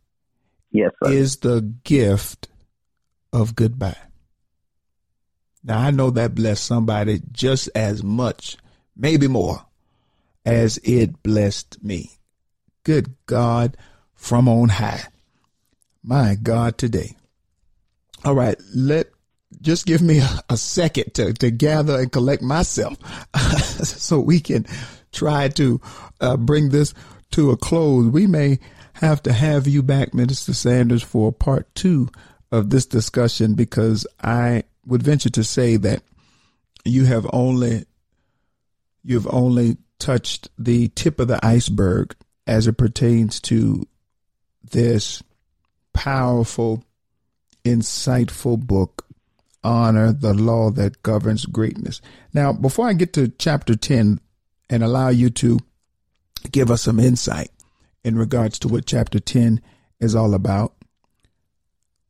Yes, 0.72 0.92
sir. 1.04 1.12
Is 1.12 1.38
the 1.38 1.62
gift 1.84 2.48
of 3.32 3.56
goodbye. 3.56 3.98
Now, 5.64 5.80
I 5.80 5.92
know 5.92 6.10
that 6.12 6.36
blessed 6.36 6.64
somebody 6.64 7.22
just 7.32 7.70
as 7.76 8.04
much, 8.04 8.58
maybe 8.96 9.28
more, 9.28 9.66
as 10.46 10.78
it 10.80 11.22
blessed 11.24 11.84
me. 11.84 12.12
Good 12.84 13.14
God 13.26 13.76
from 14.14 14.48
on 14.48 14.70
high. 14.70 15.04
My 16.08 16.36
God, 16.36 16.78
today. 16.78 17.18
All 18.24 18.34
right, 18.34 18.56
let 18.74 19.08
just 19.60 19.86
give 19.86 20.02
me 20.02 20.20
a, 20.20 20.30
a 20.50 20.56
second 20.56 21.14
to, 21.16 21.34
to 21.34 21.52
gather 21.52 22.00
and 22.00 22.10
collect 22.10 22.42
myself 22.42 22.98
so 23.84 24.18
we 24.18 24.40
can 24.40 24.66
try 25.12 25.50
to 25.50 25.82
uh, 26.22 26.38
bring 26.38 26.70
this 26.70 26.94
to 27.32 27.52
a 27.52 27.58
close. 27.58 28.08
We 28.08 28.26
may 28.26 28.60
have 28.94 29.22
to 29.24 29.34
have 29.34 29.68
you 29.68 29.84
back, 29.84 30.14
Minister 30.14 30.54
Sanders, 30.54 31.04
for 31.04 31.34
part 31.34 31.76
two 31.76 32.08
of 32.54 32.70
this 32.70 32.86
discussion 32.86 33.56
because 33.56 34.08
I 34.24 34.64
would 34.86 35.04
venture 35.04 35.32
to 35.32 35.44
say 35.44 35.76
that 35.76 36.04
you 36.86 37.04
have 37.04 37.28
only 37.34 37.84
you've 39.04 39.28
only 39.28 39.76
touched 40.00 40.48
the 40.58 40.88
tip 40.88 41.20
of 41.20 41.28
the 41.28 41.46
iceberg 41.46 42.16
as 42.46 42.66
it 42.66 42.78
pertains 42.78 43.42
to 43.42 43.86
this 44.72 45.22
powerful, 45.98 46.84
insightful 47.66 48.60
book 48.60 49.06
honor 49.64 50.14
the 50.14 50.34
law 50.34 50.70
that 50.70 51.02
governs 51.02 51.46
greatness. 51.46 52.02
Now, 52.34 52.54
before 52.54 52.88
I 52.88 52.94
get 52.94 53.14
to 53.14 53.30
chapter 53.40 53.76
10 53.76 54.20
and 54.70 54.84
allow 54.84 55.10
you 55.10 55.32
to 55.32 55.60
give 56.52 56.70
us 56.70 56.84
some 56.84 57.00
insight 57.00 57.50
in 58.04 58.16
regards 58.16 58.60
to 58.60 58.68
what 58.68 58.86
chapter 58.86 59.20
10 59.20 59.60
is 60.00 60.16
all 60.16 60.36
about, 60.36 60.76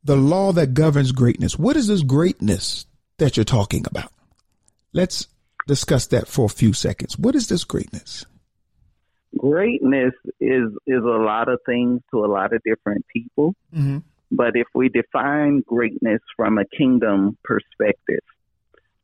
the 0.04 0.16
law 0.16 0.52
that 0.52 0.74
governs 0.74 1.12
greatness. 1.12 1.58
What 1.58 1.76
is 1.76 1.86
this 1.86 2.02
greatness 2.02 2.84
that 3.16 3.36
you're 3.36 3.44
talking 3.44 3.84
about? 3.88 4.12
Let's 4.92 5.26
discuss 5.66 6.06
that 6.08 6.28
for 6.28 6.44
a 6.44 6.50
few 6.50 6.74
seconds. 6.74 7.18
What 7.18 7.34
is 7.34 7.48
this 7.48 7.64
greatness? 7.64 8.26
Greatness 9.36 10.14
is 10.40 10.70
is 10.86 11.02
a 11.02 11.22
lot 11.22 11.48
of 11.48 11.60
things 11.66 12.00
to 12.10 12.24
a 12.24 12.26
lot 12.26 12.54
of 12.54 12.62
different 12.64 13.04
people. 13.12 13.54
Mm-hmm. 13.74 13.98
But 14.30 14.52
if 14.54 14.66
we 14.74 14.88
define 14.88 15.62
greatness 15.66 16.20
from 16.36 16.58
a 16.58 16.64
kingdom 16.76 17.36
perspective, 17.44 18.20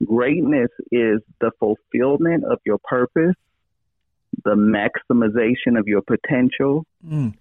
greatness 0.04 0.70
is 0.90 1.20
the 1.40 1.50
fulfillment 1.58 2.44
of 2.44 2.58
your 2.64 2.78
purpose, 2.84 3.36
the 4.44 4.54
maximization 4.54 5.78
of 5.78 5.86
your 5.86 6.02
potential, 6.02 6.84
mm. 7.06 7.32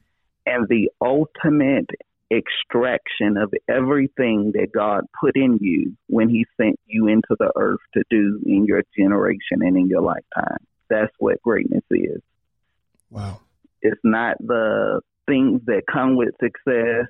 and 0.46 0.68
the 0.70 0.90
ultimate 1.02 1.90
extraction 2.32 3.38
of 3.38 3.54
everything 3.70 4.54
that 4.54 4.70
God 4.74 5.06
put 5.20 5.36
in 5.36 5.60
you 5.62 5.96
when 6.08 6.30
He 6.30 6.46
sent 6.58 6.80
you 6.86 7.08
into 7.08 7.36
the 7.38 7.52
earth 7.56 7.82
to 7.96 8.04
do 8.10 8.42
in 8.46 8.66
your 8.66 8.84
generation 8.98 9.62
and 9.62 9.78
in 9.78 9.88
your 9.88 10.02
lifetime. 10.02 10.58
That's 10.90 11.14
what 11.20 11.42
greatness 11.42 11.84
is. 11.92 12.22
Wow. 13.14 13.40
It's 13.82 14.02
not 14.04 14.38
the 14.40 15.02
things 15.28 15.62
that 15.66 15.84
come 15.92 16.16
with 16.16 16.34
success. 16.42 17.08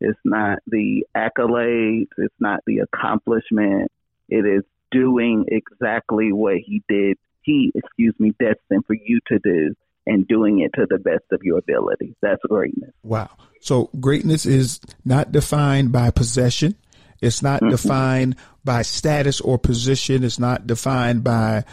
It's 0.00 0.18
not 0.24 0.58
the 0.66 1.06
accolades. 1.16 2.08
It's 2.18 2.34
not 2.40 2.60
the 2.66 2.78
accomplishment. 2.78 3.90
It 4.28 4.44
is 4.44 4.64
doing 4.90 5.46
exactly 5.48 6.32
what 6.32 6.56
he 6.56 6.82
did. 6.88 7.16
He, 7.42 7.70
excuse 7.74 8.14
me, 8.18 8.32
destined 8.38 8.84
for 8.86 8.94
you 8.94 9.20
to 9.28 9.38
do 9.38 9.74
and 10.06 10.26
doing 10.26 10.60
it 10.60 10.72
to 10.74 10.86
the 10.88 10.98
best 10.98 11.24
of 11.32 11.40
your 11.42 11.58
ability. 11.58 12.16
That's 12.20 12.42
greatness. 12.48 12.92
Wow. 13.02 13.30
So 13.60 13.90
greatness 14.00 14.46
is 14.46 14.80
not 15.04 15.32
defined 15.32 15.92
by 15.92 16.10
possession. 16.10 16.76
It's 17.20 17.42
not 17.42 17.60
mm-hmm. 17.60 17.70
defined 17.70 18.36
by 18.64 18.82
status 18.82 19.40
or 19.40 19.58
position. 19.58 20.24
It's 20.24 20.38
not 20.38 20.66
defined 20.66 21.24
by 21.24 21.64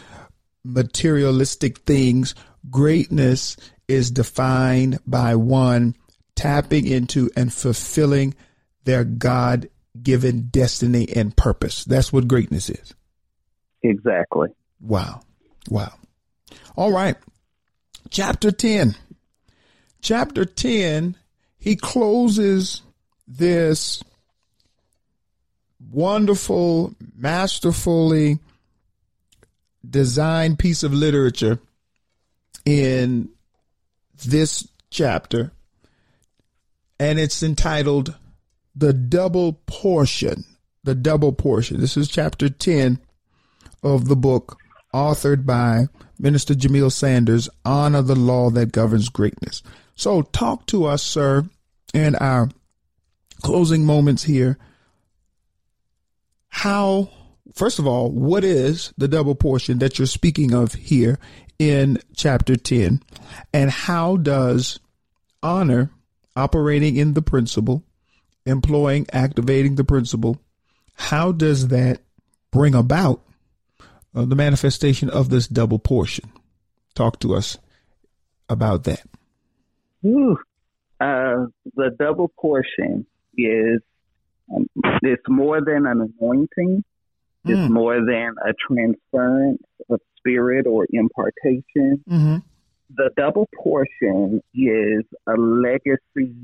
materialistic 0.64 1.78
things. 1.78 2.34
Greatness 2.70 3.56
is 3.88 4.10
defined 4.10 4.98
by 5.06 5.34
one 5.34 5.94
tapping 6.34 6.86
into 6.86 7.30
and 7.36 7.52
fulfilling 7.52 8.34
their 8.84 9.04
God 9.04 9.68
given 10.02 10.48
destiny 10.48 11.08
and 11.14 11.36
purpose. 11.36 11.84
That's 11.84 12.12
what 12.12 12.28
greatness 12.28 12.68
is. 12.70 12.94
Exactly. 13.82 14.48
Wow. 14.80 15.20
Wow. 15.68 15.92
All 16.76 16.92
right. 16.92 17.16
Chapter 18.10 18.50
10. 18.50 18.96
Chapter 20.00 20.44
10, 20.44 21.16
he 21.58 21.76
closes 21.76 22.82
this 23.26 24.02
wonderful, 25.90 26.94
masterfully 27.16 28.38
designed 29.88 30.58
piece 30.58 30.82
of 30.82 30.92
literature 30.92 31.58
in 32.64 33.28
this 34.24 34.68
chapter 34.90 35.52
and 36.98 37.18
it's 37.18 37.42
entitled 37.42 38.16
The 38.74 38.92
Double 38.92 39.54
Portion. 39.66 40.44
The 40.84 40.94
Double 40.94 41.32
Portion. 41.32 41.80
This 41.80 41.96
is 41.96 42.08
chapter 42.08 42.48
10 42.48 42.98
of 43.82 44.08
the 44.08 44.16
book, 44.16 44.58
authored 44.92 45.44
by 45.44 45.86
Minister 46.18 46.54
Jamelle 46.54 46.92
Sanders, 46.92 47.48
Honor 47.64 48.02
the 48.02 48.14
Law 48.14 48.50
That 48.50 48.72
Governs 48.72 49.08
Greatness. 49.08 49.62
So, 49.96 50.22
talk 50.22 50.66
to 50.66 50.86
us, 50.86 51.02
sir, 51.02 51.44
in 51.92 52.14
our 52.16 52.48
closing 53.42 53.84
moments 53.84 54.24
here. 54.24 54.58
How, 56.48 57.10
first 57.54 57.78
of 57.78 57.86
all, 57.86 58.10
what 58.10 58.44
is 58.44 58.92
the 58.96 59.08
double 59.08 59.34
portion 59.34 59.78
that 59.78 59.98
you're 59.98 60.06
speaking 60.06 60.54
of 60.54 60.74
here 60.74 61.18
in 61.58 61.98
chapter 62.14 62.56
10? 62.56 63.02
And 63.52 63.70
how 63.70 64.16
does 64.16 64.80
honor 65.42 65.90
operating 66.36 66.96
in 66.96 67.14
the 67.14 67.22
principle, 67.22 67.82
employing, 68.46 69.06
activating 69.12 69.76
the 69.76 69.84
principle, 69.84 70.40
how 70.94 71.32
does 71.32 71.68
that 71.68 72.00
bring 72.50 72.74
about 72.74 73.20
uh, 74.14 74.24
the 74.24 74.36
manifestation 74.36 75.10
of 75.10 75.28
this 75.28 75.46
double 75.46 75.78
portion? 75.78 76.30
Talk 76.94 77.18
to 77.20 77.34
us 77.34 77.58
about 78.48 78.84
that. 78.84 79.02
Ooh, 80.04 80.36
uh, 81.00 81.46
the 81.74 81.90
double 81.98 82.28
portion 82.28 83.06
is 83.36 83.80
um, 84.54 84.66
it's 85.02 85.22
more 85.28 85.60
than 85.60 85.86
an 85.86 86.14
anointing. 86.20 86.84
It's 87.46 87.58
mm. 87.58 87.70
more 87.70 87.96
than 87.96 88.34
a 88.46 88.54
transference 88.66 89.62
of 89.90 90.00
spirit 90.24 90.66
or 90.66 90.86
impartation. 90.90 92.02
Mm-hmm. 92.08 92.36
the 92.96 93.10
double 93.16 93.48
portion 93.56 94.40
is 94.54 95.04
a 95.26 95.32
legacy 95.36 96.34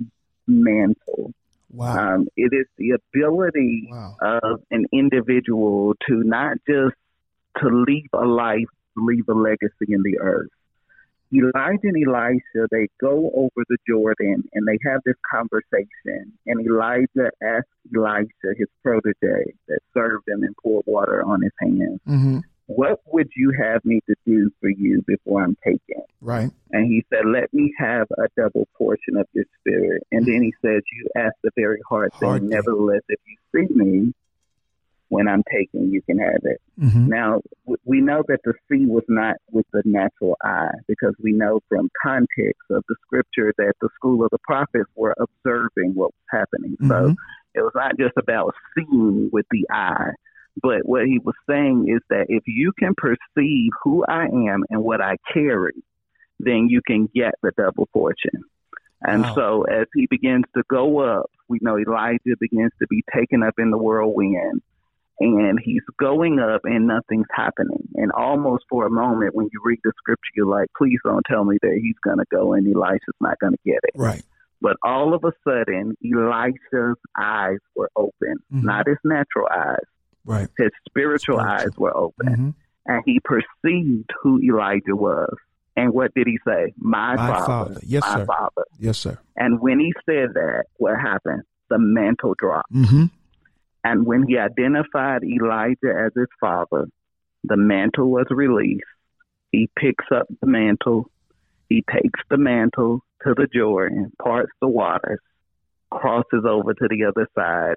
mantle. 0.46 1.32
Wow. 1.72 2.14
Um, 2.14 2.28
it 2.36 2.52
is 2.52 2.66
the 2.78 2.90
ability 3.00 3.88
Wow. 3.90 4.16
of 4.20 4.62
an 4.70 4.86
individual 4.92 5.94
to 6.08 6.22
not 6.24 6.56
just 6.68 6.96
to 7.60 7.68
leave 7.68 8.08
a 8.12 8.24
life, 8.24 8.66
leave 8.96 9.28
a 9.28 9.34
legacy 9.34 9.86
in 9.88 10.02
the 10.02 10.18
earth. 10.18 10.48
Elijah 11.32 11.78
and 11.84 11.96
Elisha, 12.08 12.66
they 12.72 12.88
go 13.00 13.30
over 13.36 13.60
the 13.68 13.76
Jordan 13.88 14.42
and 14.52 14.66
they 14.66 14.78
have 14.84 15.00
this 15.04 15.14
conversation. 15.30 16.32
And 16.46 16.66
Elijah 16.66 17.30
asks 17.40 17.68
Elisha, 17.94 18.58
his 18.58 18.66
protege 18.82 19.54
that 19.68 19.78
served 19.94 20.26
him 20.26 20.42
and 20.42 20.54
poured 20.60 20.84
water 20.88 21.22
on 21.24 21.40
his 21.42 21.52
hands, 21.60 22.00
hmm 22.04 22.38
What 22.70 23.00
would 23.06 23.28
you 23.34 23.52
have 23.60 23.84
me 23.84 24.00
to 24.08 24.14
do 24.24 24.48
for 24.60 24.70
you 24.70 25.02
before 25.04 25.42
I'm 25.42 25.56
taken? 25.64 26.02
Right. 26.20 26.50
And 26.70 26.86
he 26.86 27.04
said, 27.10 27.26
Let 27.26 27.52
me 27.52 27.74
have 27.78 28.06
a 28.16 28.28
double 28.36 28.68
portion 28.78 29.16
of 29.16 29.26
your 29.32 29.44
spirit. 29.58 30.04
And 30.12 30.24
then 30.24 30.40
he 30.40 30.54
says, 30.62 30.82
You 30.92 31.08
ask 31.16 31.34
the 31.42 31.50
very 31.56 31.80
hard 31.88 32.12
thing. 32.20 32.28
Hard 32.28 32.40
thing. 32.42 32.50
Nevertheless, 32.50 33.02
if 33.08 33.18
you 33.26 33.36
see 33.68 33.74
me 33.74 34.12
when 35.08 35.26
I'm 35.26 35.42
taken, 35.52 35.90
you 35.90 36.00
can 36.02 36.20
have 36.20 36.42
it. 36.44 36.60
hmm 36.78 37.08
Now, 37.08 37.40
we 37.84 38.00
know 38.00 38.22
that 38.28 38.38
the 38.44 38.54
sea 38.68 38.86
was 38.86 39.02
not 39.08 39.34
with 39.50 39.66
the 39.72 39.82
natural 39.84 40.36
eye 40.44 40.78
because 40.86 41.14
we 41.20 41.32
know 41.32 41.58
from 41.68 41.90
context 42.00 42.62
of 42.70 42.84
the 42.88 42.94
scripture 43.02 43.52
that 43.58 43.72
the 43.80 43.88
school 43.96 44.22
of 44.22 44.30
the 44.30 44.38
prophets 44.44 44.88
were 44.94 45.16
observing 45.18 45.94
what 45.94 46.12
was 46.12 46.26
happening. 46.30 46.76
So 46.86 47.08
Mhm. 47.08 47.16
it 47.56 47.62
was 47.62 47.72
not 47.74 47.98
just 47.98 48.16
about 48.16 48.54
seeing 48.76 49.28
with 49.32 49.46
the 49.50 49.66
eye, 49.70 50.12
but 50.62 50.80
what 50.84 51.06
he 51.06 51.18
was 51.18 51.34
saying 51.48 51.86
is 51.88 52.00
that 52.10 52.26
if 52.28 52.42
you 52.46 52.72
can 52.78 52.94
perceive 52.96 53.70
who 53.82 54.04
I 54.08 54.24
am 54.24 54.64
and 54.70 54.82
what 54.82 55.00
I 55.00 55.16
carry, 55.32 55.74
then 56.38 56.68
you 56.68 56.80
can 56.86 57.08
get 57.14 57.32
the 57.42 57.52
double 57.56 57.86
portion. 57.92 58.42
And 59.02 59.22
Wow. 59.22 59.34
so 59.34 59.62
as 59.62 59.86
he 59.94 60.06
begins 60.10 60.44
to 60.56 60.62
go 60.68 60.98
up, 61.00 61.30
we 61.48 61.58
know 61.62 61.78
Elijah 61.78 62.36
begins 62.38 62.72
to 62.80 62.86
be 62.88 63.02
taken 63.14 63.42
up 63.42 63.54
in 63.58 63.70
the 63.70 63.78
whirlwind 63.78 64.60
and 65.20 65.58
he's 65.62 65.82
going 65.98 66.38
up 66.38 66.62
and 66.64 66.86
nothing's 66.86 67.26
happening. 67.34 67.86
And 67.94 68.10
almost 68.12 68.64
for 68.70 68.86
a 68.86 68.90
moment, 68.90 69.34
when 69.34 69.48
you 69.52 69.60
read 69.64 69.78
the 69.84 69.92
scripture, 69.98 70.30
you're 70.34 70.46
like, 70.46 70.68
please 70.76 70.98
don't 71.04 71.24
tell 71.28 71.44
me 71.44 71.58
that 71.62 71.78
he's 71.82 71.96
going 72.04 72.18
to 72.18 72.24
go 72.30 72.52
and 72.54 72.66
Elisha's 72.66 73.14
not 73.20 73.38
going 73.38 73.52
to 73.52 73.58
get 73.64 73.80
it. 73.84 73.92
Right. 73.94 74.22
But 74.62 74.76
all 74.82 75.14
of 75.14 75.24
a 75.24 75.32
sudden, 75.46 75.94
Elisha's 76.04 76.96
eyes 77.18 77.58
were 77.76 77.90
open, 77.96 78.36
Mhm. 78.52 78.64
not 78.64 78.86
his 78.86 78.98
natural 79.04 79.46
eyes. 79.50 79.84
Right. 80.24 80.48
His 80.58 80.70
spiritual, 80.88 81.38
Spiritual. 81.38 81.40
eyes 81.40 81.76
were 81.78 81.96
open. 81.96 82.26
hmm 82.34 82.50
And 82.86 83.02
he 83.06 83.20
perceived 83.24 84.10
who 84.22 84.40
Elijah 84.42 84.94
was. 84.96 85.34
And 85.76 85.92
what 85.94 86.12
did 86.14 86.26
he 86.26 86.38
say? 86.46 86.72
My, 86.78 87.14
My 87.16 87.28
father. 87.28 87.46
father. 87.46 87.80
Yes, 87.84 88.02
my 88.02 88.16
sir. 88.18 88.26
father. 88.26 88.64
Yes, 88.78 88.98
sir. 88.98 89.18
And 89.36 89.60
when 89.60 89.78
he 89.80 89.92
said 90.04 90.34
that, 90.34 90.64
what 90.76 90.98
happened? 91.00 91.42
The 91.70 91.78
mantle 91.78 92.34
dropped. 92.38 92.70
hmm 92.72 93.04
And 93.84 94.04
when 94.04 94.24
he 94.26 94.36
identified 94.36 95.22
Elijah 95.24 95.94
as 96.06 96.12
his 96.14 96.26
father, 96.40 96.88
the 97.44 97.56
mantle 97.56 98.10
was 98.10 98.26
released. 98.30 98.84
He 99.52 99.70
picks 99.78 100.04
up 100.14 100.26
the 100.40 100.46
mantle. 100.46 101.10
He 101.68 101.82
takes 101.90 102.20
the 102.28 102.36
mantle 102.36 103.00
to 103.24 103.34
the 103.34 103.46
Jordan, 103.52 104.12
parts 104.22 104.50
the 104.60 104.68
waters, 104.68 105.20
crosses 105.90 106.44
over 106.46 106.74
to 106.74 106.88
the 106.90 107.04
other 107.04 107.26
side. 107.34 107.76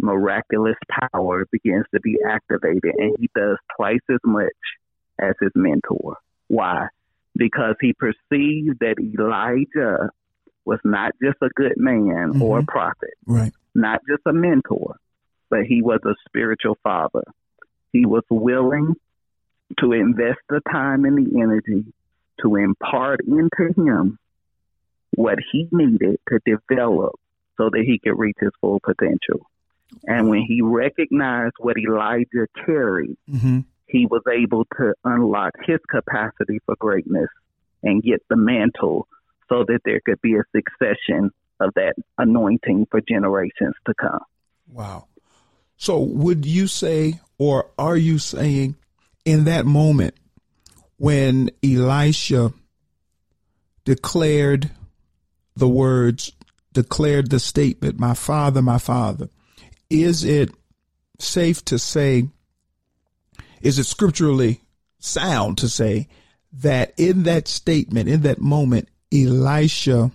Miraculous 0.00 0.76
power 1.12 1.46
begins 1.50 1.86
to 1.94 2.00
be 2.00 2.18
activated, 2.28 2.94
and 2.98 3.16
he 3.18 3.30
does 3.34 3.56
twice 3.76 4.00
as 4.10 4.18
much 4.24 4.52
as 5.18 5.34
his 5.40 5.52
mentor. 5.54 6.16
Why? 6.48 6.88
Because 7.34 7.76
he 7.80 7.94
perceived 7.94 8.78
that 8.80 8.96
Elijah 9.00 10.10
was 10.64 10.80
not 10.84 11.12
just 11.22 11.38
a 11.42 11.48
good 11.54 11.74
man 11.76 12.40
or 12.40 12.58
a 12.58 12.62
Mhm. 12.62 12.66
prophet 12.66 13.14
Right. 13.26 13.52
not 13.74 14.00
just 14.08 14.22
a 14.26 14.32
mentor, 14.32 14.96
but 15.48 15.64
he 15.64 15.82
was 15.82 16.00
a 16.04 16.14
spiritual 16.28 16.76
father. 16.82 17.22
He 17.92 18.04
was 18.04 18.24
willing 18.30 18.94
to 19.78 19.92
invest 19.92 20.40
the 20.48 20.60
time 20.70 21.04
and 21.04 21.16
the 21.26 21.40
energy 21.40 21.92
to 22.42 22.56
impart 22.56 23.20
into 23.20 23.72
him 23.76 24.18
what 25.12 25.38
he 25.52 25.68
needed 25.72 26.18
to 26.28 26.38
develop 26.44 27.14
so 27.56 27.70
that 27.70 27.82
he 27.86 27.98
could 27.98 28.18
reach 28.18 28.36
his 28.38 28.52
full 28.60 28.80
potential. 28.80 29.48
And 30.06 30.28
when 30.28 30.42
he 30.42 30.62
recognized 30.62 31.54
what 31.58 31.76
Elijah 31.78 32.46
carried, 32.64 33.16
hmm 33.28 33.60
he 33.86 34.06
was 34.06 34.22
able 34.30 34.64
to 34.76 34.92
unlock 35.04 35.52
his 35.64 35.78
capacity 35.88 36.58
for 36.66 36.74
greatness 36.78 37.28
and 37.82 38.02
get 38.02 38.22
the 38.28 38.36
mantle 38.36 39.06
so 39.48 39.64
that 39.66 39.80
there 39.84 40.00
could 40.04 40.20
be 40.20 40.34
a 40.34 40.42
succession 40.54 41.30
of 41.60 41.72
that 41.74 41.94
anointing 42.18 42.86
for 42.90 43.00
generations 43.00 43.74
to 43.86 43.94
come. 43.94 44.20
Wow. 44.70 45.06
So 45.76 46.00
would 46.00 46.44
you 46.44 46.66
say, 46.66 47.20
or 47.38 47.70
are 47.78 47.96
you 47.96 48.18
saying 48.18 48.76
in 49.24 49.44
that 49.44 49.66
moment 49.66 50.14
when 50.98 51.50
Elisha 51.62 52.52
declared 53.84 54.70
the 55.54 55.68
words, 55.68 56.32
declared 56.72 57.30
the 57.30 57.38
statement, 57.38 58.00
my 58.00 58.14
father, 58.14 58.62
my 58.62 58.78
father, 58.78 59.28
is 59.90 60.24
it 60.24 60.50
safe 61.18 61.64
to 61.66 61.78
say, 61.78 62.28
is 63.60 63.78
it 63.78 63.84
scripturally 63.84 64.60
sound 64.98 65.58
to 65.58 65.68
say 65.68 66.08
that 66.52 66.92
in 66.96 67.24
that 67.24 67.48
statement, 67.48 68.08
in 68.08 68.22
that 68.22 68.40
moment, 68.40 68.88
Elisha 69.12 70.10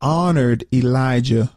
honored 0.00 0.64
Elijah 0.72 1.50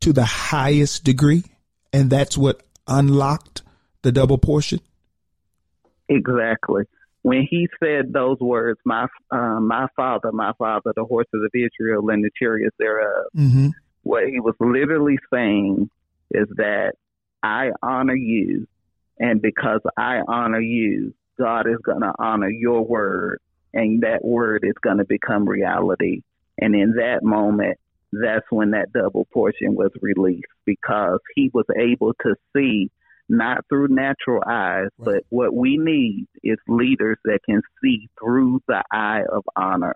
to 0.00 0.12
the 0.12 0.24
highest 0.24 1.04
degree, 1.04 1.44
and 1.92 2.10
that's 2.10 2.36
what 2.36 2.62
unlocked 2.86 3.62
the 4.02 4.12
double 4.12 4.38
portion. 4.38 4.80
Exactly. 6.08 6.84
When 7.22 7.46
he 7.50 7.68
said 7.82 8.12
those 8.12 8.38
words, 8.38 8.78
my 8.84 9.08
uh, 9.32 9.58
my 9.60 9.88
father, 9.96 10.30
my 10.30 10.52
father, 10.58 10.92
the 10.94 11.04
horses 11.04 11.42
of 11.44 11.50
Israel 11.52 12.08
and 12.10 12.22
the 12.22 12.30
chariots 12.40 12.76
thereof, 12.78 13.26
Mm-hmm. 13.36 13.68
what 14.04 14.28
he 14.28 14.38
was 14.38 14.54
literally 14.60 15.18
saying 15.32 15.90
is 16.30 16.48
that 16.56 16.92
I 17.42 17.70
honor 17.82 18.16
you, 18.16 18.66
and 19.18 19.40
because 19.40 19.80
I 19.96 20.20
honor 20.26 20.60
you, 20.60 21.14
God 21.38 21.66
is 21.68 21.78
going 21.84 22.00
to 22.00 22.12
honor 22.18 22.50
your 22.50 22.84
word, 22.84 23.40
and 23.72 24.02
that 24.02 24.24
word 24.24 24.64
is 24.64 24.74
going 24.82 24.98
to 24.98 25.04
become 25.04 25.48
reality. 25.48 26.22
And 26.58 26.74
in 26.74 26.94
that 26.94 27.22
moment, 27.22 27.78
that's 28.12 28.46
when 28.50 28.70
that 28.70 28.92
double 28.92 29.26
portion 29.32 29.74
was 29.74 29.90
released 30.00 30.46
because 30.64 31.20
he 31.34 31.50
was 31.52 31.66
able 31.76 32.14
to 32.22 32.34
see 32.54 32.90
not 33.28 33.64
through 33.68 33.88
natural 33.88 34.42
eyes, 34.46 34.88
Right. 34.98 35.16
but 35.16 35.24
what 35.30 35.52
we 35.52 35.76
need 35.76 36.26
is 36.42 36.56
leaders 36.68 37.18
that 37.24 37.40
can 37.44 37.60
see 37.82 38.08
through 38.18 38.62
the 38.68 38.82
eye 38.92 39.22
of 39.30 39.44
honor. 39.56 39.94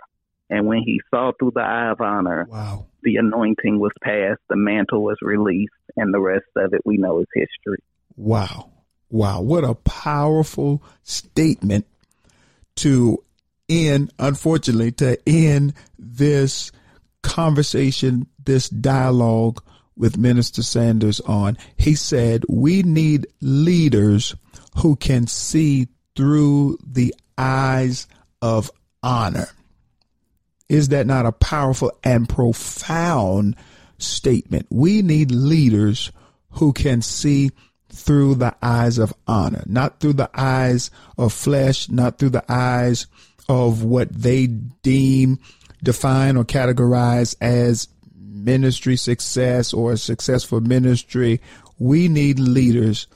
And 0.50 0.66
when 0.66 0.80
he 0.84 1.00
saw 1.10 1.32
through 1.38 1.52
the 1.54 1.62
eye 1.62 1.90
of 1.90 2.00
honor, 2.00 2.46
Wow. 2.50 2.86
the 3.02 3.16
anointing 3.16 3.78
was 3.78 3.92
passed, 4.02 4.40
the 4.48 4.56
mantle 4.56 5.02
was 5.02 5.16
released, 5.22 5.72
and 5.96 6.12
the 6.12 6.20
rest 6.20 6.46
of 6.56 6.74
it 6.74 6.82
we 6.84 6.96
know 6.96 7.20
is 7.20 7.26
history. 7.34 7.78
Wow. 8.16 8.70
Wow. 9.10 9.40
What 9.42 9.64
a 9.64 9.74
powerful 9.74 10.82
statement 11.04 11.86
to 12.76 13.22
end, 13.68 14.12
unfortunately, 14.18 14.92
to 14.92 15.18
end 15.28 15.74
this 15.98 16.72
conversation, 17.22 18.26
this 18.44 18.68
dialogue 18.68 19.62
with 19.96 20.16
Minister 20.18 20.62
Sanders 20.62 21.20
on. 21.20 21.58
He 21.76 21.94
said, 21.94 22.44
we 22.48 22.82
need 22.82 23.26
leaders 23.40 24.34
who 24.78 24.96
can 24.96 25.26
see 25.26 25.88
through 26.16 26.78
the 26.84 27.14
eyes 27.38 28.06
of 28.42 28.70
honor. 29.02 29.48
Is 30.70 30.90
that 30.90 31.04
not 31.04 31.26
a 31.26 31.32
powerful 31.32 31.90
and 32.04 32.28
profound 32.28 33.56
statement? 33.98 34.68
We 34.70 35.02
need 35.02 35.32
leaders 35.32 36.12
who 36.52 36.72
can 36.72 37.02
see 37.02 37.50
through 37.88 38.36
the 38.36 38.54
eyes 38.62 38.96
of 38.96 39.12
honor, 39.26 39.64
not 39.66 39.98
through 39.98 40.12
the 40.12 40.30
eyes 40.32 40.92
of 41.18 41.32
flesh, 41.32 41.90
not 41.90 42.18
through 42.18 42.30
the 42.30 42.44
eyes 42.48 43.08
of 43.48 43.82
what 43.82 44.12
they 44.12 44.46
deem, 44.46 45.40
define, 45.82 46.36
or 46.36 46.44
categorize 46.44 47.34
as 47.40 47.88
ministry 48.16 48.94
success 48.94 49.72
or 49.72 49.90
a 49.90 49.96
successful 49.96 50.60
ministry. 50.60 51.40
We 51.80 52.06
need 52.06 52.38
leaders 52.38 53.08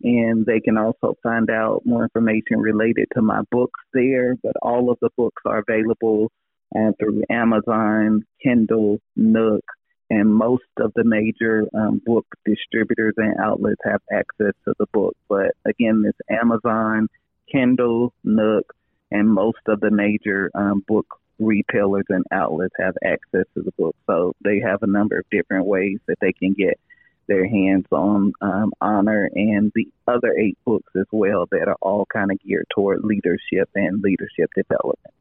And 0.06 0.46
they 0.46 0.60
can 0.60 0.78
also 0.78 1.16
find 1.24 1.50
out 1.50 1.84
more 1.86 2.04
information 2.04 2.58
related 2.58 3.08
to 3.14 3.22
my 3.22 3.40
books 3.52 3.80
there. 3.94 4.36
But 4.42 4.52
all 4.62 4.92
of 4.92 4.98
the 5.02 5.12
books 5.16 5.42
are 5.46 5.60
available 5.60 6.30
uh, 6.76 6.92
through 7.00 7.24
Amazon, 7.30 8.26
Kindle, 8.42 9.00
Nook, 9.16 9.64
and 10.10 10.34
most 10.34 10.64
of 10.80 10.92
the 10.96 11.06
major 11.06 11.68
um, 11.74 12.02
book 12.06 12.26
distributors 12.44 13.14
and 13.18 13.40
outlets 13.40 13.80
have 13.86 14.02
access 14.12 14.54
to 14.66 14.74
the 14.78 14.88
book. 14.92 15.16
But 15.30 15.54
again, 15.66 16.04
it's 16.08 16.20
Amazon, 16.30 17.08
Kindle, 17.52 18.14
Nook, 18.24 18.74
and 19.12 19.30
most 19.30 19.60
of 19.68 19.80
the 19.80 19.92
major 19.92 20.50
um, 20.56 20.84
book 20.88 21.06
retailers 21.46 22.06
and 22.10 22.26
outlets 22.32 22.74
have 22.80 22.96
access 23.04 23.46
to 23.56 23.62
the 23.62 23.72
book. 23.78 23.96
So 24.08 24.36
they 24.44 24.60
have 24.60 24.84
a 24.84 24.88
number 24.88 25.20
of 25.20 25.26
different 25.30 25.66
ways 25.66 26.00
that 26.08 26.18
they 26.22 26.34
can 26.34 26.54
get 26.54 26.80
their 27.28 27.48
hands 27.48 27.86
on 27.92 28.34
um, 28.42 28.74
honor 28.82 29.30
and 29.34 29.72
the 29.76 29.88
other 30.08 30.34
eight 30.38 30.58
books 30.66 30.92
as 30.98 31.06
well 31.12 31.48
that 31.52 31.68
are 31.68 31.78
all 31.82 32.06
kind 32.06 32.32
of 32.32 32.40
geared 32.42 32.66
toward 32.74 33.04
leadership 33.04 33.70
and 33.76 34.02
leadership 34.02 34.50
development. 34.56 35.14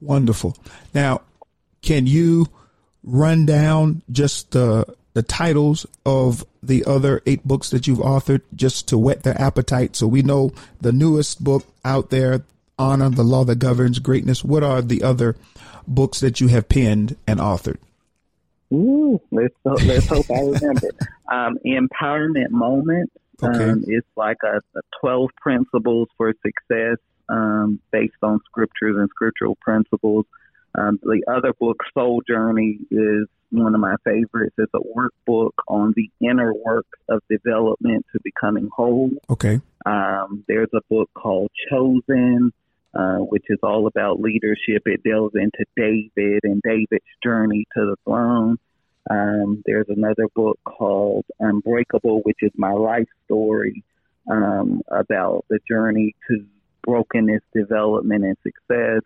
Wonderful. 0.00 0.56
Now, 0.94 1.22
can 1.80 2.06
you 2.06 2.46
run 3.02 3.46
down 3.46 4.02
just 4.10 4.52
the 4.52 4.86
the 5.14 5.22
titles 5.22 5.84
of 6.06 6.44
the 6.62 6.84
other 6.86 7.20
eight 7.26 7.46
books 7.46 7.68
that 7.70 7.86
you've 7.86 7.98
authored 7.98 8.40
just 8.54 8.88
to 8.88 8.96
whet 8.96 9.24
their 9.24 9.38
appetite 9.38 9.94
so 9.94 10.06
we 10.06 10.22
know 10.22 10.50
the 10.80 10.92
newest 10.92 11.42
book 11.44 11.66
out 11.84 12.08
there 12.08 12.44
honor 12.82 13.10
the 13.10 13.22
law 13.22 13.44
that 13.44 13.56
governs 13.56 13.98
greatness 13.98 14.44
what 14.44 14.62
are 14.62 14.82
the 14.82 15.02
other 15.02 15.36
books 15.86 16.20
that 16.20 16.40
you 16.40 16.48
have 16.48 16.68
penned 16.68 17.16
and 17.26 17.40
authored 17.40 17.78
Ooh, 18.72 19.20
let's 19.30 19.54
let's 19.64 20.06
hope 20.06 20.30
I 20.30 20.40
remember. 20.40 20.88
Um, 21.30 21.56
empowerment 21.64 22.50
moment. 22.50 23.10
Okay. 23.42 23.70
Um, 23.70 23.84
it's 23.86 24.06
like 24.16 24.36
a, 24.44 24.56
a, 24.56 24.80
twelve 25.00 25.30
principles 25.40 26.08
for 26.18 26.34
success 26.44 26.98
um, 27.26 27.80
based 27.90 28.18
on 28.22 28.40
scriptures 28.44 28.96
and 28.98 29.08
scriptural 29.08 29.56
principles. 29.62 30.26
Um, 30.74 30.98
the 31.02 31.22
other 31.34 31.54
book, 31.58 31.78
Soul 31.94 32.22
Journey, 32.28 32.80
is 32.90 33.28
one 33.50 33.74
of 33.74 33.80
my 33.80 33.94
favorites. 34.04 34.54
It's 34.58 34.72
a 34.74 34.78
workbook 34.78 35.52
on 35.68 35.94
the 35.96 36.10
inner 36.20 36.52
work 36.52 36.86
of 37.08 37.22
development 37.30 38.04
to 38.12 38.20
becoming 38.22 38.68
whole. 38.70 39.12
Okay. 39.30 39.60
Um, 39.86 40.44
there's 40.48 40.70
a 40.74 40.82
book 40.90 41.08
called 41.14 41.50
Chosen, 41.70 42.52
uh, 42.94 43.18
which 43.18 43.44
is 43.48 43.58
all 43.62 43.86
about 43.86 44.20
leadership. 44.20 44.82
It 44.86 45.02
delves 45.02 45.34
into 45.34 45.64
David 45.76 46.40
and 46.42 46.62
David's 46.62 47.04
journey 47.22 47.66
to 47.74 47.86
the 47.86 47.96
throne. 48.04 48.58
Um, 49.10 49.62
there's 49.66 49.88
another 49.88 50.26
book 50.34 50.58
called 50.64 51.24
Unbreakable, 51.40 52.20
which 52.22 52.38
is 52.42 52.52
my 52.56 52.72
life 52.72 53.08
story 53.24 53.82
um, 54.30 54.82
about 54.90 55.44
the 55.48 55.58
journey 55.68 56.14
to 56.28 56.44
brokenness, 56.84 57.42
development, 57.54 58.24
and 58.24 58.36
success. 58.42 59.02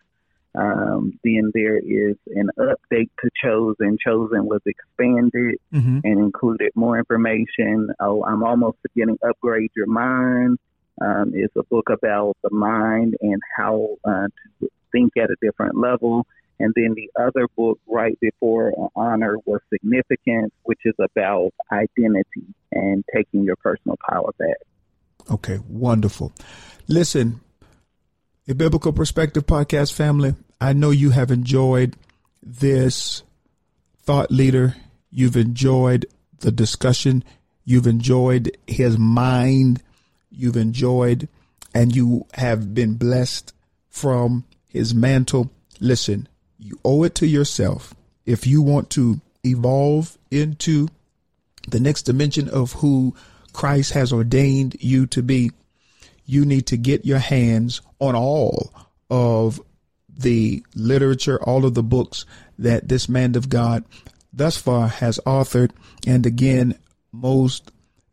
Um, 0.55 1.19
then 1.23 1.51
there 1.53 1.77
is 1.77 2.15
an 2.35 2.49
update 2.57 3.09
to 3.21 3.29
Chosen. 3.43 3.97
Chosen 4.03 4.45
was 4.45 4.61
expanded 4.65 5.59
mm-hmm. 5.73 5.99
and 6.03 6.19
included 6.19 6.71
more 6.75 6.97
information. 6.97 7.89
Oh, 7.99 8.23
I'm 8.23 8.43
almost 8.43 8.77
beginning 8.81 9.17
Upgrade 9.27 9.71
Your 9.75 9.87
Mind. 9.87 10.57
Um, 10.99 11.33
a 11.55 11.63
book 11.63 11.89
about 11.89 12.37
the 12.43 12.49
mind 12.51 13.15
and 13.21 13.41
how 13.55 13.97
uh, 14.03 14.27
to 14.59 14.69
think 14.91 15.13
at 15.17 15.29
a 15.29 15.35
different 15.41 15.77
level. 15.77 16.25
And 16.59 16.73
then 16.75 16.95
the 16.95 17.11
other 17.21 17.47
book 17.55 17.79
right 17.87 18.19
before 18.19 18.73
Honor 18.95 19.37
was 19.45 19.61
Significance, 19.71 20.51
which 20.63 20.79
is 20.85 20.95
about 20.99 21.51
identity 21.71 22.47
and 22.71 23.03
taking 23.13 23.43
your 23.43 23.55
personal 23.57 23.97
power 24.09 24.31
back. 24.39 24.57
Okay, 25.29 25.59
wonderful. 25.67 26.31
Listen, 26.87 27.41
a 28.47 28.55
Biblical 28.55 28.93
Perspective 28.93 29.45
podcast 29.45 29.93
family, 29.93 30.35
I 30.59 30.73
know 30.73 30.89
you 30.89 31.11
have 31.11 31.31
enjoyed 31.31 31.95
this 32.41 33.23
thought 34.01 34.31
leader. 34.31 34.75
You've 35.11 35.37
enjoyed 35.37 36.07
the 36.39 36.51
discussion. 36.51 37.23
You've 37.65 37.87
enjoyed 37.87 38.57
his 38.65 38.97
mind. 38.97 39.83
You've 40.37 40.57
enjoyed 40.57 41.27
and 41.73 41.95
you 41.95 42.25
have 42.33 42.73
been 42.73 42.95
blessed 42.95 43.53
from 43.89 44.45
his 44.69 44.93
mantle. 44.93 45.51
Listen, 45.79 46.27
you 46.57 46.79
owe 46.85 47.03
it 47.03 47.15
to 47.15 47.27
yourself 47.27 47.93
if 48.25 48.45
you 48.45 48.61
want 48.61 48.89
to 48.91 49.19
evolve 49.43 50.17
into 50.31 50.87
the 51.67 51.79
next 51.79 52.03
dimension 52.03 52.49
of 52.49 52.73
who 52.73 53.15
Christ 53.53 53.93
has 53.93 54.13
ordained 54.13 54.77
you 54.79 55.07
to 55.07 55.21
be 55.21 55.51
you 56.27 56.45
need 56.45 56.67
to 56.67 56.77
get 56.77 57.05
your 57.05 57.19
hands 57.19 57.81
on 57.99 58.13
all 58.13 58.71
of 59.09 59.61
the 60.09 60.63
literature, 60.75 61.41
all 61.41 61.65
of 61.65 61.73
the 61.73 61.83
books 61.83 62.25
that 62.59 62.89
this 62.89 63.07
man 63.07 63.35
of 63.35 63.49
God 63.49 63.85
thus 64.33 64.57
far 64.57 64.87
has 64.87 65.19
authored. 65.25 65.71
And 66.05 66.25
again, 66.25 66.77
most 67.11 67.71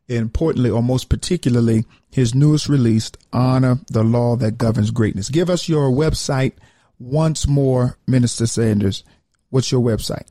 importantly, 0.08 0.70
or 0.70 0.82
most 0.82 1.08
particularly, 1.08 1.84
his 2.10 2.34
newest 2.34 2.68
release, 2.68 3.10
Honor 3.32 3.78
the 3.90 4.04
Law 4.04 4.36
That 4.36 4.58
Governs 4.58 4.90
Greatness. 4.90 5.28
Give 5.28 5.50
us 5.50 5.68
your 5.68 5.90
website 5.90 6.52
once 6.98 7.46
more, 7.46 7.98
Minister 8.06 8.46
Sanders. 8.46 9.02
What's 9.50 9.72
your 9.72 9.82
website? 9.82 10.26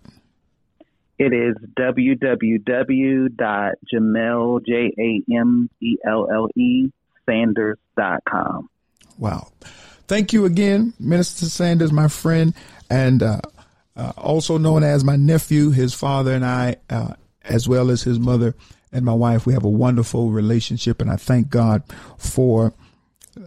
It 1.20 1.34
is 1.34 1.56
www.jamelle, 1.78 2.26
J-A-M-E-L-L-E, 4.66 5.32
sanders.com. 7.26 8.70
Wow. 9.18 9.48
Thank 10.08 10.34
you 10.34 10.46
again, 10.46 10.94
Minister 11.00 11.46
Sanders, 11.46 11.92
my 11.94 12.08
friend, 12.08 12.54
and 12.90 13.24
uh, 13.24 13.40
uh, 13.96 14.14
also 14.18 14.58
known 14.58 14.84
as 14.84 15.04
my 15.04 15.16
nephew. 15.16 15.70
His 15.70 15.94
father 15.94 16.34
and 16.34 16.46
I, 16.46 16.78
uh, 16.90 17.14
as 17.44 17.70
well 17.70 17.90
as 17.90 18.04
his 18.04 18.20
mother 18.20 18.56
and 18.94 19.04
my 19.04 19.14
wife, 19.14 19.46
we 19.46 19.54
have 19.54 19.66
a 19.66 19.70
wonderful 19.70 20.30
relationship, 20.30 21.02
and 21.02 21.10
I 21.10 21.16
thank 21.16 21.50
God 21.50 21.84
for 22.18 22.74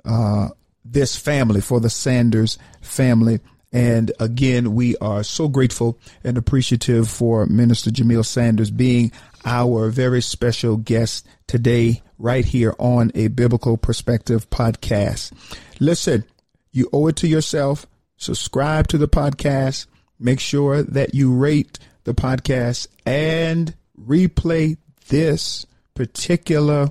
uh, 0.05 0.49
this 0.85 1.17
family, 1.17 1.61
for 1.61 1.81
the 1.81 1.91
Sanders 1.91 2.59
family. 2.81 3.41
And 3.73 4.13
again, 4.21 4.75
we 4.75 4.97
are 4.99 5.23
so 5.23 5.49
grateful 5.49 5.99
and 6.25 6.37
appreciative 6.37 7.09
for 7.09 7.47
Minister 7.47 7.91
Jamelle 7.91 8.25
Sanders 8.25 8.71
being 8.71 9.13
our 9.45 9.91
very 9.91 10.23
special 10.23 10.77
guest 10.77 11.27
today, 11.47 12.03
right 12.19 12.45
here 12.45 12.75
on 12.79 13.13
a 13.15 13.29
Biblical 13.29 13.77
Perspective 13.77 14.49
podcast. 14.51 15.33
Listen, 15.79 16.25
you 16.73 16.89
owe 16.93 17.07
it 17.09 17.17
to 17.17 17.29
yourself. 17.29 17.87
Subscribe 18.17 18.89
to 18.89 18.99
the 18.99 19.09
podcast. 19.09 19.87
Make 20.19 20.41
sure 20.41 20.83
that 20.83 21.15
you 21.15 21.33
rate 21.33 21.79
the 22.05 22.15
podcast 22.15 22.89
and 23.05 23.75
replay 24.01 24.79
this 25.09 25.67
particular 25.95 26.91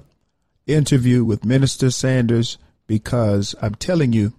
interview 0.68 1.24
with 1.24 1.46
Minister 1.46 1.92
Sanders 1.92 2.58
because 2.88 3.56
I'm 3.62 3.76
telling 3.76 4.14
you, 4.14 4.34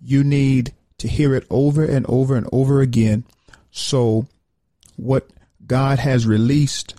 you 0.00 0.24
need 0.24 0.72
to 0.98 1.08
hear 1.08 1.34
it 1.34 1.46
over 1.50 1.84
and 1.84 2.06
over 2.08 2.36
and 2.36 2.48
over 2.52 2.80
again. 2.80 3.24
So, 3.70 4.26
what 4.96 5.28
God 5.66 5.98
has 5.98 6.26
released, 6.26 6.94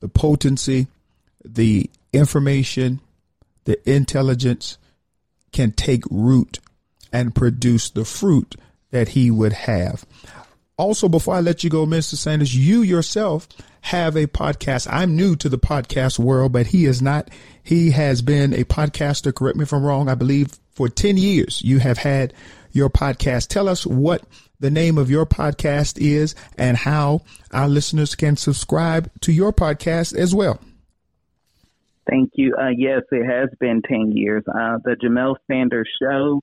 the 0.00 0.08
potency, 0.08 0.86
the 1.44 1.90
information, 2.12 3.00
the 3.64 3.78
intelligence 3.90 4.78
can 5.52 5.72
take 5.72 6.02
root 6.10 6.58
and 7.12 7.34
produce 7.34 7.90
the 7.90 8.04
fruit 8.04 8.54
that 8.90 9.08
he 9.08 9.30
would 9.30 9.52
have. 9.52 10.04
Also, 10.78 11.08
before 11.08 11.34
I 11.34 11.40
let 11.40 11.64
you 11.64 11.70
go, 11.70 11.84
Mr. 11.86 12.14
Sanders, 12.14 12.56
you 12.56 12.82
yourself 12.82 13.48
have 13.82 14.16
a 14.16 14.28
podcast. 14.28 14.86
I'm 14.90 15.16
new 15.16 15.34
to 15.36 15.48
the 15.48 15.58
podcast 15.58 16.20
world, 16.20 16.52
but 16.52 16.68
he 16.68 16.84
is 16.84 17.02
not. 17.02 17.28
He 17.62 17.90
has 17.90 18.22
been 18.22 18.54
a 18.54 18.64
podcaster, 18.64 19.34
correct 19.34 19.56
me 19.56 19.64
if 19.64 19.72
I'm 19.72 19.84
wrong, 19.84 20.08
I 20.08 20.14
believe 20.14 20.52
for 20.70 20.88
10 20.88 21.16
years 21.16 21.60
you 21.62 21.80
have 21.80 21.98
had 21.98 22.32
your 22.70 22.88
podcast. 22.88 23.48
Tell 23.48 23.68
us 23.68 23.84
what 23.84 24.22
the 24.60 24.70
name 24.70 24.98
of 24.98 25.10
your 25.10 25.26
podcast 25.26 25.98
is 26.00 26.36
and 26.56 26.76
how 26.76 27.22
our 27.52 27.68
listeners 27.68 28.14
can 28.14 28.36
subscribe 28.36 29.10
to 29.22 29.32
your 29.32 29.52
podcast 29.52 30.16
as 30.16 30.32
well. 30.32 30.60
Thank 32.08 32.30
you. 32.34 32.54
Uh, 32.56 32.68
yes, 32.68 33.02
it 33.10 33.26
has 33.26 33.50
been 33.58 33.82
10 33.82 34.12
years. 34.12 34.44
Uh, 34.46 34.78
the 34.84 34.96
Jamelle 35.02 35.36
Sanders 35.50 35.88
Show, 36.00 36.40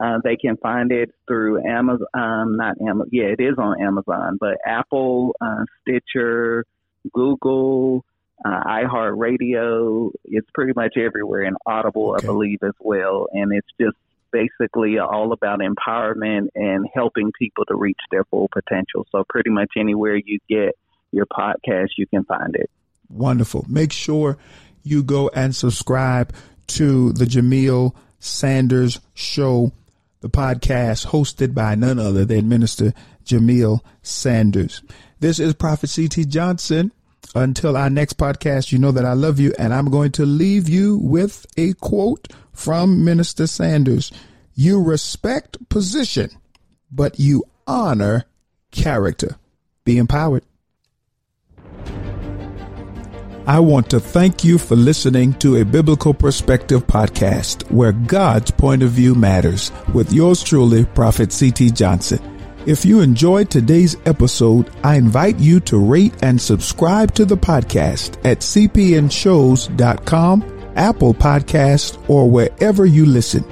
uh, 0.00 0.18
they 0.22 0.36
can 0.36 0.56
find 0.56 0.92
it 0.92 1.14
through 1.26 1.66
Amazon, 1.66 2.06
um, 2.14 2.56
not 2.56 2.80
Amazon, 2.80 3.08
yeah, 3.12 3.24
it 3.24 3.40
is 3.40 3.56
on 3.58 3.80
Amazon, 3.80 4.36
but 4.40 4.58
Apple, 4.64 5.34
uh, 5.40 5.64
Stitcher, 5.80 6.64
Google, 7.12 8.04
uh, 8.44 8.62
iHeartRadio. 8.64 10.10
It's 10.24 10.48
pretty 10.54 10.72
much 10.74 10.96
everywhere, 10.96 11.42
and 11.42 11.56
Audible, 11.66 12.12
okay. 12.12 12.26
I 12.26 12.30
believe, 12.30 12.58
as 12.62 12.74
well. 12.80 13.26
And 13.32 13.52
it's 13.52 13.68
just 13.80 13.96
basically 14.30 14.98
all 14.98 15.32
about 15.32 15.60
empowerment 15.60 16.48
and 16.54 16.86
helping 16.94 17.32
people 17.38 17.64
to 17.66 17.74
reach 17.74 18.00
their 18.10 18.24
full 18.24 18.48
potential. 18.52 19.06
So 19.10 19.24
pretty 19.28 19.50
much 19.50 19.72
anywhere 19.76 20.16
you 20.16 20.38
get 20.48 20.76
your 21.12 21.26
podcast, 21.26 21.88
you 21.96 22.06
can 22.06 22.24
find 22.24 22.54
it. 22.54 22.70
Wonderful. 23.08 23.64
Make 23.68 23.92
sure 23.92 24.36
you 24.82 25.02
go 25.02 25.30
and 25.34 25.54
subscribe 25.56 26.32
to 26.68 27.12
the 27.12 27.24
Jamelle 27.24 27.94
Sanders 28.18 29.00
Show, 29.14 29.72
the 30.20 30.30
podcast 30.30 31.06
hosted 31.06 31.54
by 31.54 31.74
none 31.74 31.98
other 31.98 32.24
than 32.24 32.48
Minister 32.48 32.92
Jamelle 33.24 33.80
Sanders. 34.02 34.82
This 35.20 35.38
is 35.38 35.54
Prophet 35.54 35.88
C.T. 35.88 36.24
Johnson. 36.26 36.92
Until 37.34 37.76
our 37.76 37.90
next 37.90 38.16
podcast, 38.16 38.72
you 38.72 38.78
know 38.78 38.90
that 38.92 39.04
I 39.04 39.12
love 39.12 39.38
you, 39.38 39.52
and 39.58 39.74
I'm 39.74 39.90
going 39.90 40.12
to 40.12 40.24
leave 40.24 40.68
you 40.68 40.96
with 40.96 41.44
a 41.58 41.74
quote 41.74 42.28
from 42.52 43.04
Minister 43.04 43.46
Sanders. 43.46 44.10
You 44.54 44.82
respect 44.82 45.68
position, 45.68 46.30
but 46.90 47.20
you 47.20 47.44
honor 47.66 48.24
character. 48.70 49.36
Be 49.84 49.98
empowered. 49.98 50.44
I 53.48 53.58
want 53.60 53.88
to 53.90 53.98
thank 53.98 54.44
you 54.44 54.58
for 54.58 54.76
listening 54.76 55.32
to 55.38 55.56
a 55.56 55.64
Biblical 55.64 56.12
Perspective 56.12 56.86
podcast 56.86 57.62
where 57.70 57.92
God's 57.92 58.50
point 58.50 58.82
of 58.82 58.90
view 58.90 59.14
matters 59.14 59.72
with 59.94 60.12
yours 60.12 60.42
truly, 60.42 60.84
Prophet 60.84 61.32
C.T. 61.32 61.70
Johnson. 61.70 62.20
If 62.66 62.84
you 62.84 63.00
enjoyed 63.00 63.50
today's 63.50 63.96
episode, 64.04 64.70
I 64.84 64.96
invite 64.96 65.38
you 65.38 65.60
to 65.60 65.78
rate 65.78 66.12
and 66.20 66.38
subscribe 66.38 67.14
to 67.14 67.24
the 67.24 67.38
podcast 67.38 68.22
at 68.22 68.40
cpnshows.com 68.40 70.58
Apple 70.78 71.12
Podcast, 71.12 71.98
or 72.08 72.30
wherever 72.30 72.86
you 72.86 73.04
listen. 73.04 73.44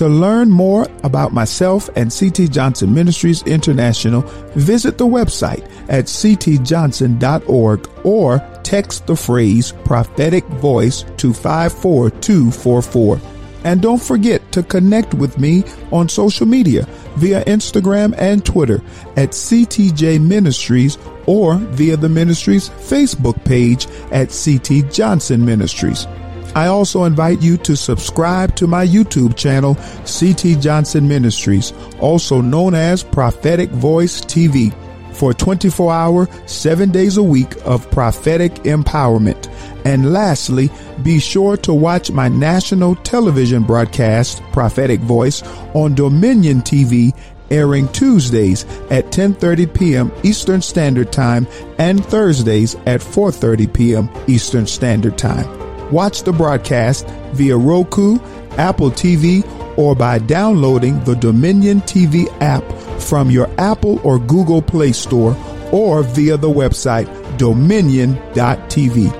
To 0.00 0.08
learn 0.08 0.48
more 0.48 0.86
about 1.02 1.34
myself 1.34 1.90
and 1.94 2.10
CT 2.10 2.50
Johnson 2.50 2.94
Ministries 2.94 3.42
International, 3.42 4.22
visit 4.56 4.96
the 4.96 5.04
website 5.04 5.70
at 5.90 6.06
ctjohnson.org 6.06 7.90
or 8.02 8.60
text 8.62 9.06
the 9.06 9.14
phrase 9.14 9.72
prophetic 9.84 10.46
voice 10.46 11.04
to 11.18 11.34
54244. 11.34 13.20
And 13.64 13.82
don't 13.82 14.00
forget 14.00 14.50
to 14.52 14.62
connect 14.62 15.12
with 15.12 15.38
me 15.38 15.64
on 15.92 16.08
social 16.08 16.46
media 16.46 16.88
via 17.16 17.44
Instagram 17.44 18.14
and 18.16 18.42
Twitter 18.42 18.80
at 19.18 19.32
CTJ 19.32 20.26
Ministries 20.26 20.96
or 21.26 21.56
via 21.56 21.98
the 21.98 22.08
ministry's 22.08 22.70
Facebook 22.70 23.44
page 23.44 23.86
at 24.12 24.30
CT 24.30 24.90
Johnson 24.90 25.44
Ministries. 25.44 26.06
I 26.54 26.66
also 26.66 27.04
invite 27.04 27.40
you 27.40 27.56
to 27.58 27.76
subscribe 27.76 28.56
to 28.56 28.66
my 28.66 28.86
YouTube 28.86 29.36
channel, 29.36 29.76
CT 30.04 30.60
Johnson 30.60 31.06
Ministries, 31.06 31.72
also 32.00 32.40
known 32.40 32.74
as 32.74 33.04
Prophetic 33.04 33.70
Voice 33.70 34.20
TV, 34.20 34.74
for 35.14 35.34
24 35.34 35.92
hour, 35.92 36.28
seven 36.46 36.90
days 36.90 37.16
a 37.18 37.22
week 37.22 37.54
of 37.64 37.90
prophetic 37.90 38.54
empowerment. 38.64 39.52
And 39.84 40.12
lastly, 40.12 40.70
be 41.02 41.18
sure 41.18 41.56
to 41.58 41.74
watch 41.74 42.10
my 42.10 42.28
national 42.28 42.96
television 42.96 43.62
broadcast, 43.62 44.42
Prophetic 44.52 45.00
Voice, 45.00 45.42
on 45.74 45.94
Dominion 45.94 46.62
TV 46.62 47.12
airing 47.50 47.88
Tuesdays 47.88 48.64
at 48.90 49.06
10:30 49.06 49.74
p.m. 49.74 50.12
Eastern 50.22 50.62
Standard 50.62 51.12
Time 51.12 51.46
and 51.78 52.04
Thursdays 52.04 52.74
at 52.86 53.00
4:30 53.00 53.72
p.m. 53.72 54.10
Eastern 54.26 54.66
Standard 54.66 55.18
Time. 55.18 55.69
Watch 55.90 56.22
the 56.22 56.32
broadcast 56.32 57.06
via 57.32 57.56
Roku, 57.56 58.18
Apple 58.52 58.90
TV, 58.90 59.44
or 59.78 59.94
by 59.94 60.18
downloading 60.18 61.02
the 61.04 61.14
Dominion 61.16 61.80
TV 61.82 62.26
app 62.40 62.64
from 63.00 63.30
your 63.30 63.48
Apple 63.58 64.00
or 64.04 64.18
Google 64.18 64.62
Play 64.62 64.92
Store 64.92 65.36
or 65.72 66.02
via 66.02 66.36
the 66.36 66.50
website 66.50 67.06
dominion.tv. 67.38 69.10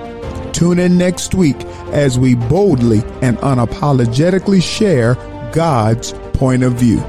Tune 0.53 0.79
in 0.79 0.97
next 0.97 1.33
week 1.33 1.59
as 1.91 2.19
we 2.19 2.35
boldly 2.35 2.99
and 3.21 3.37
unapologetically 3.39 4.61
share 4.61 5.15
God's 5.53 6.13
point 6.33 6.63
of 6.63 6.73
view. 6.73 6.99